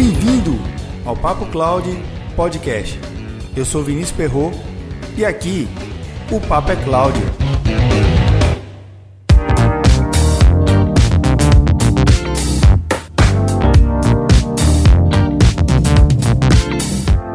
Bem-vindo 0.00 0.52
ao 1.04 1.16
Papo 1.16 1.44
Cloud 1.46 1.84
Podcast. 2.36 2.96
Eu 3.56 3.64
sou 3.64 3.82
Vinícius 3.82 4.12
Perro 4.12 4.52
e 5.16 5.24
aqui 5.24 5.66
o 6.30 6.40
Papo 6.40 6.70
é 6.70 6.76
Cloud. 6.84 7.18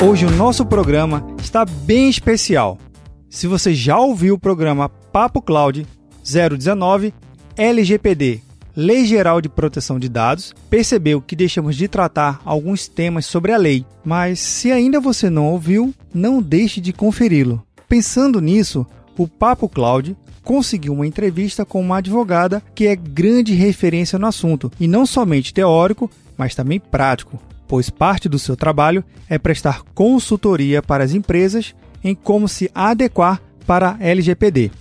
Hoje 0.02 0.26
o 0.26 0.32
nosso 0.32 0.66
programa 0.66 1.36
está 1.42 1.66
bem 1.66 2.08
especial. 2.08 2.78
Se 3.30 3.46
você 3.46 3.74
já 3.74 4.00
ouviu 4.00 4.36
o 4.36 4.40
programa 4.40 4.88
Papo 4.88 5.42
Cloud 5.42 5.86
019 6.24 7.14
LGPD 7.58 8.53
Lei 8.76 9.06
Geral 9.06 9.40
de 9.40 9.48
Proteção 9.48 10.00
de 10.00 10.10
Dados, 10.10 10.52
percebeu 10.68 11.22
que 11.22 11.36
deixamos 11.36 11.76
de 11.76 11.88
tratar 11.88 12.42
alguns 12.44 12.88
temas 12.88 13.26
sobre 13.28 13.52
a 13.52 13.58
lei, 13.58 13.86
mas 14.04 14.40
se 14.40 14.72
ainda 14.72 15.00
você 15.00 15.30
não 15.30 15.46
ouviu, 15.46 15.94
não 16.12 16.42
deixe 16.42 16.82
de 16.82 16.92
conferi-lo. 16.92 17.64
Pensando 17.88 18.42
nisso, 18.42 18.86
o 19.16 19.28
Papo 19.28 19.70
Cloud 19.70 20.18
conseguiu 20.44 20.94
uma 20.94 21.06
entrevista 21.06 21.64
com 21.64 21.80
uma 21.80 21.98
advogada 21.98 22.64
que 22.74 22.88
é 22.88 22.96
grande 22.96 23.54
referência 23.54 24.18
no 24.18 24.26
assunto, 24.26 24.72
e 24.80 24.88
não 24.88 25.06
somente 25.06 25.54
teórico, 25.54 26.10
mas 26.36 26.56
também 26.56 26.80
prático, 26.80 27.40
pois 27.68 27.92
parte 27.92 28.28
do 28.28 28.40
seu 28.40 28.58
trabalho 28.58 29.04
é 29.30 29.38
prestar 29.38 29.84
consultoria 29.94 30.82
para 30.82 31.04
as 31.04 31.14
empresas 31.14 31.76
em 32.04 32.16
como 32.16 32.48
se 32.48 32.72
adequar 32.74 33.40
para 33.68 33.98
a 34.00 34.04
LGPD. 34.04 34.72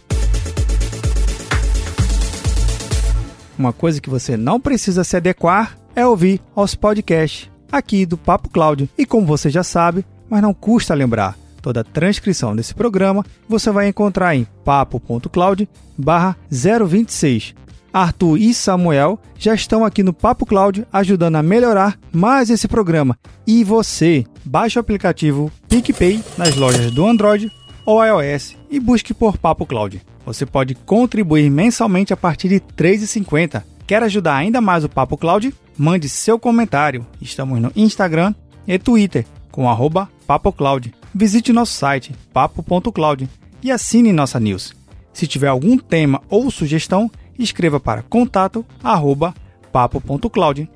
Uma 3.59 3.73
coisa 3.73 4.01
que 4.01 4.11
você 4.11 4.37
não 4.37 4.61
precisa 4.61 5.05
se 5.05 5.17
adequar 5.17 5.77
é 5.95 6.07
ouvir 6.07 6.41
aos 6.55 6.75
podcasts 6.75 7.51
aqui 7.71 8.05
do 8.07 8.17
Papo 8.17 8.51
Cloud. 8.51 8.89
E 8.97 9.07
como 9.07 9.27
você 9.27 9.51
já 9.51 9.63
sabe, 9.63 10.05
mas 10.29 10.43
não 10.43 10.55
custa 10.55 10.95
lembrar, 10.95 11.37
toda 11.61 11.81
a 11.81 11.85
transcrição 11.85 12.55
desse 12.57 12.75
programa 12.75 13.25
você 13.49 13.71
vai 13.71 13.89
encontrar 13.89 14.35
em 14.35 14.47
papo.cloud 14.65 15.69
026. 16.51 17.55
Arthur 17.93 18.39
e 18.39 18.55
Samuel 18.55 19.19
já 19.39 19.55
estão 19.55 19.85
aqui 19.85 20.03
no 20.03 20.15
Papo 20.15 20.47
Cloud 20.47 20.87
ajudando 20.91 21.37
a 21.37 21.43
melhorar 21.43 21.99
mais 22.11 22.49
esse 22.49 22.67
programa. 22.67 23.19
E 23.47 23.63
você, 23.63 24.25
baixe 24.45 24.79
o 24.79 24.81
aplicativo 24.81 25.53
PicPay 25.69 26.23
nas 26.39 26.57
lojas 26.57 26.91
do 26.91 27.07
Android 27.07 27.53
ou 27.85 28.03
iOS 28.03 28.57
e 28.71 28.81
busque 28.81 29.13
por 29.13 29.37
Papo 29.37 29.67
Cloud. 29.67 30.01
Você 30.25 30.47
pode 30.47 30.75
contribuir 30.75 31.51
mensalmente 31.51 32.13
a 32.13 32.17
partir 32.17 32.49
de 32.49 32.55
R$ 32.57 32.63
3,50. 32.77 33.63
Quer 33.87 34.03
ajudar 34.03 34.37
ainda 34.37 34.61
mais 34.61 34.85
o 34.85 34.89
Papo 34.89 35.17
Cloud? 35.17 35.53
Mande 35.77 36.09
seu 36.09 36.39
comentário. 36.39 37.07
Estamos 37.21 37.61
no 37.61 37.73
Instagram 37.75 38.35
e 38.67 38.79
Twitter 38.79 39.27
com 39.51 39.69
arroba 39.69 40.09
papocloud. 40.27 40.93
Visite 41.15 41.53
nosso 41.53 41.75
site 41.75 42.15
papo.cloud 42.33 43.29
e 43.63 43.71
assine 43.71 44.13
nossa 44.13 44.41
news. 44.41 44.75
Se 45.13 45.27
tiver 45.27 45.49
algum 45.49 45.77
tema 45.77 46.23
ou 46.31 46.51
sugestão, 46.51 47.11
escreva 47.39 47.79
para 47.79 48.03
contato 48.03 48.65
arroba 48.83 49.35
papo.cloud. 49.71 50.69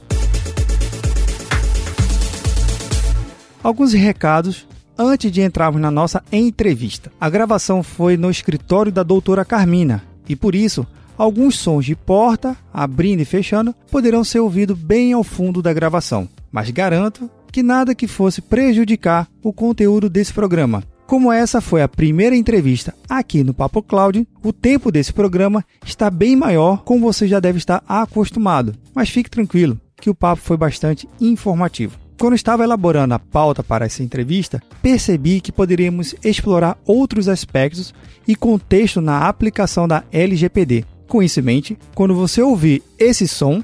Alguns 3.63 3.95
recados 3.95 4.67
antes 4.99 5.31
de 5.31 5.43
entrarmos 5.43 5.81
na 5.81 5.91
nossa 5.91 6.23
entrevista. 6.31 7.11
A 7.21 7.29
gravação 7.29 7.83
foi 7.83 8.17
no 8.17 8.31
escritório 8.31 8.93
da 8.93 9.03
doutora 9.03 9.45
Carmina 9.45 10.03
e 10.29 10.35
por 10.35 10.55
isso 10.55 10.87
alguns 11.17 11.59
sons 11.59 11.85
de 11.85 11.95
porta 11.95 12.57
abrindo 12.73 13.21
e 13.21 13.25
fechando 13.25 13.75
poderão 13.91 14.23
ser 14.23 14.41
ouvidos 14.41 14.79
bem 14.79 15.13
ao 15.13 15.25
fundo 15.25 15.63
da 15.63 15.73
gravação, 15.73 16.29
mas 16.51 16.71
garanto 16.71 17.31
que 17.51 17.63
nada 17.63 17.95
que 17.95 18.07
fosse 18.07 18.43
prejudicar 18.43 19.29
o 19.43 19.53
conteúdo 19.53 20.11
desse 20.11 20.33
programa. 20.33 20.83
Como 21.07 21.33
essa 21.33 21.61
foi 21.61 21.83
a 21.83 21.89
primeira 21.89 22.37
entrevista 22.37 22.93
aqui 23.09 23.45
no 23.45 23.55
Papo 23.55 23.81
Cloud, 23.81 24.27
o 24.43 24.53
tempo 24.53 24.91
desse 24.91 25.13
programa 25.13 25.65
está 25.85 26.11
bem 26.11 26.35
maior, 26.35 26.83
como 26.83 27.01
você 27.01 27.29
já 27.29 27.39
deve 27.39 27.59
estar 27.59 27.83
acostumado. 27.89 28.75
Mas 28.93 29.09
fique 29.09 29.31
tranquilo, 29.31 29.81
que 30.01 30.11
o 30.11 30.15
papo 30.15 30.43
foi 30.43 30.57
bastante 30.57 31.09
informativo. 31.21 32.06
Quando 32.19 32.35
estava 32.35 32.65
elaborando 32.65 33.13
a 33.13 33.19
pauta 33.19 33.63
para 33.63 33.85
essa 33.85 34.03
entrevista, 34.03 34.63
percebi 34.81 35.41
que 35.41 35.53
poderíamos 35.53 36.15
explorar 36.25 36.79
outros 36.87 37.29
aspectos 37.29 37.93
e 38.27 38.35
contexto 38.35 39.03
na 39.03 39.29
aplicação 39.29 39.87
da 39.87 40.03
LGPD. 40.11 40.85
Com 41.07 41.23
isso 41.23 41.41
em 41.41 41.43
mente, 41.43 41.79
quando 41.95 42.15
você 42.15 42.41
ouvir 42.41 42.83
esse 42.99 43.29
som, 43.29 43.63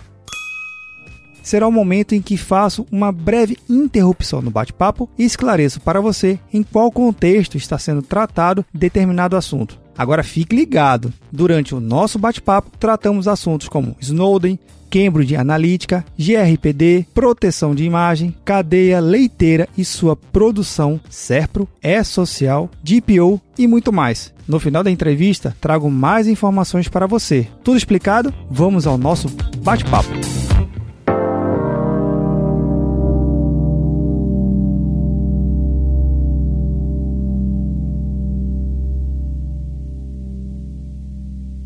será 1.43 1.67
o 1.67 1.73
momento 1.73 2.15
em 2.15 2.21
que 2.21 2.37
faço 2.37 2.87
uma 2.93 3.11
breve 3.11 3.57
interrupção 3.69 4.43
no 4.43 4.51
bate-papo 4.51 5.09
e 5.19 5.25
esclareço 5.25 5.81
para 5.81 6.01
você 6.01 6.39
em 6.53 6.63
qual 6.63 6.93
contexto 6.93 7.57
está 7.57 7.79
sendo 7.79 8.03
tratado 8.03 8.65
determinado 8.73 9.35
assunto. 9.35 9.79
Agora 9.97 10.23
fique 10.23 10.55
ligado. 10.55 11.13
Durante 11.33 11.75
o 11.75 11.81
nosso 11.81 12.19
bate-papo, 12.19 12.71
tratamos 12.79 13.27
assuntos 13.27 13.69
como 13.69 13.97
Snowden, 13.99 14.59
Cambridge 14.93 15.35
Analytica, 15.35 16.05
GRPD, 16.19 17.07
proteção 17.15 17.75
de 17.75 17.83
imagem, 17.83 18.35
cadeia 18.45 19.01
leiteira 19.01 19.67
e 19.77 19.87
sua 19.87 20.15
produção, 20.15 21.01
SERPRO, 21.09 21.67
E-Social, 21.83 22.69
DPO 22.85 23.41
e 23.59 23.67
muito 23.67 23.91
mais. 23.91 24.35
No 24.47 24.61
final 24.61 24.85
da 24.85 24.91
entrevista, 24.91 25.57
trago 25.59 25.91
mais 25.91 26.29
informações 26.29 26.89
para 26.89 27.07
você. 27.07 27.49
Tudo 27.65 27.79
explicado? 27.79 28.35
Vamos 28.51 28.87
ao 28.87 28.99
nosso 28.99 29.29
bate-papo. 29.63 30.11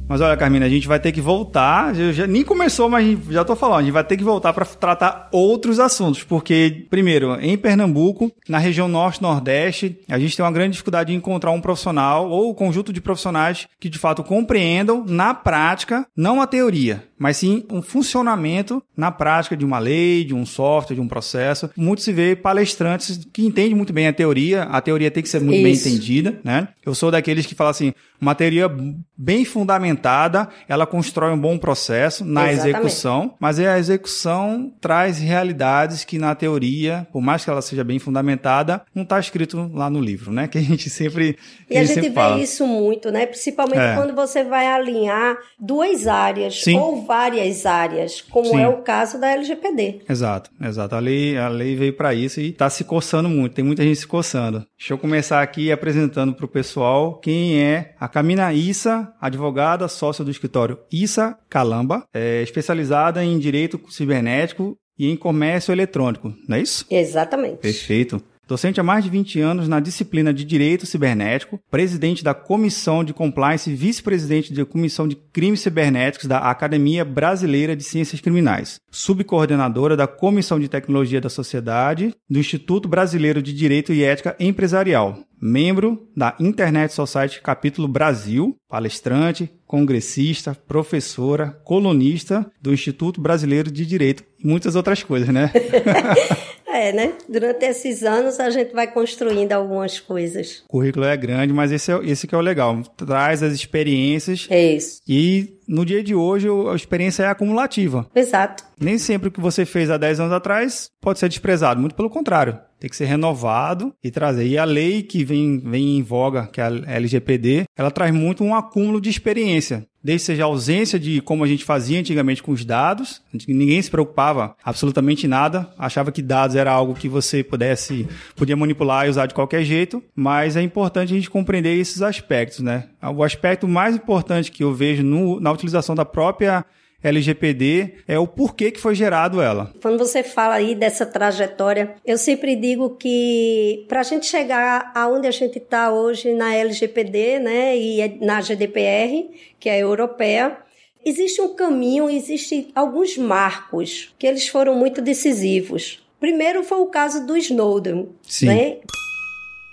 Mas 0.09 0.21
olha, 0.21 0.37
Carmina, 0.37 0.67
a 0.67 0.69
gente 0.69 0.87
vai 0.87 1.01
ter 1.01 1.11
que 1.11 1.21
voltar. 1.21 1.95
Já, 1.95 2.27
nem 2.27 2.45
começou, 2.45 2.89
mas 2.89 3.19
já 3.29 3.45
tô 3.45 3.57
falando. 3.57 3.81
A 3.81 3.83
gente 3.83 3.93
vai 3.93 4.05
ter 4.05 4.17
que 4.17 4.23
voltar 4.23 4.53
para 4.53 4.65
tratar 4.65 5.29
outros 5.33 5.81
assuntos. 5.81 6.23
Porque, 6.23 6.87
primeiro, 6.89 7.37
em 7.41 7.59
Pernambuco, 7.59 8.31
na 8.49 8.59
região 8.59 8.87
norte-nordeste, 8.87 9.99
a 10.09 10.19
gente 10.19 10.37
tem 10.37 10.45
uma 10.45 10.53
grande 10.53 10.73
dificuldade 10.73 11.11
de 11.11 11.17
encontrar 11.17 11.51
um 11.51 11.61
profissional 11.61 12.31
ou 12.31 12.51
um 12.51 12.55
conjunto 12.55 12.93
de 12.93 13.01
profissionais 13.01 13.67
que 13.81 13.89
de 13.89 13.99
fato 13.99 14.23
compreendam 14.23 15.05
na 15.07 15.35
prática, 15.35 16.07
não 16.17 16.41
a 16.41 16.47
teoria, 16.47 17.03
mas 17.19 17.39
sim 17.39 17.65
um 17.71 17.83
funcionamento 17.83 18.83
na 18.97 19.11
prática 19.11 19.57
de 19.57 19.65
uma 19.65 19.79
lei, 19.79 20.25
de 20.25 20.35
um 20.35 20.45
software, 20.45 20.97
de 20.97 21.01
um 21.01 21.09
processo. 21.09 21.71
Muito 21.77 22.03
se 22.03 22.13
vê 22.13 22.37
palestrantes 22.37 23.27
que 23.33 23.45
entendem 23.45 23.75
muito 23.75 23.93
bem 23.93 24.07
a 24.07 24.13
teoria. 24.13 24.65
A 24.65 24.81
teoria 24.81 25.11
tem 25.11 25.23
que 25.23 25.29
ser 25.29 25.41
muito 25.41 25.57
Isso. 25.57 25.85
bem 25.85 25.95
entendida, 25.95 26.41
né? 26.45 26.69
Eu 26.85 26.95
sou 26.95 27.11
daqueles 27.11 27.47
que 27.47 27.55
falam 27.55 27.71
assim, 27.71 27.93
uma 28.21 28.35
teoria 28.35 28.69
bem 29.17 29.45
fundamentada, 29.45 30.49
ela 30.69 30.87
constrói 30.87 31.33
um 31.33 31.39
bom 31.39 31.59
processo 31.59 32.25
na 32.25 32.53
Exatamente. 32.53 32.77
execução, 32.77 33.35
mas 33.41 33.59
a 33.59 33.79
execução 33.79 34.73
traz 34.81 35.19
realidades 35.19 36.05
que 36.05 36.19
na 36.19 36.35
teoria, 36.35 37.07
por 37.13 37.21
mais 37.21 37.45
que 37.45 37.51
ela 37.51 37.63
seja 37.63 37.85
bem 37.85 37.99
fundamentada, 37.99 38.83
não 38.95 39.03
está 39.03 39.19
escrito 39.19 39.71
lá 39.75 39.89
no 39.91 40.01
livro, 40.01 40.33
né? 40.33 40.49
Que 40.57 40.59
a 40.59 40.63
gente 40.63 40.89
sempre 40.89 41.37
E 41.69 41.77
a, 41.77 41.81
a 41.81 41.85
gente, 41.85 42.01
vê 42.01 42.11
fala. 42.13 42.41
isso 42.41 42.67
muito, 42.67 43.11
né? 43.11 43.27
Principalmente 43.27 43.79
é. 43.79 43.95
quando 43.95 44.15
você 44.15 44.43
vai 44.45 44.67
alinhar 44.67 45.37
duas 45.61 46.07
áreas 46.07 46.63
Sim. 46.63 46.79
ou 46.79 47.06
várias 47.07 47.67
áreas, 47.67 48.21
como 48.21 48.51
Sim. 48.51 48.61
é 48.61 48.69
o 48.69 48.79
caso 48.79 49.21
da 49.21 49.31
LGPD. 49.31 50.03
Exato, 50.09 50.51
exato. 50.61 50.95
A 50.95 50.99
lei, 50.99 51.37
a 51.37 51.49
lei 51.49 51.77
veio 51.77 51.93
para 51.93 52.15
isso 52.15 52.41
e 52.41 52.49
está 52.51 52.69
se 52.71 52.85
coçando 52.85 53.29
muito, 53.29 53.55
tem 53.55 53.65
muita 53.65 53.83
gente 53.83 54.01
se 54.01 54.07
coçando. 54.07 54.67
Deixa 54.79 54.95
eu 54.95 54.99
começar 54.99 55.43
aqui 55.43 55.71
apresentando 55.71 56.35
para 56.35 56.47
o 56.47 56.49
pessoal 56.49 57.19
quem 57.21 57.63
é 57.63 57.95
a 58.01 58.07
a 58.07 58.09
Camina 58.09 58.53
Issa, 58.53 59.13
advogada, 59.21 59.89
sócia 59.89 60.25
do 60.25 60.31
escritório 60.31 60.79
Issa 60.93 61.37
Calamba, 61.51 62.05
é 62.15 62.41
especializada 62.41 63.23
em 63.25 63.37
direito 63.37 63.81
cibernético 63.91 64.79
e 64.97 65.11
em 65.11 65.17
comércio 65.17 65.73
eletrônico, 65.73 66.33
não 66.49 66.57
é 66.57 66.61
isso? 66.61 66.87
Exatamente. 66.89 67.59
Perfeito. 67.59 68.23
Docente 68.47 68.81
há 68.81 68.83
mais 68.83 69.03
de 69.03 69.11
20 69.11 69.41
anos 69.41 69.67
na 69.67 69.81
disciplina 69.81 70.33
de 70.33 70.45
Direito 70.45 70.87
Cibernético, 70.87 71.61
presidente 71.69 72.23
da 72.23 72.33
Comissão 72.33 73.03
de 73.03 73.13
Compliance 73.13 73.69
e 73.69 73.75
vice-presidente 73.75 74.53
da 74.53 74.65
Comissão 74.65 75.09
de 75.09 75.17
Crimes 75.17 75.61
Cibernéticos 75.61 76.29
da 76.29 76.39
Academia 76.39 77.05
Brasileira 77.05 77.75
de 77.75 77.83
Ciências 77.83 78.21
Criminais, 78.21 78.79
subcoordenadora 78.89 79.97
da 79.97 80.07
Comissão 80.07 80.61
de 80.61 80.69
Tecnologia 80.69 81.21
da 81.21 81.29
Sociedade 81.29 82.15
do 82.31 82.39
Instituto 82.39 82.89
Brasileiro 82.89 83.43
de 83.43 83.53
Direito 83.53 83.93
e 83.93 84.05
Ética 84.05 84.37
Empresarial, 84.39 85.19
membro 85.43 86.09
da 86.17 86.37
Internet 86.39 86.95
Society 86.95 87.41
Capítulo 87.43 87.89
Brasil, 87.89 88.57
palestrante, 88.69 89.51
congressista, 89.67 90.55
professora, 90.55 91.51
colunista 91.65 92.49
do 92.63 92.73
Instituto 92.73 93.21
Brasileiro 93.21 93.73
de 93.73 93.85
Direito 93.85 94.23
e 94.39 94.47
muitas 94.47 94.77
outras 94.77 95.03
coisas, 95.03 95.29
né? 95.31 95.51
é, 96.77 96.93
né? 96.93 97.13
Durante 97.29 97.65
esses 97.65 98.03
anos 98.03 98.39
a 98.39 98.51
gente 98.51 98.73
vai 98.73 98.87
construindo 98.91 99.53
algumas 99.53 99.99
coisas. 99.99 100.63
O 100.69 100.69
currículo 100.69 101.07
é 101.07 101.17
grande, 101.17 101.53
mas 101.53 101.73
esse, 101.73 101.91
é, 101.93 101.99
esse 102.05 102.27
que 102.27 102.35
é 102.35 102.39
o 102.39 102.41
legal. 102.41 102.83
Traz 102.97 103.43
as 103.43 103.53
experiências. 103.53 104.47
É 104.51 104.75
isso. 104.75 105.01
E 105.09 105.59
no 105.67 105.85
dia 105.85 106.03
de 106.03 106.15
hoje 106.15 106.49
a 106.49 106.75
experiência 106.75 107.25
é 107.25 107.29
acumulativa. 107.29 108.07
Exato. 108.15 108.65
Nem 108.79 108.99
sempre 108.99 109.29
o 109.29 109.33
que 109.33 109.41
você 109.41 109.65
fez 109.65 109.91
há 109.91 109.97
10 109.97 110.21
anos 110.21 110.33
atrás 110.33 110.91
pode 111.01 111.19
ser 111.19 111.29
desprezado, 111.29 111.81
muito 111.81 111.95
pelo 111.95 112.11
contrário. 112.11 112.59
Tem 112.79 112.91
que 112.91 112.97
ser 112.97 113.07
renovado 113.07 113.95
e 114.03 114.11
trazer. 114.11 114.47
E 114.47 114.59
a 114.59 114.65
lei 114.65 115.03
que 115.03 115.25
vem, 115.25 115.59
vem 115.59 115.99
em 115.99 116.03
voga, 116.03 116.47
que 116.47 116.61
é 116.61 116.65
a 116.65 116.97
LGPD, 116.97 117.65
ela 117.77 117.91
traz 117.91 118.13
muito 118.13 118.45
um 118.45 118.55
acúmulo 118.55 119.01
de 119.01 119.09
experiência 119.09 119.87
desde 120.07 120.27
seja 120.27 120.45
a 120.45 120.47
ausência 120.47 121.01
de 121.01 121.21
como 121.21 121.43
a 121.43 121.49
gente 121.49 121.65
fazia 121.65 121.99
antigamente 121.99 122.41
com 122.41 122.53
os 122.53 122.65
dados, 122.65 123.21
ninguém 123.49 123.83
se 123.83 123.91
preocupava 123.91 124.55
absolutamente 124.63 125.27
nada, 125.27 125.69
achava 125.77 126.13
que 126.13 126.23
dados 126.23 126.55
era 126.55 126.71
algo 126.71 126.95
que 126.95 127.09
você 127.09 127.43
pudesse, 127.43 128.07
podia 128.37 128.57
manipular 128.57 129.07
e 129.07 129.11
usar 129.11 129.27
de 129.27 129.35
qualquer 129.35 129.65
jeito, 129.65 130.01
mas 130.15 130.57
é 130.57 130.63
importante 130.63 131.13
a 131.13 131.17
gente 131.17 131.29
compreender 131.29 131.77
esses 131.77 132.03
aspectos, 132.03 132.61
né? 132.61 132.85
O 133.03 133.25
aspecto 133.25 133.67
mais 133.67 133.97
importante 133.97 134.53
que 134.53 134.63
eu 134.63 134.73
vejo 134.73 135.03
no, 135.03 135.41
na 135.41 135.51
utilização 135.51 135.97
da 135.97 136.05
própria 136.05 136.65
LGPD 137.03 137.95
é 138.09 138.19
o 138.19 138.27
porquê 138.27 138.71
que 138.71 138.81
foi 138.81 138.95
gerado 138.95 139.41
ela. 139.41 139.73
Quando 139.81 139.99
você 139.99 140.23
fala 140.23 140.55
aí 140.55 140.75
dessa 140.75 141.07
trajetória, 141.07 141.95
eu 142.05 142.19
sempre 142.19 142.57
digo 142.57 142.91
que 142.91 143.85
para 143.89 144.01
a 144.01 144.03
gente 144.03 144.27
chegar 144.27 144.93
aonde 144.95 145.27
a 145.27 145.31
gente 145.31 145.59
está 145.59 145.93
hoje 145.93 146.33
na 146.35 146.55
LGPD, 146.55 147.39
né, 147.39 147.77
e 147.77 148.01
é 148.01 148.17
na 148.21 148.41
GDPR, 148.41 149.29
que 149.61 149.69
é 149.69 149.81
europeia, 149.81 150.57
existe 151.05 151.41
um 151.41 151.55
caminho, 151.55 152.11
existem 152.11 152.69
alguns 152.75 153.17
marcos 153.17 154.15
que 154.19 154.27
eles 154.27 154.49
foram 154.49 154.75
muito 154.75 155.01
decisivos. 155.01 156.05
Primeiro 156.19 156.65
foi 156.65 156.79
o 156.79 156.87
caso 156.87 157.27
do 157.27 157.37
Snowden, 157.37 158.09
Sim. 158.23 158.47
né? 158.47 158.77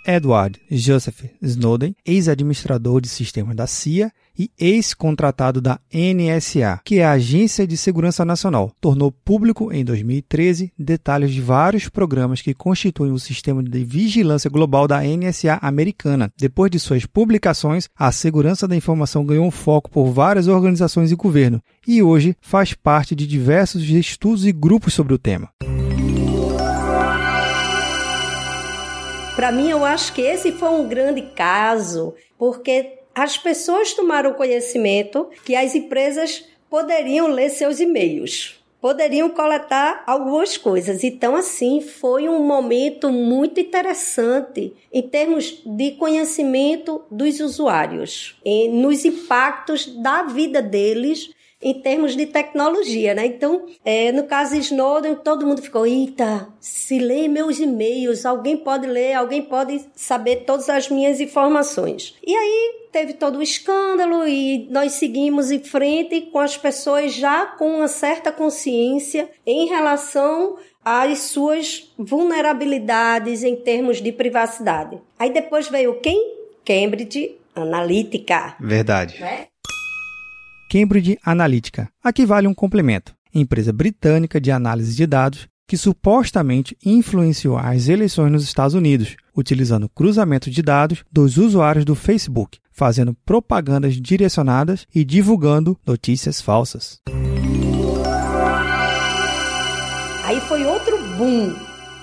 Edward 0.05 0.59
Joseph 0.69 1.23
Snowden, 1.41 1.95
ex-administrador 2.05 3.01
de 3.01 3.09
sistemas 3.09 3.55
da 3.55 3.67
CIA 3.67 4.11
e 4.37 4.49
ex-contratado 4.59 5.61
da 5.61 5.79
NSA, 5.93 6.79
que 6.83 6.99
é 6.99 7.05
a 7.05 7.11
Agência 7.11 7.67
de 7.67 7.77
Segurança 7.77 8.25
Nacional, 8.25 8.71
tornou 8.81 9.11
público 9.11 9.71
em 9.71 9.85
2013 9.85 10.73
detalhes 10.77 11.31
de 11.31 11.41
vários 11.41 11.87
programas 11.87 12.41
que 12.41 12.53
constituem 12.53 13.11
o 13.11 13.19
sistema 13.19 13.63
de 13.63 13.83
vigilância 13.83 14.49
global 14.49 14.87
da 14.87 15.01
NSA 15.03 15.59
americana. 15.61 16.31
Depois 16.37 16.71
de 16.71 16.79
suas 16.79 17.05
publicações, 17.05 17.87
a 17.95 18.11
segurança 18.11 18.67
da 18.67 18.75
informação 18.75 19.25
ganhou 19.25 19.45
um 19.45 19.51
foco 19.51 19.89
por 19.89 20.11
várias 20.11 20.47
organizações 20.47 21.11
e 21.11 21.15
governo 21.15 21.61
e 21.87 22.01
hoje 22.01 22.35
faz 22.41 22.73
parte 22.73 23.15
de 23.15 23.27
diversos 23.27 23.83
estudos 23.83 24.45
e 24.45 24.51
grupos 24.51 24.93
sobre 24.93 25.13
o 25.13 25.17
tema. 25.17 25.49
Para 29.35 29.51
mim, 29.51 29.69
eu 29.69 29.83
acho 29.83 30.13
que 30.13 30.21
esse 30.21 30.51
foi 30.51 30.69
um 30.69 30.87
grande 30.87 31.23
caso, 31.35 32.13
porque 32.37 32.99
as 33.15 33.35
pessoas 33.35 33.93
tomaram 33.93 34.33
conhecimento 34.33 35.27
que 35.43 35.55
as 35.55 35.73
empresas 35.73 36.45
poderiam 36.69 37.27
ler 37.27 37.49
seus 37.49 37.79
e-mails, 37.79 38.63
poderiam 38.79 39.29
coletar 39.29 40.03
algumas 40.05 40.55
coisas. 40.55 41.03
Então, 41.03 41.35
assim, 41.35 41.81
foi 41.81 42.29
um 42.29 42.43
momento 42.43 43.11
muito 43.11 43.59
interessante 43.59 44.71
em 44.91 45.01
termos 45.01 45.61
de 45.65 45.91
conhecimento 45.91 47.01
dos 47.09 47.39
usuários, 47.39 48.39
nos 48.71 49.03
impactos 49.03 49.87
da 49.87 50.23
vida 50.23 50.61
deles 50.61 51.31
em 51.63 51.73
termos 51.73 52.15
de 52.15 52.25
tecnologia, 52.25 53.13
né? 53.13 53.25
Então, 53.25 53.65
é, 53.85 54.11
no 54.11 54.23
caso 54.23 54.55
Snowden, 54.55 55.15
todo 55.15 55.47
mundo 55.47 55.61
ficou, 55.61 55.87
eita, 55.87 56.47
se 56.59 56.99
lê 56.99 57.27
meus 57.27 57.59
e-mails, 57.59 58.25
alguém 58.25 58.57
pode 58.57 58.85
ler, 58.85 59.13
alguém 59.13 59.41
pode 59.41 59.83
saber 59.95 60.43
todas 60.45 60.69
as 60.69 60.89
minhas 60.89 61.21
informações. 61.21 62.15
E 62.25 62.35
aí 62.35 62.83
teve 62.91 63.13
todo 63.13 63.39
o 63.39 63.41
escândalo 63.41 64.27
e 64.27 64.67
nós 64.69 64.93
seguimos 64.93 65.49
em 65.49 65.59
frente 65.59 66.21
com 66.21 66.39
as 66.39 66.57
pessoas 66.57 67.13
já 67.13 67.45
com 67.45 67.77
uma 67.77 67.87
certa 67.87 68.31
consciência 68.31 69.29
em 69.45 69.67
relação 69.67 70.57
às 70.83 71.19
suas 71.19 71.91
vulnerabilidades 71.97 73.43
em 73.43 73.55
termos 73.55 74.01
de 74.01 74.11
privacidade. 74.11 75.01
Aí 75.17 75.31
depois 75.31 75.67
veio 75.69 75.99
quem? 76.01 76.33
Cambridge 76.65 77.37
Analytica. 77.55 78.55
Verdade. 78.59 79.19
Né? 79.21 79.47
Cambridge 80.73 81.19
Analytica. 81.23 81.87
Aqui 82.03 82.25
vale 82.25 82.47
um 82.47 82.53
complemento. 82.55 83.13
Empresa 83.31 83.71
britânica 83.71 84.41
de 84.41 84.49
análise 84.49 84.95
de 84.95 85.05
dados 85.05 85.47
que 85.67 85.77
supostamente 85.77 86.75
influenciou 86.83 87.59
as 87.59 87.87
eleições 87.87 88.31
nos 88.31 88.43
Estados 88.43 88.73
Unidos, 88.73 89.15
utilizando 89.37 89.87
cruzamento 89.87 90.49
de 90.49 90.63
dados 90.63 91.05
dos 91.11 91.37
usuários 91.37 91.85
do 91.85 91.93
Facebook, 91.93 92.57
fazendo 92.71 93.15
propagandas 93.23 94.01
direcionadas 94.01 94.87
e 94.93 95.05
divulgando 95.05 95.77
notícias 95.85 96.41
falsas. 96.41 96.99
Aí 100.25 100.41
foi 100.41 100.65
outro 100.65 100.97
boom 101.19 101.53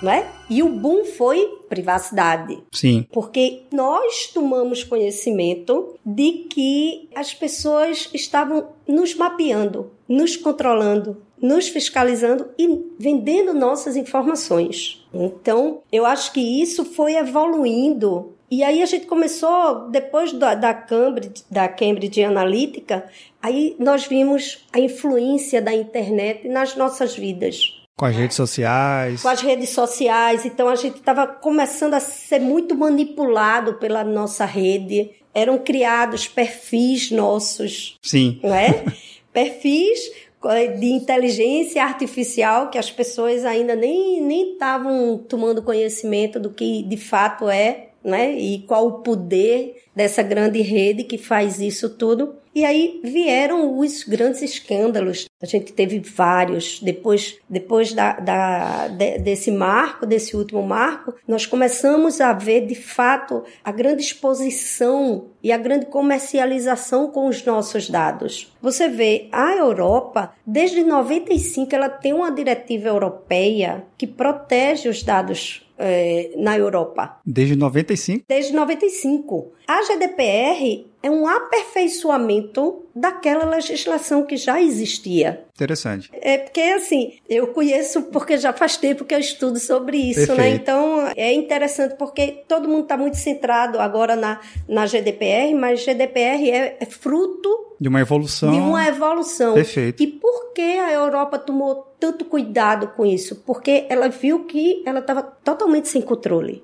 né? 0.01 0.27
E 0.49 0.63
o 0.63 0.69
boom 0.69 1.05
foi 1.05 1.59
privacidade. 1.69 2.59
Sim. 2.71 3.05
Porque 3.11 3.63
nós 3.71 4.27
tomamos 4.33 4.83
conhecimento 4.83 5.95
de 6.05 6.45
que 6.49 7.09
as 7.15 7.33
pessoas 7.33 8.09
estavam 8.13 8.69
nos 8.87 9.15
mapeando, 9.15 9.91
nos 10.07 10.35
controlando, 10.35 11.21
nos 11.41 11.67
fiscalizando 11.67 12.49
e 12.57 12.85
vendendo 12.99 13.53
nossas 13.53 13.95
informações. 13.95 15.05
Então, 15.13 15.81
eu 15.91 16.05
acho 16.05 16.31
que 16.31 16.61
isso 16.61 16.85
foi 16.85 17.15
evoluindo. 17.15 18.33
E 18.49 18.63
aí 18.63 18.81
a 18.81 18.85
gente 18.85 19.05
começou, 19.05 19.87
depois 19.89 20.33
da, 20.33 20.53
da, 20.53 20.73
Cambridge, 20.73 21.43
da 21.49 21.69
Cambridge 21.69 22.21
Analytica, 22.21 23.05
aí 23.41 23.77
nós 23.79 24.05
vimos 24.05 24.65
a 24.73 24.79
influência 24.79 25.61
da 25.61 25.73
internet 25.73 26.49
nas 26.49 26.75
nossas 26.75 27.15
vidas. 27.15 27.80
Com 28.01 28.05
as 28.05 28.15
redes 28.15 28.35
sociais. 28.35 29.21
Com 29.21 29.27
as 29.27 29.41
redes 29.41 29.69
sociais. 29.69 30.43
Então 30.43 30.67
a 30.67 30.75
gente 30.75 30.95
estava 30.95 31.27
começando 31.27 31.93
a 31.93 31.99
ser 31.99 32.39
muito 32.39 32.75
manipulado 32.75 33.75
pela 33.75 34.03
nossa 34.03 34.43
rede. 34.43 35.11
Eram 35.35 35.59
criados 35.59 36.27
perfis 36.27 37.11
nossos. 37.11 37.99
Sim. 38.01 38.39
Não 38.41 38.55
é? 38.55 38.85
perfis 39.31 39.99
eh, 40.45 40.67
de 40.69 40.87
inteligência 40.87 41.83
artificial 41.83 42.71
que 42.71 42.79
as 42.79 42.89
pessoas 42.89 43.45
ainda 43.45 43.75
nem 43.75 44.51
estavam 44.53 45.19
tomando 45.19 45.61
conhecimento 45.61 46.39
do 46.39 46.49
que 46.49 46.81
de 46.81 46.97
fato 46.97 47.47
é, 47.51 47.89
né? 48.03 48.35
E 48.35 48.63
qual 48.63 48.87
o 48.87 48.91
poder 49.03 49.75
dessa 49.95 50.23
grande 50.23 50.59
rede 50.59 51.03
que 51.03 51.19
faz 51.19 51.59
isso 51.61 51.87
tudo. 51.87 52.33
E 52.53 52.65
aí 52.65 52.99
vieram 53.03 53.79
os 53.79 54.03
grandes 54.03 54.41
escândalos. 54.41 55.25
A 55.41 55.45
gente 55.45 55.71
teve 55.71 55.99
vários. 55.99 56.79
Depois, 56.81 57.37
depois 57.49 57.93
da, 57.93 58.13
da, 58.19 58.87
de, 58.89 59.19
desse 59.19 59.49
marco, 59.49 60.05
desse 60.05 60.35
último 60.35 60.61
marco, 60.61 61.13
nós 61.27 61.45
começamos 61.45 62.19
a 62.19 62.33
ver 62.33 62.65
de 62.67 62.75
fato 62.75 63.43
a 63.63 63.71
grande 63.71 64.03
exposição 64.03 65.25
e 65.41 65.51
a 65.51 65.57
grande 65.57 65.85
comercialização 65.85 67.09
com 67.09 67.27
os 67.27 67.43
nossos 67.45 67.89
dados. 67.89 68.53
Você 68.61 68.87
vê, 68.89 69.27
a 69.31 69.55
Europa, 69.55 70.33
desde 70.45 70.83
95, 70.83 71.73
ela 71.73 71.89
tem 71.89 72.13
uma 72.13 72.31
diretiva 72.31 72.89
europeia 72.89 73.85
que 73.97 74.05
protege 74.05 74.89
os 74.89 75.03
dados 75.03 75.65
é, 75.81 76.31
na 76.37 76.57
Europa. 76.57 77.19
Desde 77.25 77.55
95? 77.55 78.25
Desde 78.27 78.53
95. 78.53 79.51
A 79.71 79.83
GDPR 79.83 80.85
é 81.01 81.09
um 81.09 81.25
aperfeiçoamento 81.25 82.83
daquela 82.93 83.45
legislação 83.45 84.25
que 84.25 84.35
já 84.35 84.61
existia. 84.61 85.45
Interessante. 85.55 86.09
É 86.11 86.39
porque, 86.39 86.59
assim, 86.59 87.13
eu 87.29 87.47
conheço 87.47 88.01
porque 88.11 88.35
já 88.35 88.51
faz 88.51 88.75
tempo 88.75 89.05
que 89.05 89.15
eu 89.15 89.19
estudo 89.19 89.57
sobre 89.59 89.95
isso, 89.95 90.19
né? 90.19 90.25
Perfeito. 90.27 90.41
né? 90.41 90.55
Então, 90.55 91.07
é 91.15 91.31
interessante 91.31 91.95
porque 91.95 92.43
todo 92.49 92.67
mundo 92.67 92.81
está 92.81 92.97
muito 92.97 93.15
centrado 93.15 93.79
agora 93.79 94.17
na, 94.17 94.41
na 94.67 94.85
GDPR, 94.85 95.55
mas 95.55 95.85
GDPR 95.85 96.51
é, 96.51 96.75
é 96.77 96.85
fruto 96.85 97.77
de 97.79 97.87
uma 97.87 98.01
evolução. 98.01 98.51
De 98.51 98.59
uma 98.59 98.85
evolução. 98.85 99.53
Perfeito. 99.53 100.03
E 100.03 100.07
por 100.07 100.51
que 100.51 100.79
a 100.79 100.91
Europa 100.91 101.39
tomou 101.39 101.95
tanto 101.97 102.25
cuidado 102.25 102.89
com 102.89 103.05
isso? 103.05 103.37
Porque 103.45 103.85
ela 103.87 104.09
viu 104.09 104.43
que 104.43 104.83
ela 104.85 104.99
estava 104.99 105.23
totalmente 105.23 105.87
sem 105.87 106.01
controle. 106.01 106.61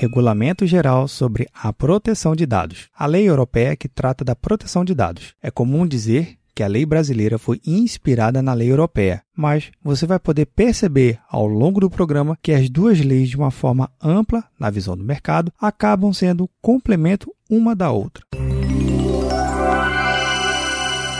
Regulamento 0.00 0.64
Geral 0.64 1.08
sobre 1.08 1.48
a 1.52 1.72
Proteção 1.72 2.36
de 2.36 2.46
Dados. 2.46 2.88
A 2.96 3.04
lei 3.04 3.28
europeia 3.28 3.74
que 3.74 3.88
trata 3.88 4.24
da 4.24 4.36
proteção 4.36 4.84
de 4.84 4.94
dados. 4.94 5.34
É 5.42 5.50
comum 5.50 5.84
dizer 5.84 6.36
que 6.54 6.62
a 6.62 6.68
lei 6.68 6.86
brasileira 6.86 7.36
foi 7.36 7.60
inspirada 7.66 8.40
na 8.40 8.54
lei 8.54 8.70
europeia, 8.70 9.22
mas 9.36 9.72
você 9.82 10.06
vai 10.06 10.20
poder 10.20 10.46
perceber 10.46 11.18
ao 11.28 11.48
longo 11.48 11.80
do 11.80 11.90
programa 11.90 12.38
que 12.40 12.52
as 12.52 12.70
duas 12.70 13.00
leis, 13.00 13.28
de 13.28 13.36
uma 13.36 13.50
forma 13.50 13.90
ampla, 14.00 14.44
na 14.56 14.70
visão 14.70 14.96
do 14.96 15.02
mercado, 15.02 15.52
acabam 15.60 16.12
sendo 16.12 16.48
complemento 16.62 17.34
uma 17.50 17.74
da 17.74 17.90
outra. 17.90 18.22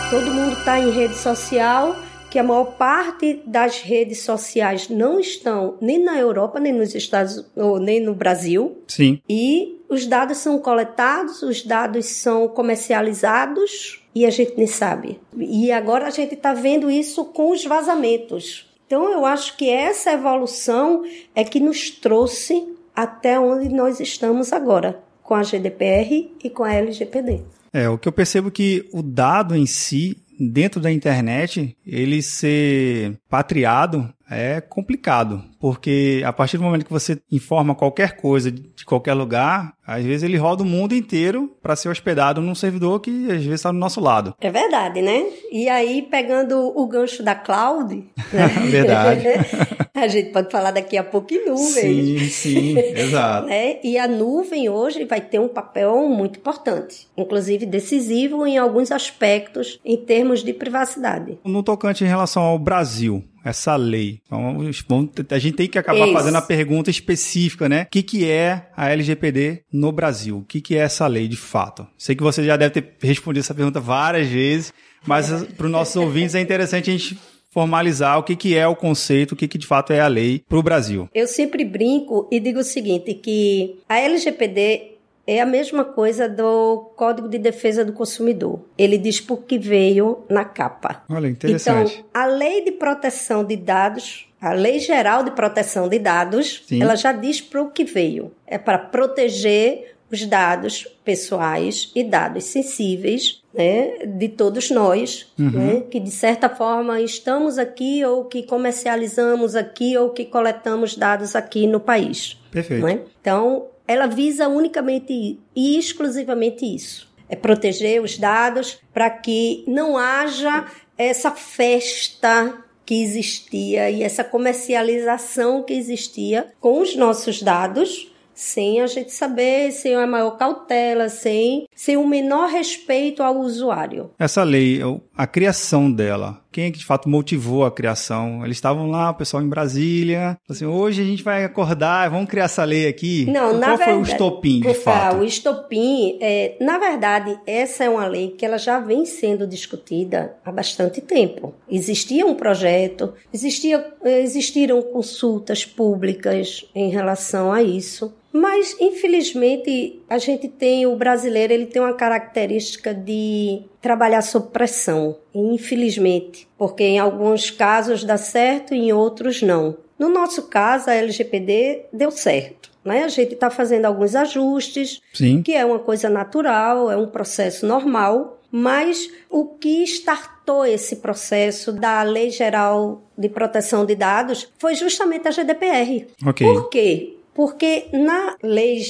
Todo 0.08 0.32
mundo 0.32 0.56
está 0.56 0.78
em 0.78 0.92
rede 0.92 1.16
social, 1.16 1.96
que 2.30 2.38
a 2.38 2.42
maior 2.42 2.76
parte 2.76 3.40
das 3.46 3.80
redes 3.80 4.22
sociais 4.22 4.88
não 4.88 5.18
estão 5.18 5.76
nem 5.80 6.02
na 6.02 6.18
Europa, 6.18 6.60
nem 6.60 6.72
nos 6.72 6.94
Estados 6.94 7.44
ou 7.56 7.78
nem 7.78 8.00
no 8.00 8.14
Brasil. 8.14 8.82
Sim. 8.86 9.20
E 9.28 9.80
os 9.88 10.06
dados 10.06 10.38
são 10.38 10.58
coletados, 10.58 11.42
os 11.42 11.64
dados 11.64 12.06
são 12.06 12.48
comercializados 12.48 14.02
e 14.14 14.26
a 14.26 14.30
gente 14.30 14.54
nem 14.56 14.66
sabe. 14.66 15.18
E 15.36 15.72
agora 15.72 16.06
a 16.06 16.10
gente 16.10 16.34
está 16.34 16.52
vendo 16.52 16.90
isso 16.90 17.24
com 17.24 17.50
os 17.50 17.64
vazamentos. 17.64 18.66
Então 18.86 19.10
eu 19.12 19.24
acho 19.24 19.56
que 19.56 19.68
essa 19.68 20.12
evolução 20.12 21.04
é 21.34 21.44
que 21.44 21.60
nos 21.60 21.90
trouxe 21.90 22.66
até 22.94 23.38
onde 23.38 23.68
nós 23.68 24.00
estamos 24.00 24.52
agora, 24.52 25.00
com 25.22 25.34
a 25.34 25.42
GDPR 25.42 26.32
e 26.42 26.50
com 26.50 26.64
a 26.64 26.72
LGPD. 26.72 27.42
É, 27.72 27.88
o 27.88 27.98
que 27.98 28.08
eu 28.08 28.12
percebo 28.12 28.50
que 28.50 28.88
o 28.92 29.02
dado 29.02 29.54
em 29.54 29.66
si, 29.66 30.16
dentro 30.38 30.80
da 30.80 30.90
internet, 30.90 31.76
ele 31.86 32.22
ser 32.22 33.18
patriado 33.28 34.12
é 34.30 34.60
complicado, 34.60 35.42
porque 35.58 36.22
a 36.24 36.32
partir 36.32 36.58
do 36.58 36.62
momento 36.62 36.84
que 36.84 36.92
você 36.92 37.18
informa 37.32 37.74
qualquer 37.74 38.16
coisa 38.16 38.50
de 38.50 38.84
qualquer 38.84 39.14
lugar, 39.14 39.72
às 39.86 40.04
vezes 40.04 40.22
ele 40.22 40.36
roda 40.36 40.62
o 40.62 40.66
mundo 40.66 40.94
inteiro 40.94 41.56
para 41.62 41.74
ser 41.74 41.88
hospedado 41.88 42.40
num 42.40 42.54
servidor 42.54 43.00
que 43.00 43.10
às 43.30 43.38
vezes 43.42 43.52
está 43.52 43.72
do 43.72 43.78
nosso 43.78 44.00
lado. 44.00 44.34
É 44.40 44.50
verdade, 44.50 45.00
né? 45.00 45.24
E 45.50 45.68
aí, 45.68 46.02
pegando 46.02 46.72
o 46.78 46.86
gancho 46.86 47.22
da 47.22 47.34
cloud, 47.34 47.94
né? 48.32 48.48
verdade. 48.70 49.24
a 49.94 50.08
gente 50.08 50.30
pode 50.30 50.50
falar 50.50 50.70
daqui 50.70 50.96
a 50.96 51.04
pouco 51.04 51.32
em 51.32 51.46
nuvem. 51.46 52.18
Sim, 52.18 52.18
sim, 52.28 52.78
exato. 52.94 53.46
né? 53.46 53.78
E 53.82 53.98
a 53.98 54.06
nuvem 54.06 54.68
hoje 54.68 55.04
vai 55.04 55.20
ter 55.20 55.38
um 55.38 55.48
papel 55.48 56.06
muito 56.08 56.38
importante, 56.38 57.08
inclusive 57.16 57.64
decisivo 57.64 58.46
em 58.46 58.58
alguns 58.58 58.92
aspectos 58.92 59.80
em 59.84 59.96
termos 59.96 60.44
de 60.44 60.52
privacidade. 60.52 61.38
No 61.44 61.62
tocante 61.62 62.04
em 62.04 62.06
relação 62.06 62.42
ao 62.42 62.58
Brasil, 62.58 63.17
essa 63.44 63.76
lei. 63.76 64.20
Vamos, 64.28 64.84
vamos, 64.88 65.10
a 65.30 65.38
gente 65.38 65.54
tem 65.54 65.68
que 65.68 65.78
acabar 65.78 66.04
Isso. 66.04 66.12
fazendo 66.12 66.36
a 66.36 66.42
pergunta 66.42 66.90
específica, 66.90 67.68
né? 67.68 67.82
O 67.82 67.86
que, 67.86 68.02
que 68.02 68.28
é 68.28 68.68
a 68.76 68.90
LGPD 68.90 69.62
no 69.72 69.92
Brasil? 69.92 70.38
O 70.38 70.44
que, 70.44 70.60
que 70.60 70.76
é 70.76 70.80
essa 70.80 71.06
lei 71.06 71.28
de 71.28 71.36
fato? 71.36 71.86
Sei 71.96 72.14
que 72.14 72.22
você 72.22 72.44
já 72.44 72.56
deve 72.56 72.80
ter 72.80 72.94
respondido 73.00 73.44
essa 73.44 73.54
pergunta 73.54 73.80
várias 73.80 74.28
vezes, 74.28 74.72
mas 75.06 75.30
para 75.56 75.66
os 75.66 75.72
nossos 75.72 75.96
ouvintes 75.96 76.34
é 76.34 76.40
interessante 76.40 76.90
a 76.90 76.92
gente 76.92 77.18
formalizar 77.50 78.18
o 78.18 78.22
que, 78.22 78.36
que 78.36 78.54
é 78.54 78.66
o 78.66 78.76
conceito, 78.76 79.32
o 79.32 79.36
que, 79.36 79.48
que 79.48 79.58
de 79.58 79.66
fato 79.66 79.92
é 79.92 80.00
a 80.00 80.06
lei 80.06 80.44
para 80.48 80.58
o 80.58 80.62
Brasil. 80.62 81.08
Eu 81.14 81.26
sempre 81.26 81.64
brinco 81.64 82.28
e 82.30 82.38
digo 82.38 82.60
o 82.60 82.64
seguinte, 82.64 83.14
que 83.14 83.80
a 83.88 83.98
LGPD 83.98 84.97
é 85.28 85.42
a 85.42 85.46
mesma 85.46 85.84
coisa 85.84 86.26
do 86.26 86.90
Código 86.96 87.28
de 87.28 87.36
Defesa 87.36 87.84
do 87.84 87.92
Consumidor. 87.92 88.60
Ele 88.78 88.96
diz 88.96 89.20
por 89.20 89.42
que 89.42 89.58
veio 89.58 90.24
na 90.26 90.42
capa. 90.42 91.04
Olha, 91.06 91.28
interessante. 91.28 91.98
Então, 91.98 92.04
a 92.14 92.24
Lei 92.24 92.64
de 92.64 92.72
Proteção 92.72 93.44
de 93.44 93.54
Dados, 93.54 94.26
a 94.40 94.54
Lei 94.54 94.78
Geral 94.78 95.22
de 95.22 95.32
Proteção 95.32 95.86
de 95.86 95.98
Dados, 95.98 96.64
Sim. 96.66 96.82
ela 96.82 96.96
já 96.96 97.12
diz 97.12 97.42
para 97.42 97.60
o 97.60 97.70
que 97.70 97.84
veio. 97.84 98.32
É 98.46 98.56
para 98.56 98.78
proteger 98.78 99.96
os 100.10 100.24
dados 100.24 100.88
pessoais 101.04 101.92
e 101.94 102.02
dados 102.02 102.44
sensíveis 102.44 103.42
né, 103.52 104.06
de 104.06 104.30
todos 104.30 104.70
nós, 104.70 105.30
uhum. 105.38 105.50
né, 105.50 105.82
que 105.90 106.00
de 106.00 106.10
certa 106.10 106.48
forma 106.48 107.02
estamos 107.02 107.58
aqui 107.58 108.02
ou 108.02 108.24
que 108.24 108.44
comercializamos 108.44 109.54
aqui 109.54 109.94
ou 109.98 110.08
que 110.08 110.24
coletamos 110.24 110.96
dados 110.96 111.36
aqui 111.36 111.66
no 111.66 111.80
país. 111.80 112.40
Perfeito. 112.50 112.86
Né? 112.86 113.00
Então, 113.20 113.66
ela 113.88 114.06
visa 114.06 114.46
unicamente 114.46 115.40
e 115.56 115.78
exclusivamente 115.78 116.64
isso. 116.66 117.08
É 117.28 117.34
proteger 117.34 118.02
os 118.02 118.18
dados 118.18 118.78
para 118.92 119.08
que 119.08 119.64
não 119.66 119.96
haja 119.96 120.66
essa 120.96 121.30
festa 121.30 122.64
que 122.84 123.02
existia 123.02 123.90
e 123.90 124.02
essa 124.02 124.22
comercialização 124.22 125.62
que 125.62 125.72
existia 125.72 126.52
com 126.60 126.80
os 126.80 126.94
nossos 126.94 127.42
dados 127.42 128.12
sem 128.38 128.80
a 128.80 128.86
gente 128.86 129.12
saber, 129.12 129.72
sem 129.72 129.96
a 129.96 130.06
maior 130.06 130.38
cautela, 130.38 131.08
sem, 131.08 131.66
sem 131.74 131.96
o 131.96 132.06
menor 132.06 132.48
respeito 132.48 133.20
ao 133.20 133.36
usuário. 133.36 134.12
Essa 134.16 134.44
lei, 134.44 134.80
a 135.16 135.26
criação 135.26 135.90
dela, 135.90 136.40
quem 136.52 136.66
é 136.66 136.70
que 136.70 136.78
de 136.78 136.84
fato 136.84 137.08
motivou 137.08 137.64
a 137.64 137.70
criação? 137.70 138.44
Eles 138.44 138.56
estavam 138.56 138.88
lá, 138.90 139.10
o 139.10 139.14
pessoal 139.14 139.42
em 139.42 139.48
Brasília, 139.48 140.38
assim, 140.48 140.64
hoje 140.64 141.02
a 141.02 141.04
gente 141.04 141.22
vai 141.22 141.44
acordar, 141.44 142.08
vamos 142.10 142.28
criar 142.30 142.44
essa 142.44 142.62
lei 142.62 142.86
aqui? 142.86 143.26
Não, 143.26 143.50
Qual 143.50 143.58
na 143.58 143.76
foi 143.76 143.86
verdade, 143.86 143.98
o 143.98 144.02
estopim, 144.02 144.60
de 144.60 144.74
fato? 144.74 145.16
O 145.16 145.24
estopim, 145.24 146.16
é, 146.20 146.56
na 146.60 146.78
verdade, 146.78 147.36
essa 147.44 147.84
é 147.84 147.90
uma 147.90 148.06
lei 148.06 148.28
que 148.30 148.46
ela 148.46 148.56
já 148.56 148.78
vem 148.78 149.04
sendo 149.04 149.48
discutida 149.48 150.36
há 150.44 150.52
bastante 150.52 151.00
tempo. 151.00 151.54
Existia 151.68 152.24
um 152.24 152.36
projeto, 152.36 153.12
existia, 153.34 153.84
existiram 154.04 154.80
consultas 154.80 155.64
públicas 155.64 156.64
em 156.72 156.88
relação 156.88 157.52
a 157.52 157.62
isso. 157.62 158.14
Mas, 158.38 158.76
infelizmente, 158.78 160.00
a 160.08 160.16
gente 160.16 160.46
tem, 160.46 160.86
o 160.86 160.94
brasileiro, 160.94 161.52
ele 161.52 161.66
tem 161.66 161.82
uma 161.82 161.94
característica 161.94 162.94
de 162.94 163.62
trabalhar 163.82 164.22
sob 164.22 164.50
pressão, 164.52 165.16
infelizmente, 165.34 166.46
porque 166.56 166.84
em 166.84 167.00
alguns 167.00 167.50
casos 167.50 168.04
dá 168.04 168.16
certo 168.16 168.72
e 168.72 168.78
em 168.78 168.92
outros 168.92 169.42
não. 169.42 169.76
No 169.98 170.08
nosso 170.08 170.42
caso, 170.46 170.88
a 170.88 170.94
LGPD 170.94 171.86
deu 171.92 172.12
certo. 172.12 172.70
Né? 172.84 173.02
A 173.02 173.08
gente 173.08 173.34
está 173.34 173.50
fazendo 173.50 173.86
alguns 173.86 174.14
ajustes, 174.14 175.02
Sim. 175.12 175.42
que 175.42 175.52
é 175.52 175.64
uma 175.64 175.80
coisa 175.80 176.08
natural, 176.08 176.92
é 176.92 176.96
um 176.96 177.08
processo 177.08 177.66
normal, 177.66 178.40
mas 178.52 179.10
o 179.28 179.46
que 179.46 179.82
startou 179.82 180.64
esse 180.64 180.96
processo 180.96 181.72
da 181.72 182.04
Lei 182.04 182.30
Geral 182.30 183.02
de 183.18 183.28
Proteção 183.28 183.84
de 183.84 183.96
Dados 183.96 184.48
foi 184.58 184.76
justamente 184.76 185.26
a 185.26 185.32
GDPR. 185.32 186.06
Okay. 186.24 186.46
Por 186.46 186.68
quê? 186.70 187.17
Porque 187.38 187.86
na 187.92 188.34
lei, 188.42 188.82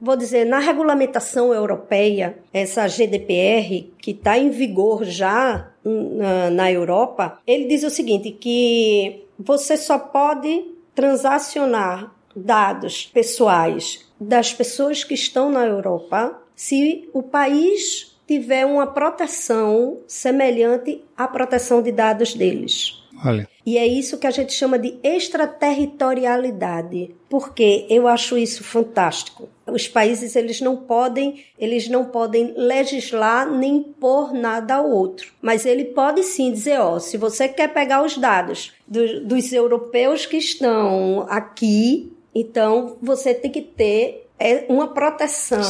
vou 0.00 0.16
dizer, 0.16 0.44
na 0.44 0.58
regulamentação 0.58 1.54
europeia, 1.54 2.36
essa 2.52 2.88
GDPR, 2.88 3.92
que 3.96 4.10
está 4.10 4.36
em 4.36 4.50
vigor 4.50 5.04
já 5.04 5.70
na, 5.84 6.50
na 6.50 6.72
Europa, 6.72 7.38
ele 7.46 7.68
diz 7.68 7.84
o 7.84 7.90
seguinte, 7.90 8.32
que 8.32 9.24
você 9.38 9.76
só 9.76 10.00
pode 10.00 10.64
transacionar 10.96 12.12
dados 12.34 13.06
pessoais 13.14 14.04
das 14.20 14.52
pessoas 14.52 15.04
que 15.04 15.14
estão 15.14 15.48
na 15.48 15.64
Europa 15.64 16.36
se 16.56 17.08
o 17.12 17.22
país 17.22 18.18
tiver 18.26 18.66
uma 18.66 18.88
proteção 18.88 20.00
semelhante 20.08 21.04
à 21.16 21.28
proteção 21.28 21.80
de 21.80 21.92
dados 21.92 22.34
deles. 22.34 23.00
Olha. 23.24 23.48
E 23.66 23.78
é 23.78 23.86
isso 23.86 24.18
que 24.18 24.26
a 24.26 24.30
gente 24.30 24.52
chama 24.52 24.78
de 24.78 24.98
extraterritorialidade, 25.02 27.14
porque 27.30 27.86
eu 27.88 28.06
acho 28.06 28.36
isso 28.36 28.62
fantástico. 28.62 29.48
Os 29.66 29.88
países 29.88 30.36
eles 30.36 30.60
não 30.60 30.76
podem, 30.76 31.42
eles 31.58 31.88
não 31.88 32.04
podem 32.04 32.52
legislar 32.56 33.50
nem 33.50 33.76
impor 33.76 34.34
nada 34.34 34.74
ao 34.74 34.90
outro, 34.90 35.32
mas 35.40 35.64
ele 35.64 35.86
pode 35.86 36.22
sim 36.22 36.52
dizer, 36.52 36.78
ó, 36.78 36.98
se 36.98 37.16
você 37.16 37.48
quer 37.48 37.72
pegar 37.72 38.04
os 38.04 38.18
dados 38.18 38.74
do, 38.86 39.24
dos 39.24 39.50
europeus 39.52 40.26
que 40.26 40.36
estão 40.36 41.24
aqui, 41.28 42.12
então 42.34 42.98
você 43.00 43.32
tem 43.32 43.50
que 43.50 43.62
ter 43.62 44.28
é, 44.38 44.66
uma 44.68 44.88
proteção 44.88 45.62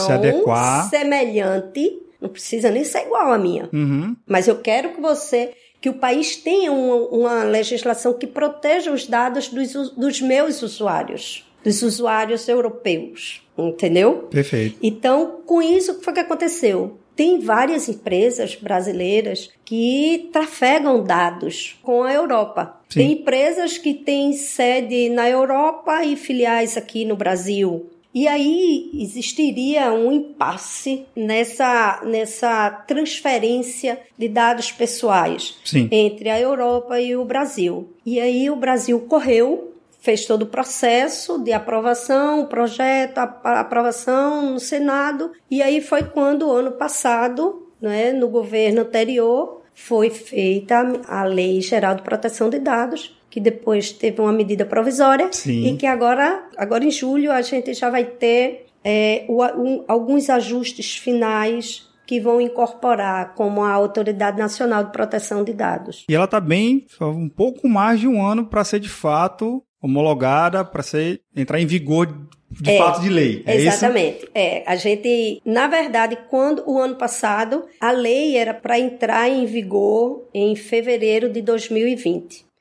semelhante 0.91 2.03
não 2.25 2.31
precisa 2.31 2.71
nem 2.71 2.85
ser 2.85 3.03
igual 3.03 3.31
à 3.31 3.39
minha. 3.39 3.69
Uhum. 3.71 4.17
Mas 4.27 4.49
eu 4.49 4.57
quero 4.57 4.95
que 4.95 5.01
você 5.01 5.53
que 5.85 5.91
o 5.91 5.93
país 5.93 6.35
tenha 6.35 6.73
uma, 6.73 6.97
uma 7.09 7.45
legislação 7.45 8.15
que 8.15 8.27
proteja 8.27 8.91
os 8.91 9.07
dados 9.07 9.49
dos, 9.49 9.91
dos 9.91 10.19
meus 10.19 10.63
usuários, 10.63 11.47
dos 11.63 11.83
usuários 11.83 12.49
europeus, 12.49 13.43
entendeu? 13.59 14.27
Perfeito. 14.31 14.79
Então, 14.83 15.43
com 15.45 15.61
isso, 15.61 15.93
o 15.93 15.95
que 15.97 16.05
foi 16.07 16.15
que 16.15 16.21
aconteceu? 16.21 16.97
Tem 17.15 17.39
várias 17.39 17.87
empresas 17.87 18.55
brasileiras 18.55 19.51
que 19.63 20.31
trafegam 20.33 21.05
dados 21.05 21.79
com 21.83 22.03
a 22.03 22.15
Europa. 22.15 22.81
Sim. 22.89 23.01
Tem 23.01 23.13
empresas 23.13 23.77
que 23.77 23.93
têm 23.93 24.33
sede 24.33 25.11
na 25.11 25.29
Europa 25.29 26.03
e 26.03 26.17
filiais 26.17 26.79
aqui 26.79 27.05
no 27.05 27.15
Brasil. 27.15 27.91
E 28.15 28.29
aí 28.29 28.91
existiria 28.95 29.93
um 29.93 30.13
impasse 30.13 31.05
nessa, 31.17 32.01
nessa 32.05 32.71
transferência 32.87 33.99
de 34.17 34.29
dados 34.29 34.71
pessoais 34.71 35.59
Sim. 35.65 35.89
entre 35.91 36.31
a 36.31 36.41
Europa 36.41 37.01
e 37.01 37.17
o 37.17 37.25
Brasil. 37.25 37.93
E 38.07 38.21
aí 38.21 38.49
o 38.49 38.55
Brasil 38.55 39.01
correu, 39.01 39.75
fez 39.99 40.27
todo 40.27 40.43
o 40.43 40.47
processo 40.47 41.43
de 41.43 41.53
aprovação, 41.53 42.47
projeto, 42.47 43.19
a, 43.19 43.41
a 43.43 43.61
aprovação 43.61 44.53
no 44.53 44.61
Senado, 44.61 45.33
e 45.51 45.61
aí 45.61 45.81
foi 45.81 46.05
quando, 46.05 46.53
ano 46.53 46.73
passado, 46.73 47.67
né, 47.81 48.13
no 48.13 48.29
governo 48.29 48.83
anterior, 48.83 49.63
foi 49.75 50.09
feita 50.09 51.03
a 51.09 51.25
Lei 51.25 51.61
Geral 51.61 51.97
de 51.97 52.03
Proteção 52.03 52.49
de 52.49 52.61
Dados, 52.61 53.19
que 53.35 53.41
depois 53.41 53.91
teve 53.91 54.21
uma 54.21 54.33
medida 54.33 54.65
provisória 54.65 55.29
Sim. 55.33 55.67
e 55.67 55.77
que 55.77 55.87
agora, 55.87 56.47
agora 56.57 56.85
em 56.85 56.91
julho 56.93 57.33
a 57.33 57.43
gente 57.43 57.75
já 57.75 57.91
vai 57.91 58.05
ter 58.05 58.67
é, 58.85 59.25
um, 59.29 59.83
alguns 59.89 60.31
ajustes 60.31 60.97
finais 60.97 61.89
que 62.07 62.21
vão 62.21 62.41
incorporar 62.41 63.35
como 63.35 63.65
a 63.65 63.73
Autoridade 63.73 64.39
Nacional 64.39 64.85
de 64.85 64.93
Proteção 64.93 65.43
de 65.43 65.53
Dados. 65.53 66.05
E 66.09 66.15
ela 66.15 66.27
está 66.27 66.39
bem, 66.39 66.87
um 67.01 67.29
pouco 67.29 67.69
mais 67.69 67.99
de 67.99 68.07
um 68.07 68.25
ano 68.25 68.47
para 68.47 68.63
ser 68.63 68.79
de 68.79 68.89
fato 68.89 69.61
homologada, 69.83 70.65
para 70.65 70.85
ser 70.85 71.21
entrar 71.35 71.61
em 71.61 71.67
vigor 71.67 72.07
de 72.49 72.71
é, 72.71 72.79
fato 72.79 73.01
de 73.01 73.09
lei. 73.09 73.43
É 73.47 73.57
exatamente. 73.57 74.19
Isso? 74.19 74.31
É, 74.33 74.63
a 74.65 74.77
gente, 74.77 75.43
na 75.45 75.67
verdade, 75.67 76.17
quando 76.31 76.63
o 76.71 76.79
ano 76.79 76.95
passado 76.95 77.65
a 77.81 77.91
lei 77.91 78.37
era 78.37 78.55
para 78.55 78.79
entrar 78.79 79.29
em 79.29 79.45
vigor 79.45 80.23
em 80.33 80.55
fevereiro 80.55 81.29
de 81.29 81.43
2020. 81.43 82.54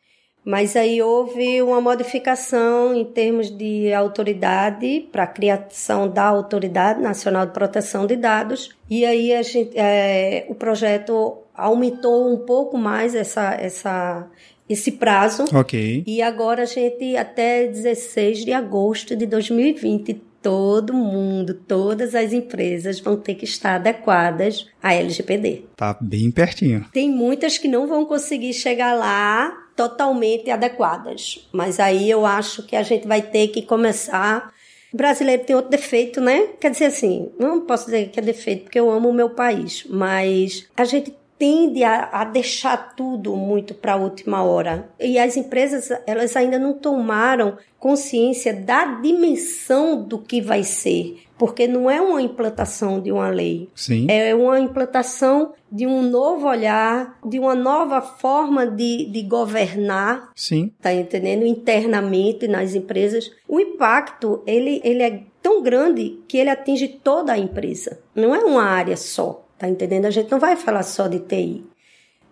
Mas 0.46 0.76
aí 0.76 1.02
houve 1.02 1.62
uma 1.62 1.80
modificação 1.80 2.94
em 2.94 3.06
termos 3.06 3.50
de 3.50 3.94
autoridade 3.94 5.08
para 5.12 5.24
a 5.24 5.28
criação 5.28 6.10
da 6.10 6.26
Autoridade 6.26 7.02
Nacional 7.02 7.46
de 7.46 7.54
Proteção 7.54 8.06
de 8.06 8.16
Dados 8.16 8.76
e 8.90 9.06
aí 9.06 9.34
a 9.34 9.42
gente, 9.42 9.72
é, 9.78 10.46
o 10.50 10.56
projeto 10.56 11.38
aumentou 11.56 12.32
um 12.32 12.38
pouco 12.38 12.78
mais 12.78 13.16
essa, 13.16 13.54
essa, 13.54 14.28
esse 14.70 14.92
prazo. 14.94 15.46
Ok. 15.54 16.04
E 16.06 16.22
agora 16.22 16.64
a 16.64 16.66
gente, 16.66 17.16
até 17.16 17.68
16 17.68 18.44
de 18.44 18.52
agosto 18.52 19.16
de 19.16 19.26
2020, 19.26 20.22
todo 20.42 20.94
mundo, 20.94 21.54
todas 21.54 22.14
as 22.14 22.34
empresas 22.34 23.00
vão 23.00 23.16
ter 23.16 23.36
que 23.36 23.46
estar 23.46 23.76
adequadas 23.76 24.68
à 24.82 24.94
LGPD. 24.94 25.64
Tá 25.78 25.98
bem 26.00 26.30
pertinho. 26.30 26.86
Tem 26.92 27.10
muitas 27.10 27.58
que 27.58 27.68
não 27.68 27.88
vão 27.88 28.06
conseguir 28.06 28.54
chegar 28.54 28.94
lá 28.94 29.63
totalmente 29.76 30.50
adequadas. 30.50 31.48
Mas 31.52 31.80
aí 31.80 32.10
eu 32.10 32.26
acho 32.26 32.64
que 32.64 32.76
a 32.76 32.84
gente 32.84 33.08
vai 33.08 33.22
ter 33.22 33.48
que 33.50 33.62
começar. 33.62 34.54
O 34.94 34.98
brasileiro 34.98 35.44
tem 35.44 35.56
outro 35.56 35.72
defeito, 35.72 36.22
né? 36.22 36.50
Quer 36.60 36.72
dizer 36.72 36.86
assim, 36.86 37.32
não 37.40 37.62
posso 37.62 37.86
dizer 37.86 38.10
que 38.10 38.20
é 38.20 38.24
defeito, 38.24 38.64
porque 38.64 38.80
eu 38.80 38.92
amo 38.92 39.10
o 39.10 39.14
meu 39.14 39.30
país, 39.30 39.86
mas 39.90 40.68
a 40.78 40.84
gente 40.86 41.16
tende 41.44 41.84
a, 41.84 42.06
a 42.06 42.24
deixar 42.24 42.96
tudo 42.96 43.36
muito 43.36 43.74
para 43.74 43.96
a 43.96 43.98
última 43.98 44.42
hora. 44.46 44.90
E 44.98 45.20
as 45.20 45.36
empresas, 45.36 45.90
elas 46.08 46.38
ainda 46.38 46.58
não 46.58 46.72
tomaram 46.72 47.58
consciência 47.78 48.54
da 48.54 48.86
dimensão 49.02 50.02
do 50.02 50.18
que 50.18 50.40
vai 50.40 50.64
ser, 50.64 51.18
porque 51.38 51.68
não 51.68 51.92
é 51.92 52.00
uma 52.00 52.22
implantação 52.22 53.02
de 53.02 53.12
uma 53.12 53.28
lei, 53.28 53.68
Sim. 53.76 54.08
é 54.10 54.34
uma 54.34 54.58
implantação 54.58 55.52
de 55.70 55.86
um 55.86 56.02
novo 56.02 56.48
olhar, 56.48 57.20
de 57.26 57.38
uma 57.40 57.56
nova 57.56 58.02
forma 58.02 58.66
de, 58.66 59.12
de 59.12 59.24
governar, 59.24 60.32
Sim. 60.34 60.72
tá 60.82 60.94
entendendo? 60.94 61.46
Internamente 61.46 62.48
nas 62.48 62.74
empresas. 62.74 63.30
O 63.50 63.60
impacto, 63.60 64.42
ele, 64.48 64.80
ele 64.82 65.04
é 65.04 65.24
tão 65.42 65.62
grande 65.62 66.20
que 66.26 66.38
ele 66.38 66.50
atinge 66.50 66.88
toda 66.88 67.34
a 67.34 67.38
empresa, 67.38 68.00
não 68.16 68.34
é 68.34 68.40
uma 68.46 68.64
área 68.64 68.96
só. 68.96 69.43
Tá 69.64 69.70
entendendo? 69.70 70.08
A 70.08 70.12
gente 70.12 70.30
não 70.30 70.42
vai 70.42 70.58
falar 70.58 70.84
só 70.84 71.08
de 71.08 71.20
TI. 71.20 71.64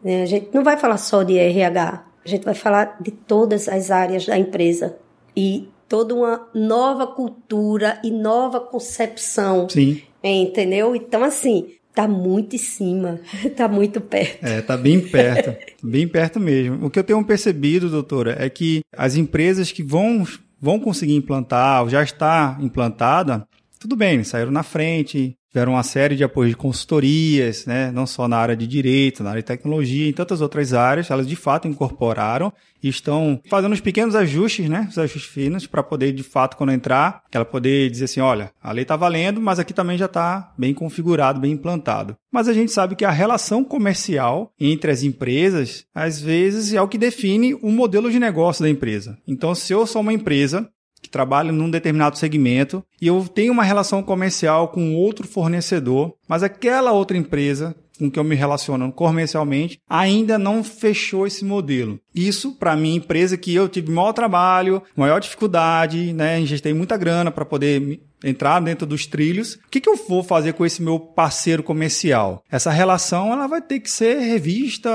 Né? 0.04 0.24
A 0.24 0.26
gente 0.26 0.50
não 0.54 0.66
vai 0.66 0.76
falar 0.76 0.98
só 0.98 1.24
de 1.24 1.38
RH. 1.38 2.06
A 2.26 2.28
gente 2.28 2.44
vai 2.44 2.54
falar 2.54 2.98
de 3.00 3.10
todas 3.10 3.70
as 3.70 3.90
áreas 3.90 4.26
da 4.26 4.38
empresa. 4.38 4.98
E 5.34 5.70
toda 5.88 6.14
uma 6.14 6.50
nova 6.54 7.08
cultura 7.08 8.02
e 8.04 8.12
nova 8.12 8.60
concepção. 8.60 9.70
Sim. 9.70 10.02
Entendeu? 10.22 10.94
Então, 10.94 11.24
assim, 11.24 11.70
tá 11.96 12.06
muito 12.06 12.58
em 12.58 12.60
cima, 12.60 13.22
tá 13.56 13.66
muito 13.66 14.02
perto. 14.02 14.44
É, 14.44 14.62
tá 14.62 14.76
bem 14.76 15.00
perto, 15.00 15.56
bem 15.82 16.06
perto 16.10 16.38
mesmo. 16.38 16.86
O 16.86 16.90
que 16.90 17.00
eu 17.00 17.04
tenho 17.06 17.24
percebido, 17.24 17.90
doutora, 17.90 18.36
é 18.40 18.50
que 18.50 18.82
as 18.94 19.16
empresas 19.16 19.72
que 19.72 19.82
vão, 19.82 20.28
vão 20.60 20.78
conseguir 20.82 21.16
implantar, 21.16 21.84
ou 21.84 21.90
já 21.90 22.04
está 22.04 22.58
implantada, 22.60 23.48
tudo 23.80 23.96
bem, 23.96 24.22
saíram 24.22 24.52
na 24.52 24.64
frente, 24.64 25.34
tiveram 25.52 25.74
uma 25.74 25.84
série 25.84 26.16
de 26.16 26.24
apoios 26.24 26.52
de 26.52 26.58
consultorias, 26.58 27.66
né, 27.66 27.92
não 27.92 28.08
só 28.08 28.28
na 28.28 28.38
área 28.38 28.56
de 28.56 28.66
direito, 28.66 29.22
na 29.22 29.32
área 29.32 29.42
de 29.42 29.48
tecnologia, 29.48 30.08
em 30.08 30.14
tantas 30.14 30.40
outras 30.40 30.74
áreas, 30.74 31.12
elas 31.12 31.28
de 31.28 31.36
fato 31.36 31.68
incorporaram 31.68 32.54
e 32.82 32.88
estão 32.88 33.40
fazendo 33.50 33.74
os 33.74 33.82
pequenos 33.82 34.16
ajustes, 34.16 34.70
né, 34.70 34.88
os 34.90 34.98
ajustes 34.98 35.26
finos, 35.26 35.68
para 35.68 35.84
poder 35.84 36.14
de 36.14 36.24
fato, 36.24 36.56
quando 36.56 36.72
entrar, 36.72 37.24
ela 37.32 37.44
poder 37.44 37.90
dizer 37.90 38.06
assim, 38.06 38.22
olha, 38.22 38.52
a 38.62 38.72
lei 38.72 38.84
está 38.84 38.96
valendo, 38.96 39.42
mas 39.42 39.60
aqui 39.60 39.74
também 39.74 39.98
já 39.98 40.06
está 40.06 40.54
bem 40.58 40.74
configurado, 40.74 41.40
bem 41.40 41.52
implantado. 41.52 42.16
Mas 42.32 42.48
a 42.48 42.54
gente 42.54 42.72
sabe 42.72 42.96
que 42.96 43.04
a 43.04 43.12
relação 43.12 43.64
comercial 43.64 44.54
entre 44.60 44.90
as 44.90 45.04
empresas, 45.04 45.86
às 45.94 46.22
vezes, 46.22 46.74
é 46.74 46.82
o 46.82 46.88
que 46.88 46.98
define 46.98 47.54
o 47.56 47.70
modelo 47.70 48.10
de 48.10 48.20
negócio 48.20 48.64
da 48.64 48.70
empresa. 48.70 49.18
Então, 49.28 49.54
se 49.54 49.74
eu 49.74 49.86
sou 49.86 50.02
uma 50.02 50.14
empresa 50.14 50.70
que 51.02 51.10
trabalha 51.10 51.52
num 51.52 51.70
determinado 51.70 52.18
segmento 52.18 52.84
e 53.02 53.08
eu 53.08 53.26
tenho 53.28 53.52
uma 53.52 53.64
relação 53.64 54.04
comercial 54.04 54.68
com 54.68 54.96
outro 54.96 55.28
fornecedor, 55.28 56.14
mas 56.28 56.44
aquela 56.44 56.92
outra 56.92 57.18
empresa 57.18 57.76
com 58.02 58.10
que 58.10 58.18
eu 58.18 58.24
me 58.24 58.36
relaciono 58.36 58.92
comercialmente 58.92 59.80
ainda 59.88 60.40
não 60.40 60.64
fechou 60.64 61.28
esse 61.28 61.46
modelo. 61.46 62.00
Isso, 62.16 62.54
para 62.54 62.76
mim, 62.76 62.96
empresa 62.96 63.38
que 63.38 63.54
eu 63.54 63.70
tive 63.70 63.92
maior 63.92 64.12
trabalho, 64.12 64.82
maior 64.96 65.20
dificuldade, 65.20 66.12
né? 66.12 66.40
Injestei 66.40 66.74
muita 66.74 66.98
grana 66.98 67.30
para 67.30 67.46
poder 67.46 68.02
entrar 68.24 68.60
dentro 68.60 68.88
dos 68.88 69.06
trilhos. 69.06 69.54
O 69.54 69.70
que, 69.70 69.80
que 69.80 69.90
eu 69.90 69.96
vou 69.96 70.24
fazer 70.24 70.54
com 70.54 70.66
esse 70.66 70.82
meu 70.82 71.00
parceiro 71.00 71.62
comercial? 71.62 72.44
Essa 72.52 72.72
relação 72.72 73.32
ela 73.32 73.48
vai 73.48 73.62
ter 73.62 73.80
que 73.80 73.90
ser 73.90 74.20
revista 74.20 74.90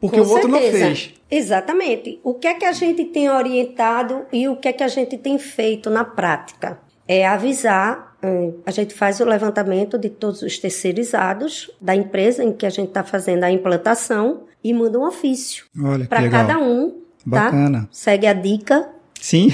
porque 0.00 0.20
com 0.20 0.26
o 0.26 0.28
outro 0.28 0.50
certeza. 0.50 0.78
não 0.78 0.94
fez. 0.94 1.14
Exatamente. 1.30 2.20
O 2.22 2.34
que 2.34 2.46
é 2.46 2.54
que 2.54 2.64
a 2.64 2.72
gente 2.72 3.04
tem 3.04 3.28
orientado 3.28 4.26
e 4.32 4.48
o 4.48 4.56
que 4.56 4.68
é 4.68 4.72
que 4.72 4.84
a 4.84 4.88
gente 4.88 5.18
tem 5.18 5.38
feito 5.38 5.90
na 5.90 6.04
prática? 6.04 6.78
É 7.08 7.26
avisar, 7.26 8.16
hum, 8.22 8.54
a 8.64 8.70
gente 8.70 8.94
faz 8.94 9.20
o 9.20 9.24
levantamento 9.24 9.98
de 9.98 10.10
todos 10.10 10.42
os 10.42 10.58
terceirizados 10.58 11.70
da 11.80 11.94
empresa 11.94 12.42
em 12.42 12.52
que 12.52 12.66
a 12.66 12.70
gente 12.70 12.88
está 12.88 13.04
fazendo 13.04 13.44
a 13.44 13.50
implantação 13.50 14.44
e 14.62 14.72
manda 14.72 14.98
um 14.98 15.06
ofício 15.06 15.66
para 16.08 16.28
cada 16.28 16.58
um. 16.58 16.90
Tá? 16.90 16.96
Bacana. 17.26 17.82
Tá? 17.82 17.88
Segue 17.90 18.26
a 18.26 18.32
dica. 18.32 18.88
Sim. 19.20 19.48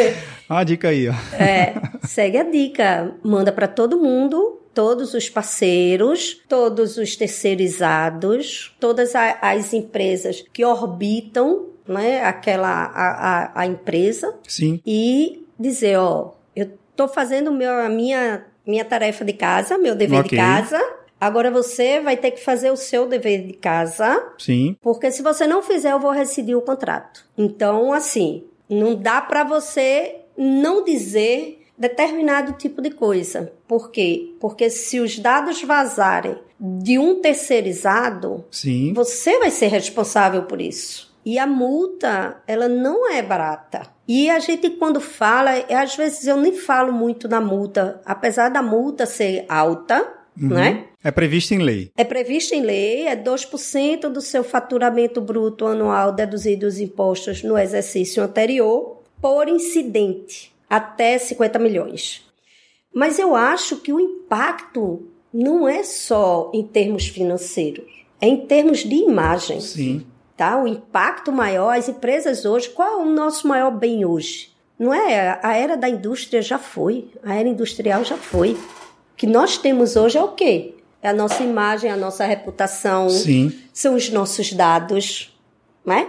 Uma 0.48 0.64
dica 0.64 0.88
aí, 0.88 1.08
ó. 1.08 1.14
É, 1.34 1.74
segue 2.06 2.38
a 2.38 2.42
dica. 2.42 3.14
Manda 3.22 3.52
para 3.52 3.68
todo 3.68 3.98
mundo, 3.98 4.57
todos 4.78 5.12
os 5.12 5.28
parceiros, 5.28 6.40
todos 6.48 6.98
os 6.98 7.16
terceirizados, 7.16 8.76
todas 8.78 9.12
as 9.16 9.74
empresas 9.74 10.44
que 10.52 10.64
orbitam, 10.64 11.66
né, 11.84 12.22
aquela 12.22 12.68
a, 12.68 13.08
a, 13.08 13.62
a 13.62 13.66
empresa. 13.66 14.32
Sim. 14.46 14.80
E 14.86 15.44
dizer, 15.58 15.98
ó, 15.98 16.30
eu 16.54 16.70
tô 16.94 17.08
fazendo 17.08 17.50
meu, 17.50 17.72
a 17.72 17.88
minha 17.88 18.46
minha 18.64 18.84
tarefa 18.84 19.24
de 19.24 19.32
casa, 19.32 19.76
meu 19.76 19.96
dever 19.96 20.20
okay. 20.20 20.30
de 20.30 20.36
casa. 20.36 20.80
Agora 21.20 21.50
você 21.50 21.98
vai 21.98 22.16
ter 22.16 22.30
que 22.30 22.40
fazer 22.40 22.70
o 22.70 22.76
seu 22.76 23.08
dever 23.08 23.48
de 23.48 23.54
casa. 23.54 24.32
Sim. 24.38 24.76
Porque 24.80 25.10
se 25.10 25.22
você 25.22 25.44
não 25.44 25.60
fizer, 25.60 25.90
eu 25.90 25.98
vou 25.98 26.12
rescindir 26.12 26.56
o 26.56 26.62
contrato. 26.62 27.26
Então, 27.36 27.92
assim, 27.92 28.44
não 28.70 28.94
dá 28.94 29.20
para 29.20 29.42
você 29.42 30.20
não 30.36 30.84
dizer 30.84 31.57
determinado 31.78 32.54
tipo 32.54 32.82
de 32.82 32.90
coisa. 32.90 33.52
Por 33.66 33.90
quê? 33.90 34.34
Porque 34.40 34.68
se 34.68 34.98
os 35.00 35.18
dados 35.18 35.62
vazarem 35.62 36.36
de 36.58 36.98
um 36.98 37.20
terceirizado, 37.20 38.44
Sim. 38.50 38.92
você 38.92 39.38
vai 39.38 39.50
ser 39.50 39.68
responsável 39.68 40.42
por 40.42 40.60
isso. 40.60 41.08
E 41.24 41.38
a 41.38 41.46
multa, 41.46 42.42
ela 42.46 42.68
não 42.68 43.12
é 43.12 43.22
barata. 43.22 43.86
E 44.06 44.30
a 44.30 44.38
gente, 44.38 44.70
quando 44.70 45.00
fala, 45.00 45.54
é, 45.54 45.74
às 45.74 45.94
vezes 45.94 46.26
eu 46.26 46.36
nem 46.36 46.54
falo 46.54 46.92
muito 46.92 47.28
da 47.28 47.40
multa, 47.40 48.00
apesar 48.04 48.48
da 48.48 48.62
multa 48.62 49.04
ser 49.04 49.44
alta, 49.48 50.00
uhum. 50.40 50.48
né? 50.48 50.84
É 51.04 51.10
previsto 51.10 51.52
em 51.54 51.58
lei. 51.58 51.92
É 51.96 52.02
previsto 52.02 52.54
em 52.54 52.62
lei, 52.62 53.06
é 53.06 53.14
2% 53.14 54.08
do 54.08 54.20
seu 54.20 54.42
faturamento 54.42 55.20
bruto 55.20 55.66
anual 55.66 56.12
deduzido 56.12 56.66
os 56.66 56.80
impostos 56.80 57.42
no 57.42 57.58
exercício 57.58 58.22
anterior 58.22 59.02
por 59.20 59.48
incidente, 59.48 60.52
até 60.68 61.16
50 61.18 61.58
milhões. 61.58 62.26
Mas 62.94 63.18
eu 63.18 63.34
acho 63.34 63.76
que 63.76 63.92
o 63.92 64.00
impacto 64.00 65.06
não 65.32 65.68
é 65.68 65.82
só 65.82 66.50
em 66.54 66.62
termos 66.62 67.06
financeiros, 67.06 67.86
é 68.20 68.26
em 68.26 68.46
termos 68.46 68.78
de 68.78 68.94
imagem. 68.94 69.60
Sim. 69.60 70.06
Tá? 70.36 70.60
O 70.62 70.68
impacto 70.68 71.32
maior, 71.32 71.76
as 71.76 71.88
empresas 71.88 72.44
hoje, 72.44 72.68
qual 72.70 73.00
é 73.00 73.02
o 73.02 73.04
nosso 73.04 73.46
maior 73.48 73.70
bem 73.70 74.04
hoje? 74.04 74.50
Não 74.78 74.94
é? 74.94 75.40
A 75.42 75.56
era 75.56 75.76
da 75.76 75.88
indústria 75.88 76.40
já 76.40 76.58
foi, 76.58 77.10
a 77.24 77.34
era 77.34 77.48
industrial 77.48 78.04
já 78.04 78.16
foi. 78.16 78.52
O 78.52 79.16
que 79.16 79.26
nós 79.26 79.58
temos 79.58 79.96
hoje 79.96 80.16
é 80.16 80.22
o 80.22 80.28
quê? 80.28 80.74
É 81.02 81.08
a 81.08 81.12
nossa 81.12 81.42
imagem, 81.42 81.90
a 81.90 81.96
nossa 81.96 82.24
reputação, 82.24 83.10
Sim. 83.10 83.52
são 83.72 83.94
os 83.94 84.10
nossos 84.10 84.52
dados, 84.52 85.36
né? 85.84 86.08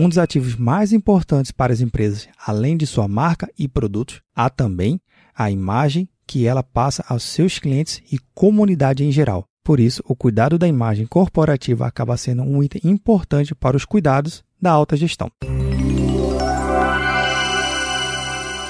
Um 0.00 0.08
dos 0.08 0.16
ativos 0.16 0.54
mais 0.54 0.92
importantes 0.92 1.50
para 1.50 1.72
as 1.72 1.80
empresas, 1.80 2.28
além 2.46 2.76
de 2.76 2.86
sua 2.86 3.08
marca 3.08 3.50
e 3.58 3.66
produtos, 3.66 4.22
há 4.32 4.48
também 4.48 5.00
a 5.36 5.50
imagem 5.50 6.08
que 6.24 6.46
ela 6.46 6.62
passa 6.62 7.04
aos 7.08 7.24
seus 7.24 7.58
clientes 7.58 8.00
e 8.12 8.16
comunidade 8.32 9.02
em 9.02 9.10
geral. 9.10 9.44
Por 9.64 9.80
isso, 9.80 10.00
o 10.06 10.14
cuidado 10.14 10.56
da 10.56 10.68
imagem 10.68 11.04
corporativa 11.04 11.84
acaba 11.84 12.16
sendo 12.16 12.44
um 12.44 12.62
item 12.62 12.80
importante 12.84 13.56
para 13.56 13.76
os 13.76 13.84
cuidados 13.84 14.44
da 14.62 14.70
alta 14.70 14.96
gestão. 14.96 15.32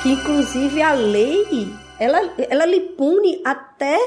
Que 0.03 0.09
inclusive 0.09 0.81
a 0.81 0.95
lei, 0.95 1.71
ela, 2.01 2.21
ela 2.39 2.65
lhe 2.65 2.81
pune 2.97 3.43
até 3.45 3.99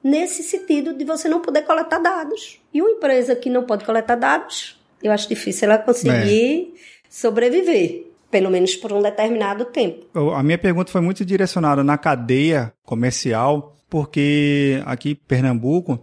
nesse 0.00 0.44
sentido 0.44 0.94
de 0.94 1.04
você 1.04 1.28
não 1.28 1.42
poder 1.42 1.62
coletar 1.62 1.98
dados. 1.98 2.60
E 2.72 2.80
uma 2.80 2.92
empresa 2.92 3.34
que 3.34 3.50
não 3.50 3.64
pode 3.64 3.84
coletar 3.84 4.14
dados, 4.14 4.77
eu 5.02 5.12
acho 5.12 5.28
difícil 5.28 5.68
ela 5.68 5.78
conseguir 5.78 6.72
é. 6.74 6.78
sobreviver 7.08 8.08
pelo 8.30 8.50
menos 8.50 8.76
por 8.76 8.92
um 8.92 9.00
determinado 9.00 9.64
tempo. 9.64 10.06
A 10.34 10.42
minha 10.42 10.58
pergunta 10.58 10.92
foi 10.92 11.00
muito 11.00 11.24
direcionada 11.24 11.82
na 11.82 11.96
cadeia 11.96 12.72
comercial, 12.84 13.76
porque 13.88 14.82
aqui 14.84 15.10
em 15.10 15.14
Pernambuco 15.14 15.98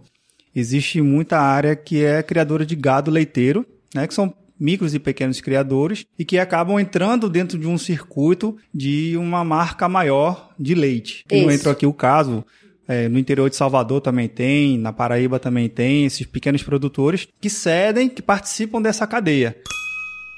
existe 0.54 1.00
muita 1.00 1.38
área 1.38 1.76
que 1.76 2.04
é 2.04 2.22
criadora 2.22 2.66
de 2.66 2.74
gado 2.74 3.10
leiteiro, 3.10 3.64
né, 3.94 4.06
que 4.06 4.14
são 4.14 4.34
micros 4.58 4.94
e 4.94 4.98
pequenos 4.98 5.40
criadores 5.40 6.06
e 6.18 6.24
que 6.24 6.38
acabam 6.38 6.80
entrando 6.80 7.28
dentro 7.28 7.58
de 7.58 7.66
um 7.66 7.76
circuito 7.76 8.56
de 8.72 9.14
uma 9.18 9.44
marca 9.44 9.88
maior 9.88 10.50
de 10.58 10.74
leite. 10.74 11.24
Isso. 11.30 11.44
Não 11.44 11.52
entrou 11.52 11.72
aqui 11.72 11.86
o 11.86 11.92
caso, 11.92 12.44
é, 12.88 13.08
no 13.08 13.18
interior 13.18 13.50
de 13.50 13.56
Salvador 13.56 14.00
também 14.00 14.28
tem, 14.28 14.78
na 14.78 14.92
Paraíba 14.92 15.38
também 15.38 15.68
tem, 15.68 16.04
esses 16.06 16.26
pequenos 16.26 16.62
produtores 16.62 17.28
que 17.40 17.50
cedem, 17.50 18.08
que 18.08 18.22
participam 18.22 18.80
dessa 18.80 19.06
cadeia. 19.06 19.56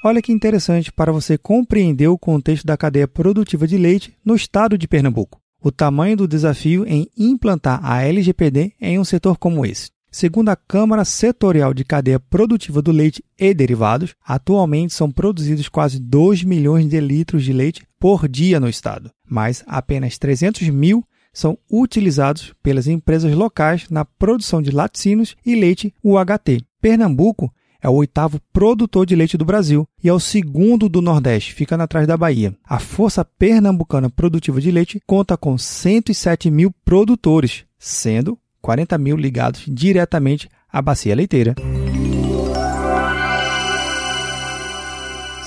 Olha 0.03 0.21
que 0.21 0.31
interessante 0.31 0.91
para 0.91 1.11
você 1.11 1.37
compreender 1.37 2.07
o 2.07 2.17
contexto 2.17 2.65
da 2.65 2.77
cadeia 2.77 3.07
produtiva 3.07 3.67
de 3.67 3.77
leite 3.77 4.13
no 4.23 4.35
estado 4.35 4.77
de 4.77 4.87
Pernambuco. 4.87 5.41
O 5.61 5.71
tamanho 5.71 6.15
do 6.15 6.27
desafio 6.27 6.85
em 6.87 7.09
implantar 7.17 7.81
a 7.83 8.01
LGPD 8.01 8.73
em 8.79 8.97
um 8.97 9.03
setor 9.03 9.37
como 9.37 9.65
esse. 9.65 9.89
Segundo 10.11 10.49
a 10.49 10.55
Câmara 10.55 11.05
Setorial 11.05 11.71
de 11.71 11.83
Cadeia 11.83 12.19
Produtiva 12.19 12.81
do 12.81 12.91
Leite 12.91 13.23
e 13.37 13.53
Derivados, 13.53 14.15
atualmente 14.25 14.93
são 14.93 15.11
produzidos 15.11 15.69
quase 15.69 15.99
2 15.99 16.43
milhões 16.43 16.87
de 16.87 16.99
litros 16.99 17.43
de 17.43 17.53
leite 17.53 17.83
por 17.99 18.27
dia 18.27 18.59
no 18.59 18.67
estado, 18.67 19.11
mas 19.29 19.63
apenas 19.67 20.17
300 20.17 20.67
mil 20.69 21.03
são 21.39 21.57
utilizados 21.71 22.53
pelas 22.61 22.85
empresas 22.85 23.33
locais 23.33 23.87
na 23.89 24.03
produção 24.03 24.61
de 24.61 24.71
laticínios 24.71 25.37
e 25.45 25.55
leite 25.55 25.93
UHT. 26.03 26.65
Pernambuco 26.81 27.51
é 27.81 27.87
o 27.87 27.93
oitavo 27.93 28.41
produtor 28.51 29.05
de 29.05 29.15
leite 29.15 29.37
do 29.37 29.45
Brasil 29.45 29.87
e 30.03 30.09
é 30.09 30.13
o 30.13 30.19
segundo 30.19 30.89
do 30.89 31.01
Nordeste, 31.01 31.53
ficando 31.53 31.83
atrás 31.83 32.05
da 32.05 32.17
Bahia. 32.17 32.53
A 32.67 32.77
Força 32.77 33.23
Pernambucana 33.23 34.09
Produtiva 34.09 34.59
de 34.59 34.69
Leite 34.69 35.01
conta 35.07 35.37
com 35.37 35.57
107 35.57 36.51
mil 36.51 36.73
produtores, 36.83 37.63
sendo 37.77 38.37
40 38.61 38.97
mil 38.97 39.15
ligados 39.15 39.63
diretamente 39.65 40.49
à 40.69 40.81
bacia 40.81 41.15
leiteira. 41.15 41.55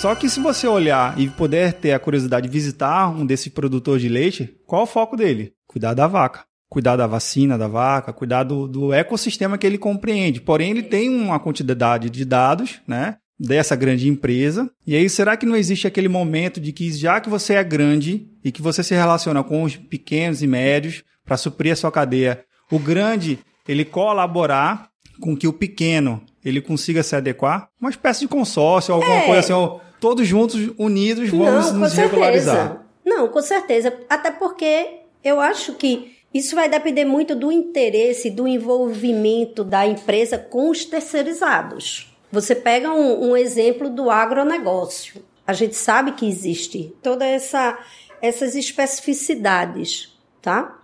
Só 0.03 0.17
que 0.17 0.29
se 0.29 0.41
você 0.41 0.67
olhar 0.67 1.17
e 1.21 1.29
puder 1.29 1.75
ter 1.75 1.93
a 1.93 1.99
curiosidade 1.99 2.49
de 2.49 2.53
visitar 2.53 3.09
um 3.09 3.25
desses 3.25 3.47
produtores 3.47 4.03
de 4.03 4.09
leite, 4.09 4.53
qual 4.67 4.83
o 4.83 4.87
foco 4.87 5.17
dele? 5.17 5.53
Cuidar 5.73 5.95
da 5.95 6.07
vaca. 6.07 6.45
Cuidar 6.69 6.97
da 6.97 7.07
vacina 7.07 7.59
da 7.59 7.69
vaca, 7.69 8.13
cuidar 8.13 8.45
do, 8.45 8.67
do 8.67 8.93
ecossistema 8.95 9.59
que 9.59 9.67
ele 9.67 9.77
compreende. 9.77 10.41
Porém, 10.41 10.71
ele 10.71 10.83
tem 10.83 11.11
uma 11.11 11.39
quantidade 11.39 12.09
de 12.09 12.25
dados, 12.25 12.81
né? 12.87 13.17
Dessa 13.39 13.77
grande 13.77 14.09
empresa. 14.09 14.71
E 14.87 14.97
aí, 14.97 15.09
será 15.11 15.37
que 15.37 15.45
não 15.45 15.57
existe 15.57 15.87
aquele 15.87 16.09
momento 16.09 16.61
de 16.61 16.73
que, 16.73 16.91
já 16.93 17.21
que 17.21 17.29
você 17.29 17.55
é 17.55 17.65
grande 17.65 18.27
e 18.43 18.51
que 18.51 18.63
você 18.63 18.83
se 18.83 18.95
relaciona 18.95 19.43
com 19.43 19.65
os 19.65 19.77
pequenos 19.77 20.43
e 20.43 20.47
médios 20.47 21.03
para 21.25 21.37
suprir 21.37 21.73
a 21.73 21.77
sua 21.77 21.93
cadeia, 21.93 22.45
o 22.71 22.79
grande 22.79 23.39
ele 23.69 23.85
colaborar 23.85 24.89
com 25.21 25.37
que 25.37 25.47
o 25.47 25.53
pequeno 25.53 26.23
ele 26.45 26.61
consiga 26.61 27.03
se 27.03 27.15
adequar, 27.15 27.69
uma 27.81 27.91
espécie 27.91 28.21
de 28.21 28.29
consórcio, 28.29 28.95
alguma 28.95 29.17
é. 29.17 29.27
coisa 29.27 29.41
assim, 29.41 29.53
ó, 29.53 29.79
todos 30.01 30.27
juntos, 30.27 30.71
unidos, 30.79 31.29
vamos 31.29 31.73
Não, 31.73 31.81
nos 31.81 31.93
regularizar. 31.93 32.83
Não, 33.05 33.29
com 33.29 33.41
certeza. 33.41 33.93
Até 34.09 34.31
porque 34.31 35.02
eu 35.25 35.41
acho 35.41 35.75
que 35.75 36.17
isso 36.33 36.55
vai 36.55 36.69
depender 36.69 37.05
muito 37.05 37.35
do 37.35 37.53
interesse, 37.53 38.31
do 38.31 38.49
envolvimento 38.49 39.63
da 39.63 39.87
empresa 39.87 40.39
com 40.39 40.71
os 40.71 40.85
terceirizados. 40.85 42.15
Você 42.31 42.55
pega 42.55 42.93
um, 42.93 43.31
um 43.31 43.37
exemplo 43.37 43.91
do 43.91 44.11
agronegócio. 44.11 45.23
A 45.47 45.53
gente 45.53 45.77
sabe 45.77 46.13
que 46.13 46.27
existe 46.27 46.95
toda 47.03 47.27
essa 47.27 47.79
essas 48.23 48.55
especificidades, 48.55 50.17
tá? 50.41 50.79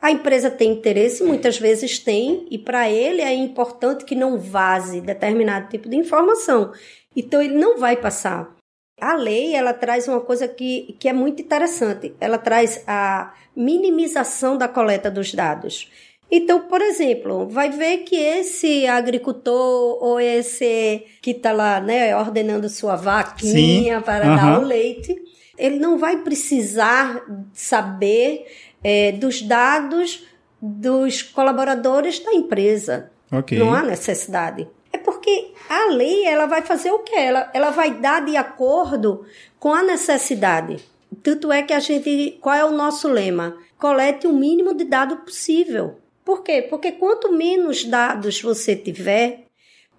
A 0.00 0.10
empresa 0.10 0.50
tem 0.50 0.72
interesse, 0.72 1.22
muitas 1.22 1.58
vezes 1.58 1.98
tem, 1.98 2.46
e 2.50 2.56
para 2.56 2.88
ele 2.88 3.20
é 3.20 3.34
importante 3.34 4.06
que 4.06 4.14
não 4.14 4.38
vaze 4.38 5.02
determinado 5.02 5.68
tipo 5.68 5.86
de 5.86 5.96
informação. 5.96 6.72
Então 7.14 7.42
ele 7.42 7.56
não 7.56 7.78
vai 7.78 7.94
passar. 7.94 8.56
A 9.00 9.14
lei 9.14 9.54
ela 9.54 9.72
traz 9.72 10.08
uma 10.08 10.20
coisa 10.20 10.48
que, 10.48 10.96
que 10.98 11.08
é 11.08 11.12
muito 11.12 11.42
interessante. 11.42 12.14
Ela 12.20 12.38
traz 12.38 12.82
a 12.86 13.32
minimização 13.54 14.56
da 14.56 14.68
coleta 14.68 15.10
dos 15.10 15.32
dados. 15.32 15.90
Então, 16.30 16.60
por 16.62 16.82
exemplo, 16.82 17.48
vai 17.48 17.70
ver 17.70 17.98
que 17.98 18.16
esse 18.16 18.86
agricultor 18.86 20.02
ou 20.02 20.20
esse 20.20 21.04
que 21.22 21.30
está 21.30 21.52
lá, 21.52 21.80
né, 21.80 22.14
ordenando 22.14 22.68
sua 22.68 22.96
vaquinha 22.96 23.98
Sim. 23.98 24.04
para 24.04 24.36
dar 24.36 24.60
o 24.60 24.64
leite, 24.64 25.16
ele 25.56 25.78
não 25.78 25.98
vai 25.98 26.18
precisar 26.18 27.24
saber 27.54 28.46
é, 28.84 29.12
dos 29.12 29.40
dados 29.40 30.26
dos 30.60 31.22
colaboradores 31.22 32.18
da 32.20 32.32
empresa. 32.34 33.10
Okay. 33.32 33.58
Não 33.58 33.72
há 33.72 33.82
necessidade. 33.82 34.68
É 34.92 34.98
porque 34.98 35.52
a 35.68 35.86
lei 35.92 36.24
ela 36.24 36.46
vai 36.46 36.62
fazer 36.62 36.90
o 36.90 37.00
quê? 37.00 37.16
Ela, 37.16 37.50
ela 37.52 37.70
vai 37.70 37.94
dar 37.94 38.24
de 38.24 38.36
acordo 38.36 39.24
com 39.58 39.72
a 39.72 39.82
necessidade. 39.82 40.78
Tanto 41.22 41.52
é 41.52 41.62
que 41.62 41.72
a 41.72 41.80
gente. 41.80 42.38
Qual 42.40 42.54
é 42.54 42.64
o 42.64 42.72
nosso 42.72 43.08
lema? 43.08 43.56
Colete 43.78 44.26
o 44.26 44.32
mínimo 44.32 44.74
de 44.74 44.84
dado 44.84 45.18
possível. 45.18 45.96
Por 46.24 46.42
quê? 46.42 46.62
Porque 46.62 46.92
quanto 46.92 47.32
menos 47.32 47.84
dados 47.84 48.40
você 48.40 48.76
tiver, 48.76 49.44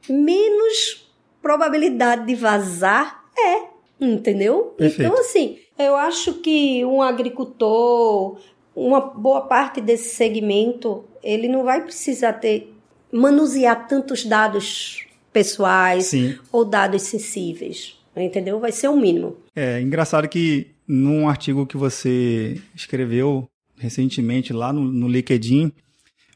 menos 0.08 1.10
probabilidade 1.42 2.26
de 2.26 2.36
vazar 2.36 3.26
é. 3.38 3.70
Entendeu? 4.00 4.76
Perfeito. 4.78 5.02
Então, 5.02 5.20
assim, 5.20 5.60
eu 5.78 5.96
acho 5.96 6.36
que 6.36 6.86
um 6.86 7.02
agricultor, 7.02 8.40
uma 8.76 9.02
boa 9.02 9.42
parte 9.42 9.82
desse 9.82 10.16
segmento, 10.16 11.04
ele 11.22 11.48
não 11.48 11.64
vai 11.64 11.84
precisar 11.84 12.34
ter 12.34 12.74
manusear 13.12 13.88
tantos 13.88 14.24
dados 14.24 15.09
pessoais 15.40 16.08
Sim. 16.08 16.36
ou 16.52 16.66
dados 16.66 17.04
sensíveis, 17.04 17.96
entendeu? 18.16 18.60
Vai 18.60 18.74
ser 18.74 18.90
o 18.90 18.98
mínimo. 18.98 19.38
É 19.56 19.80
engraçado 19.82 20.28
que 20.28 20.68
num 20.86 21.30
artigo 21.30 21.66
que 21.66 21.78
você 21.78 22.62
escreveu 22.76 23.48
recentemente 23.78 24.52
lá 24.52 24.74
no, 24.74 24.82
no 24.82 25.08
LinkedIn, 25.08 25.72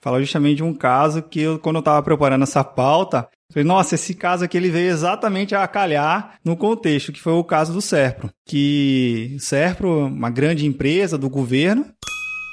fala 0.02 0.22
justamente 0.22 0.58
de 0.58 0.64
um 0.64 0.74
caso 0.74 1.22
que 1.22 1.42
eu, 1.42 1.60
quando 1.60 1.76
eu 1.78 1.80
estava 1.82 2.02
preparando 2.02 2.44
essa 2.44 2.64
pauta, 2.64 3.28
falei, 3.52 3.68
nossa, 3.68 3.96
esse 3.96 4.14
caso 4.14 4.46
aqui 4.46 4.56
ele 4.56 4.70
veio 4.70 4.90
exatamente 4.90 5.54
a 5.54 5.68
calhar 5.68 6.36
no 6.46 6.56
contexto, 6.56 7.12
que 7.12 7.20
foi 7.20 7.34
o 7.34 7.44
caso 7.44 7.74
do 7.74 7.82
Serpro. 7.82 8.30
Que 8.46 9.36
Serpro, 9.38 10.08
uma 10.08 10.30
grande 10.30 10.66
empresa 10.66 11.18
do 11.18 11.30
governo, 11.30 11.86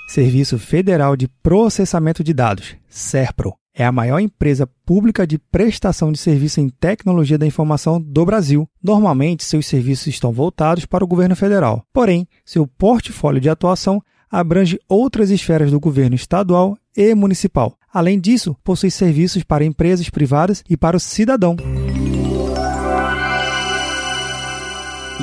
Serviço 0.09 0.59
Federal 0.59 1.15
de 1.15 1.29
Processamento 1.29 2.25
de 2.25 2.35
Dados, 2.35 2.75
SERPRO, 2.89 3.55
é 3.75 3.85
a 3.85 3.93
maior 3.93 4.19
empresa 4.19 4.67
pública 4.85 5.27
de 5.27 5.39
prestação 5.39 6.13
de 6.13 6.19
serviço 6.19 6.61
em 6.61 6.69
tecnologia 6.69 7.39
da 7.39 7.47
informação 7.47 8.01
do 8.01 8.25
Brasil. 8.25 8.69
Normalmente, 8.83 9.45
seus 9.45 9.67
serviços 9.67 10.09
estão 10.09 10.33
voltados 10.33 10.87
para 10.87 11.05
o 11.05 11.07
governo 11.07 11.37
federal. 11.37 11.85
Porém, 11.93 12.27
seu 12.45 12.67
portfólio 12.67 13.41
de 13.41 13.49
atuação 13.49 14.03
abrange 14.31 14.79
outras 14.89 15.31
esferas 15.31 15.71
do 15.71 15.81
governo 15.81 16.15
estadual 16.15 16.77
e 16.97 17.15
municipal. 17.15 17.77
Além 17.93 18.21
disso, 18.21 18.57
possui 18.63 18.91
serviços 18.91 19.43
para 19.43 19.65
empresas 19.65 20.09
privadas 20.09 20.63
e 20.69 20.77
para 20.77 20.97
o 20.97 21.01
cidadão. 21.01 21.57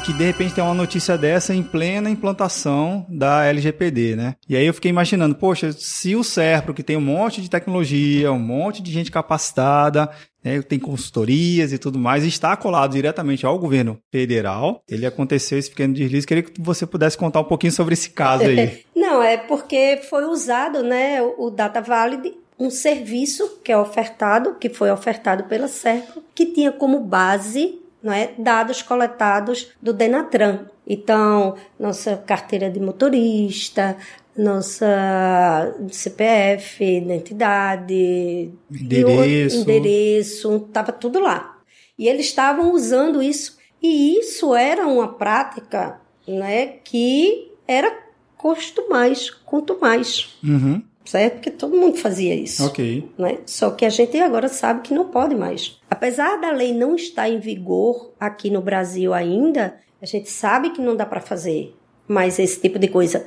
Que 0.08 0.13
de 0.13 0.24
repente 0.24 0.54
tem 0.54 0.63
uma 0.63 0.74
notícia 0.74 1.17
dessa 1.17 1.54
em 1.54 1.62
plena 1.62 2.10
implantação 2.10 3.06
da 3.10 3.46
LGPD, 3.46 4.15
né? 4.15 4.36
E 4.48 4.56
aí 4.56 4.65
eu 4.65 4.74
fiquei 4.74 4.89
imaginando, 4.89 5.36
poxa, 5.36 5.74
se 5.74 6.15
o 6.15 6.24
Serpro, 6.24 6.74
que 6.74 6.82
tem 6.82 6.96
um 6.96 7.02
monte 7.02 7.41
de 7.41 7.50
tecnologia, 7.50 8.32
um 8.32 8.39
monte 8.39 8.82
de 8.82 8.89
gente 8.89 9.12
capacitada, 9.12 10.10
né, 10.41 10.62
tem 10.62 10.80
consultorias 10.80 11.74
e 11.74 11.78
tudo 11.78 12.00
mais, 12.00 12.24
está 12.24 12.56
colado 12.56 12.93
diretamente 12.93 13.46
ao 13.46 13.60
governo 13.60 14.00
federal. 14.10 14.82
Ele 14.88 15.06
aconteceu 15.06 15.60
esse 15.60 15.70
pequeno 15.70 15.93
deslize. 15.93 16.26
Queria 16.26 16.43
que 16.43 16.54
você 16.62 16.86
pudesse 16.86 17.17
contar 17.17 17.41
um 17.41 17.43
pouquinho 17.43 17.74
sobre 17.74 17.93
esse 17.93 18.12
caso 18.12 18.46
aí. 18.46 18.86
Não, 18.96 19.22
é 19.22 19.36
porque 19.36 20.00
foi 20.10 20.24
usado, 20.24 20.84
né, 20.84 21.22
o 21.22 21.50
Data 21.50 21.82
Valid 21.82 22.34
um 22.58 22.70
serviço 22.70 23.60
que 23.62 23.74
é 23.74 23.78
ofertado, 23.78 24.56
que 24.56 24.70
foi 24.70 24.89
ofertado 24.89 25.43
pela 25.43 25.67
Serpro, 25.67 26.24
que 26.34 26.46
tinha 26.46 26.72
como 26.72 27.02
base 27.02 27.78
não 28.02 28.14
é? 28.14 28.32
dados 28.38 28.82
coletados 28.82 29.72
do 29.82 29.94
Denatran. 29.94 30.66
Então, 30.86 31.56
nossa 31.80 32.16
carteira 32.16 32.70
de 32.70 32.80
motorista, 32.80 33.98
nossa 34.38 35.76
CPF, 35.90 36.84
identidade, 36.84 38.52
endereço, 38.72 39.58
endereço, 39.62 40.56
estava 40.68 40.92
tudo 40.92 41.20
lá. 41.20 41.58
E 41.98 42.08
eles 42.08 42.28
estavam 42.28 42.72
usando 42.72 43.22
isso, 43.22 43.58
e 43.82 44.20
isso 44.20 44.54
era 44.54 44.88
uma 44.88 45.08
prática 45.08 46.00
né, 46.28 46.68
que 46.84 47.52
era 47.68 48.08
custo 48.38 48.88
mais, 48.90 49.30
quanto 49.30 49.80
mais. 49.80 50.38
Uhum. 50.44 50.84
Certo? 51.08 51.36
Porque 51.36 51.52
todo 51.52 51.76
mundo 51.76 51.98
fazia 51.98 52.36
isso. 52.36 52.65
Ok. 52.65 53.10
Né? 53.17 53.39
Só 53.46 53.72
que 53.72 53.86
a 53.86 53.89
gente 53.89 54.17
agora 54.20 54.48
sabe 54.50 54.82
que 54.82 54.93
não 54.93 55.10
pode 55.10 55.36
mais. 55.36 55.80
Apesar 55.89 56.39
da 56.39 56.52
lei 56.52 56.74
não 56.74 56.96
estar 56.96 57.30
em 57.30 57.39
vigor 57.39 58.12
aqui 58.20 58.50
no 58.50 58.62
Brasil 58.62 59.13
ainda, 59.13 59.76
a 60.02 60.06
gente 60.06 60.30
sabe 60.30 60.72
que 60.72 60.82
não 60.82 60.96
dá 60.96 61.06
para 61.06 61.22
fazer 61.22 61.74
mais 62.08 62.38
esse 62.39 62.60
tipo 62.60 62.78
de 62.78 62.88
coisa. 62.88 63.26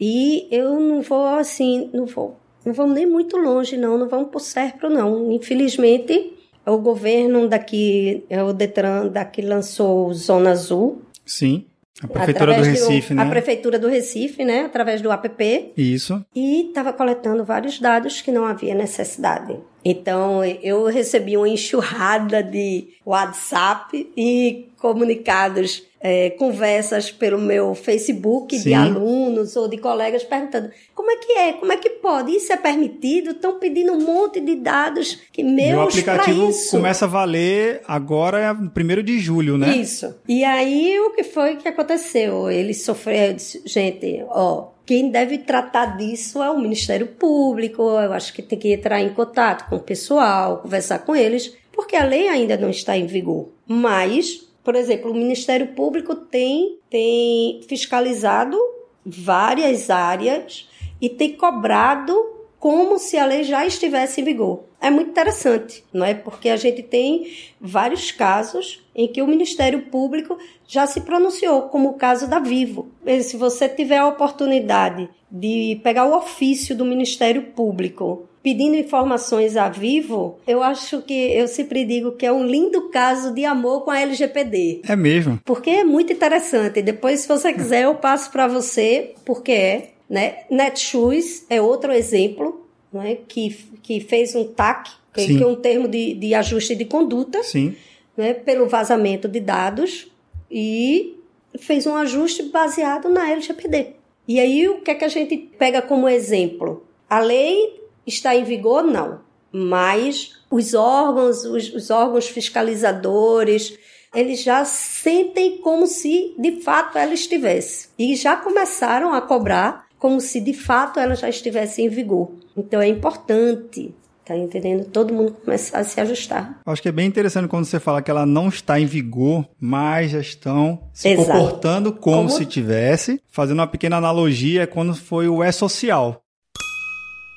E 0.00 0.48
eu 0.50 0.78
não 0.80 1.02
vou 1.02 1.26
assim, 1.26 1.90
não 1.92 2.06
vou, 2.06 2.36
não 2.64 2.72
vamos 2.72 2.94
nem 2.94 3.06
muito 3.06 3.36
longe 3.36 3.76
não, 3.76 3.98
não 3.98 4.08
vamos 4.08 4.30
por 4.30 4.40
Serpro 4.40 4.88
não. 4.88 5.30
Infelizmente, 5.32 6.32
o 6.64 6.78
governo 6.78 7.48
daqui, 7.48 8.24
é 8.28 8.42
o 8.42 8.52
Detran 8.52 9.08
daqui 9.08 9.42
lançou 9.42 10.12
Zona 10.14 10.50
Azul. 10.50 11.02
Sim. 11.26 11.66
A 12.02 12.06
prefeitura 12.06 12.54
do 12.54 12.62
Recife, 12.62 13.08
do, 13.08 13.16
né? 13.16 13.22
A 13.22 13.26
prefeitura 13.26 13.78
do 13.78 13.88
Recife, 13.88 14.44
né? 14.44 14.64
Através 14.66 15.02
do 15.02 15.10
app. 15.10 15.72
Isso. 15.76 16.24
E 16.34 16.68
estava 16.68 16.92
coletando 16.92 17.44
vários 17.44 17.80
dados 17.80 18.20
que 18.20 18.30
não 18.30 18.44
havia 18.44 18.74
necessidade. 18.74 19.56
Então, 19.84 20.44
eu 20.44 20.84
recebi 20.86 21.36
uma 21.36 21.48
enxurrada 21.48 22.42
de 22.42 22.88
WhatsApp 23.04 24.10
e 24.16 24.68
comunicados 24.78 25.87
é, 26.00 26.30
conversas 26.30 27.10
pelo 27.10 27.38
meu 27.38 27.74
Facebook 27.74 28.56
Sim. 28.56 28.64
de 28.64 28.74
alunos 28.74 29.56
ou 29.56 29.68
de 29.68 29.78
colegas 29.78 30.22
perguntando 30.22 30.70
como 30.94 31.10
é 31.10 31.16
que 31.16 31.32
é, 31.32 31.52
como 31.54 31.72
é 31.72 31.76
que 31.76 31.90
pode, 31.90 32.32
isso 32.32 32.52
é 32.52 32.56
permitido? 32.56 33.30
Estão 33.30 33.58
pedindo 33.58 33.92
um 33.92 34.00
monte 34.00 34.40
de 34.40 34.56
dados 34.56 35.18
que 35.32 35.42
meus 35.42 35.70
E 35.70 35.74
o 35.74 35.80
aplicativo 35.80 36.50
começa 36.70 37.04
a 37.04 37.08
valer 37.08 37.82
agora, 37.86 38.54
primeiro 38.74 39.02
de 39.02 39.18
julho, 39.18 39.56
né? 39.56 39.76
Isso. 39.76 40.14
E 40.28 40.44
aí 40.44 40.98
o 41.00 41.10
que 41.12 41.24
foi 41.24 41.56
que 41.56 41.68
aconteceu? 41.68 42.50
Ele 42.50 42.74
sofreu, 42.74 43.28
eu 43.28 43.34
disse, 43.34 43.62
gente, 43.64 44.24
ó, 44.28 44.68
quem 44.88 45.10
deve 45.10 45.38
tratar 45.38 45.98
disso 45.98 46.42
é 46.42 46.50
o 46.50 46.58
Ministério 46.58 47.06
Público. 47.06 47.82
Eu 47.82 48.12
acho 48.12 48.32
que 48.32 48.40
tem 48.40 48.58
que 48.58 48.72
entrar 48.72 49.02
em 49.02 49.10
contato 49.10 49.68
com 49.68 49.76
o 49.76 49.80
pessoal, 49.80 50.58
conversar 50.58 51.00
com 51.00 51.14
eles, 51.14 51.54
porque 51.72 51.94
a 51.94 52.04
lei 52.04 52.26
ainda 52.28 52.56
não 52.56 52.70
está 52.70 52.96
em 52.96 53.06
vigor. 53.06 53.50
Mas, 53.66 54.47
por 54.68 54.76
exemplo, 54.76 55.10
o 55.10 55.14
Ministério 55.14 55.68
Público 55.68 56.14
tem, 56.14 56.76
tem 56.90 57.62
fiscalizado 57.66 58.58
várias 59.02 59.88
áreas 59.88 60.68
e 61.00 61.08
tem 61.08 61.32
cobrado 61.32 62.14
como 62.58 62.98
se 62.98 63.16
a 63.16 63.24
lei 63.24 63.44
já 63.44 63.64
estivesse 63.64 64.20
em 64.20 64.24
vigor. 64.24 64.64
É 64.78 64.90
muito 64.90 65.08
interessante, 65.08 65.82
não 65.90 66.04
é? 66.04 66.12
Porque 66.12 66.50
a 66.50 66.56
gente 66.58 66.82
tem 66.82 67.32
vários 67.58 68.12
casos 68.12 68.86
em 68.94 69.08
que 69.08 69.22
o 69.22 69.26
Ministério 69.26 69.86
Público 69.86 70.36
já 70.66 70.86
se 70.86 71.00
pronunciou, 71.00 71.62
como 71.70 71.88
o 71.88 71.94
caso 71.94 72.28
da 72.28 72.38
Vivo. 72.38 72.90
Se 73.22 73.38
você 73.38 73.70
tiver 73.70 73.96
a 73.96 74.06
oportunidade 74.06 75.08
de 75.30 75.80
pegar 75.82 76.04
o 76.04 76.14
ofício 76.14 76.76
do 76.76 76.84
Ministério 76.84 77.52
Público 77.52 78.28
pedindo 78.48 78.76
informações 78.76 79.58
a 79.58 79.68
Vivo, 79.68 80.38
eu 80.46 80.62
acho 80.62 81.02
que 81.02 81.12
eu 81.12 81.46
sempre 81.46 81.84
digo 81.84 82.12
que 82.12 82.24
é 82.24 82.32
um 82.32 82.46
lindo 82.46 82.88
caso 82.88 83.34
de 83.34 83.44
amor 83.44 83.82
com 83.82 83.90
a 83.90 84.00
LGPD. 84.00 84.80
É 84.88 84.96
mesmo. 84.96 85.38
Porque 85.44 85.68
é 85.68 85.84
muito 85.84 86.14
interessante. 86.14 86.80
Depois, 86.80 87.20
se 87.20 87.28
você 87.28 87.52
quiser, 87.52 87.82
eu 87.82 87.96
passo 87.96 88.32
para 88.32 88.46
você, 88.48 89.12
porque 89.26 89.52
é. 89.52 89.90
Né? 90.08 90.36
Netshoes 90.50 91.44
é 91.50 91.60
outro 91.60 91.92
exemplo 91.92 92.66
né? 92.90 93.18
que, 93.28 93.50
que 93.82 94.00
fez 94.00 94.34
um 94.34 94.44
TAC, 94.44 94.92
que, 95.12 95.20
Sim. 95.20 95.36
que 95.36 95.42
é 95.42 95.46
um 95.46 95.56
termo 95.56 95.86
de, 95.86 96.14
de 96.14 96.32
ajuste 96.32 96.74
de 96.74 96.86
conduta, 96.86 97.42
Sim. 97.42 97.76
né? 98.16 98.32
pelo 98.32 98.66
vazamento 98.66 99.28
de 99.28 99.40
dados 99.40 100.10
e 100.50 101.18
fez 101.58 101.86
um 101.86 101.94
ajuste 101.96 102.44
baseado 102.44 103.10
na 103.10 103.30
LGPD. 103.30 103.88
E 104.26 104.40
aí, 104.40 104.66
o 104.66 104.80
que 104.80 104.90
é 104.90 104.94
que 104.94 105.04
a 105.04 105.08
gente 105.08 105.36
pega 105.36 105.82
como 105.82 106.08
exemplo? 106.08 106.86
A 107.10 107.20
lei 107.20 107.77
está 108.08 108.34
em 108.34 108.44
vigor? 108.44 108.82
Não. 108.82 109.20
Mas 109.52 110.32
os 110.50 110.74
órgãos, 110.74 111.44
os, 111.44 111.72
os 111.74 111.90
órgãos 111.90 112.28
fiscalizadores, 112.28 113.76
eles 114.14 114.42
já 114.42 114.64
sentem 114.64 115.58
como 115.58 115.86
se 115.86 116.34
de 116.38 116.60
fato 116.62 116.98
ela 116.98 117.14
estivesse. 117.14 117.88
E 117.98 118.14
já 118.16 118.36
começaram 118.36 119.12
a 119.12 119.20
cobrar 119.20 119.86
como 119.98 120.20
se 120.20 120.40
de 120.40 120.52
fato 120.54 121.00
ela 121.00 121.14
já 121.14 121.28
estivesse 121.28 121.82
em 121.82 121.88
vigor. 121.88 122.30
Então 122.56 122.80
é 122.80 122.88
importante, 122.88 123.94
tá 124.24 124.36
entendendo? 124.36 124.84
Todo 124.86 125.12
mundo 125.12 125.32
começar 125.44 125.78
a 125.80 125.84
se 125.84 126.00
ajustar. 126.00 126.60
Acho 126.64 126.82
que 126.82 126.88
é 126.88 126.92
bem 126.92 127.06
interessante 127.06 127.48
quando 127.48 127.64
você 127.64 127.80
fala 127.80 128.00
que 128.02 128.10
ela 128.10 128.24
não 128.26 128.48
está 128.48 128.78
em 128.78 128.86
vigor, 128.86 129.44
mas 129.60 130.12
já 130.12 130.20
estão 130.20 130.80
se 130.92 131.08
Exato. 131.08 131.30
comportando 131.32 131.92
como, 131.92 132.16
Como- 132.16 132.30
se 132.30 132.46
tivesse. 132.46 133.20
Fazendo 133.30 133.58
uma 133.58 133.66
pequena 133.66 133.96
analogia 133.96 134.66
quando 134.66 134.94
foi 134.94 135.28
o 135.28 135.42
E-Social. 135.42 136.22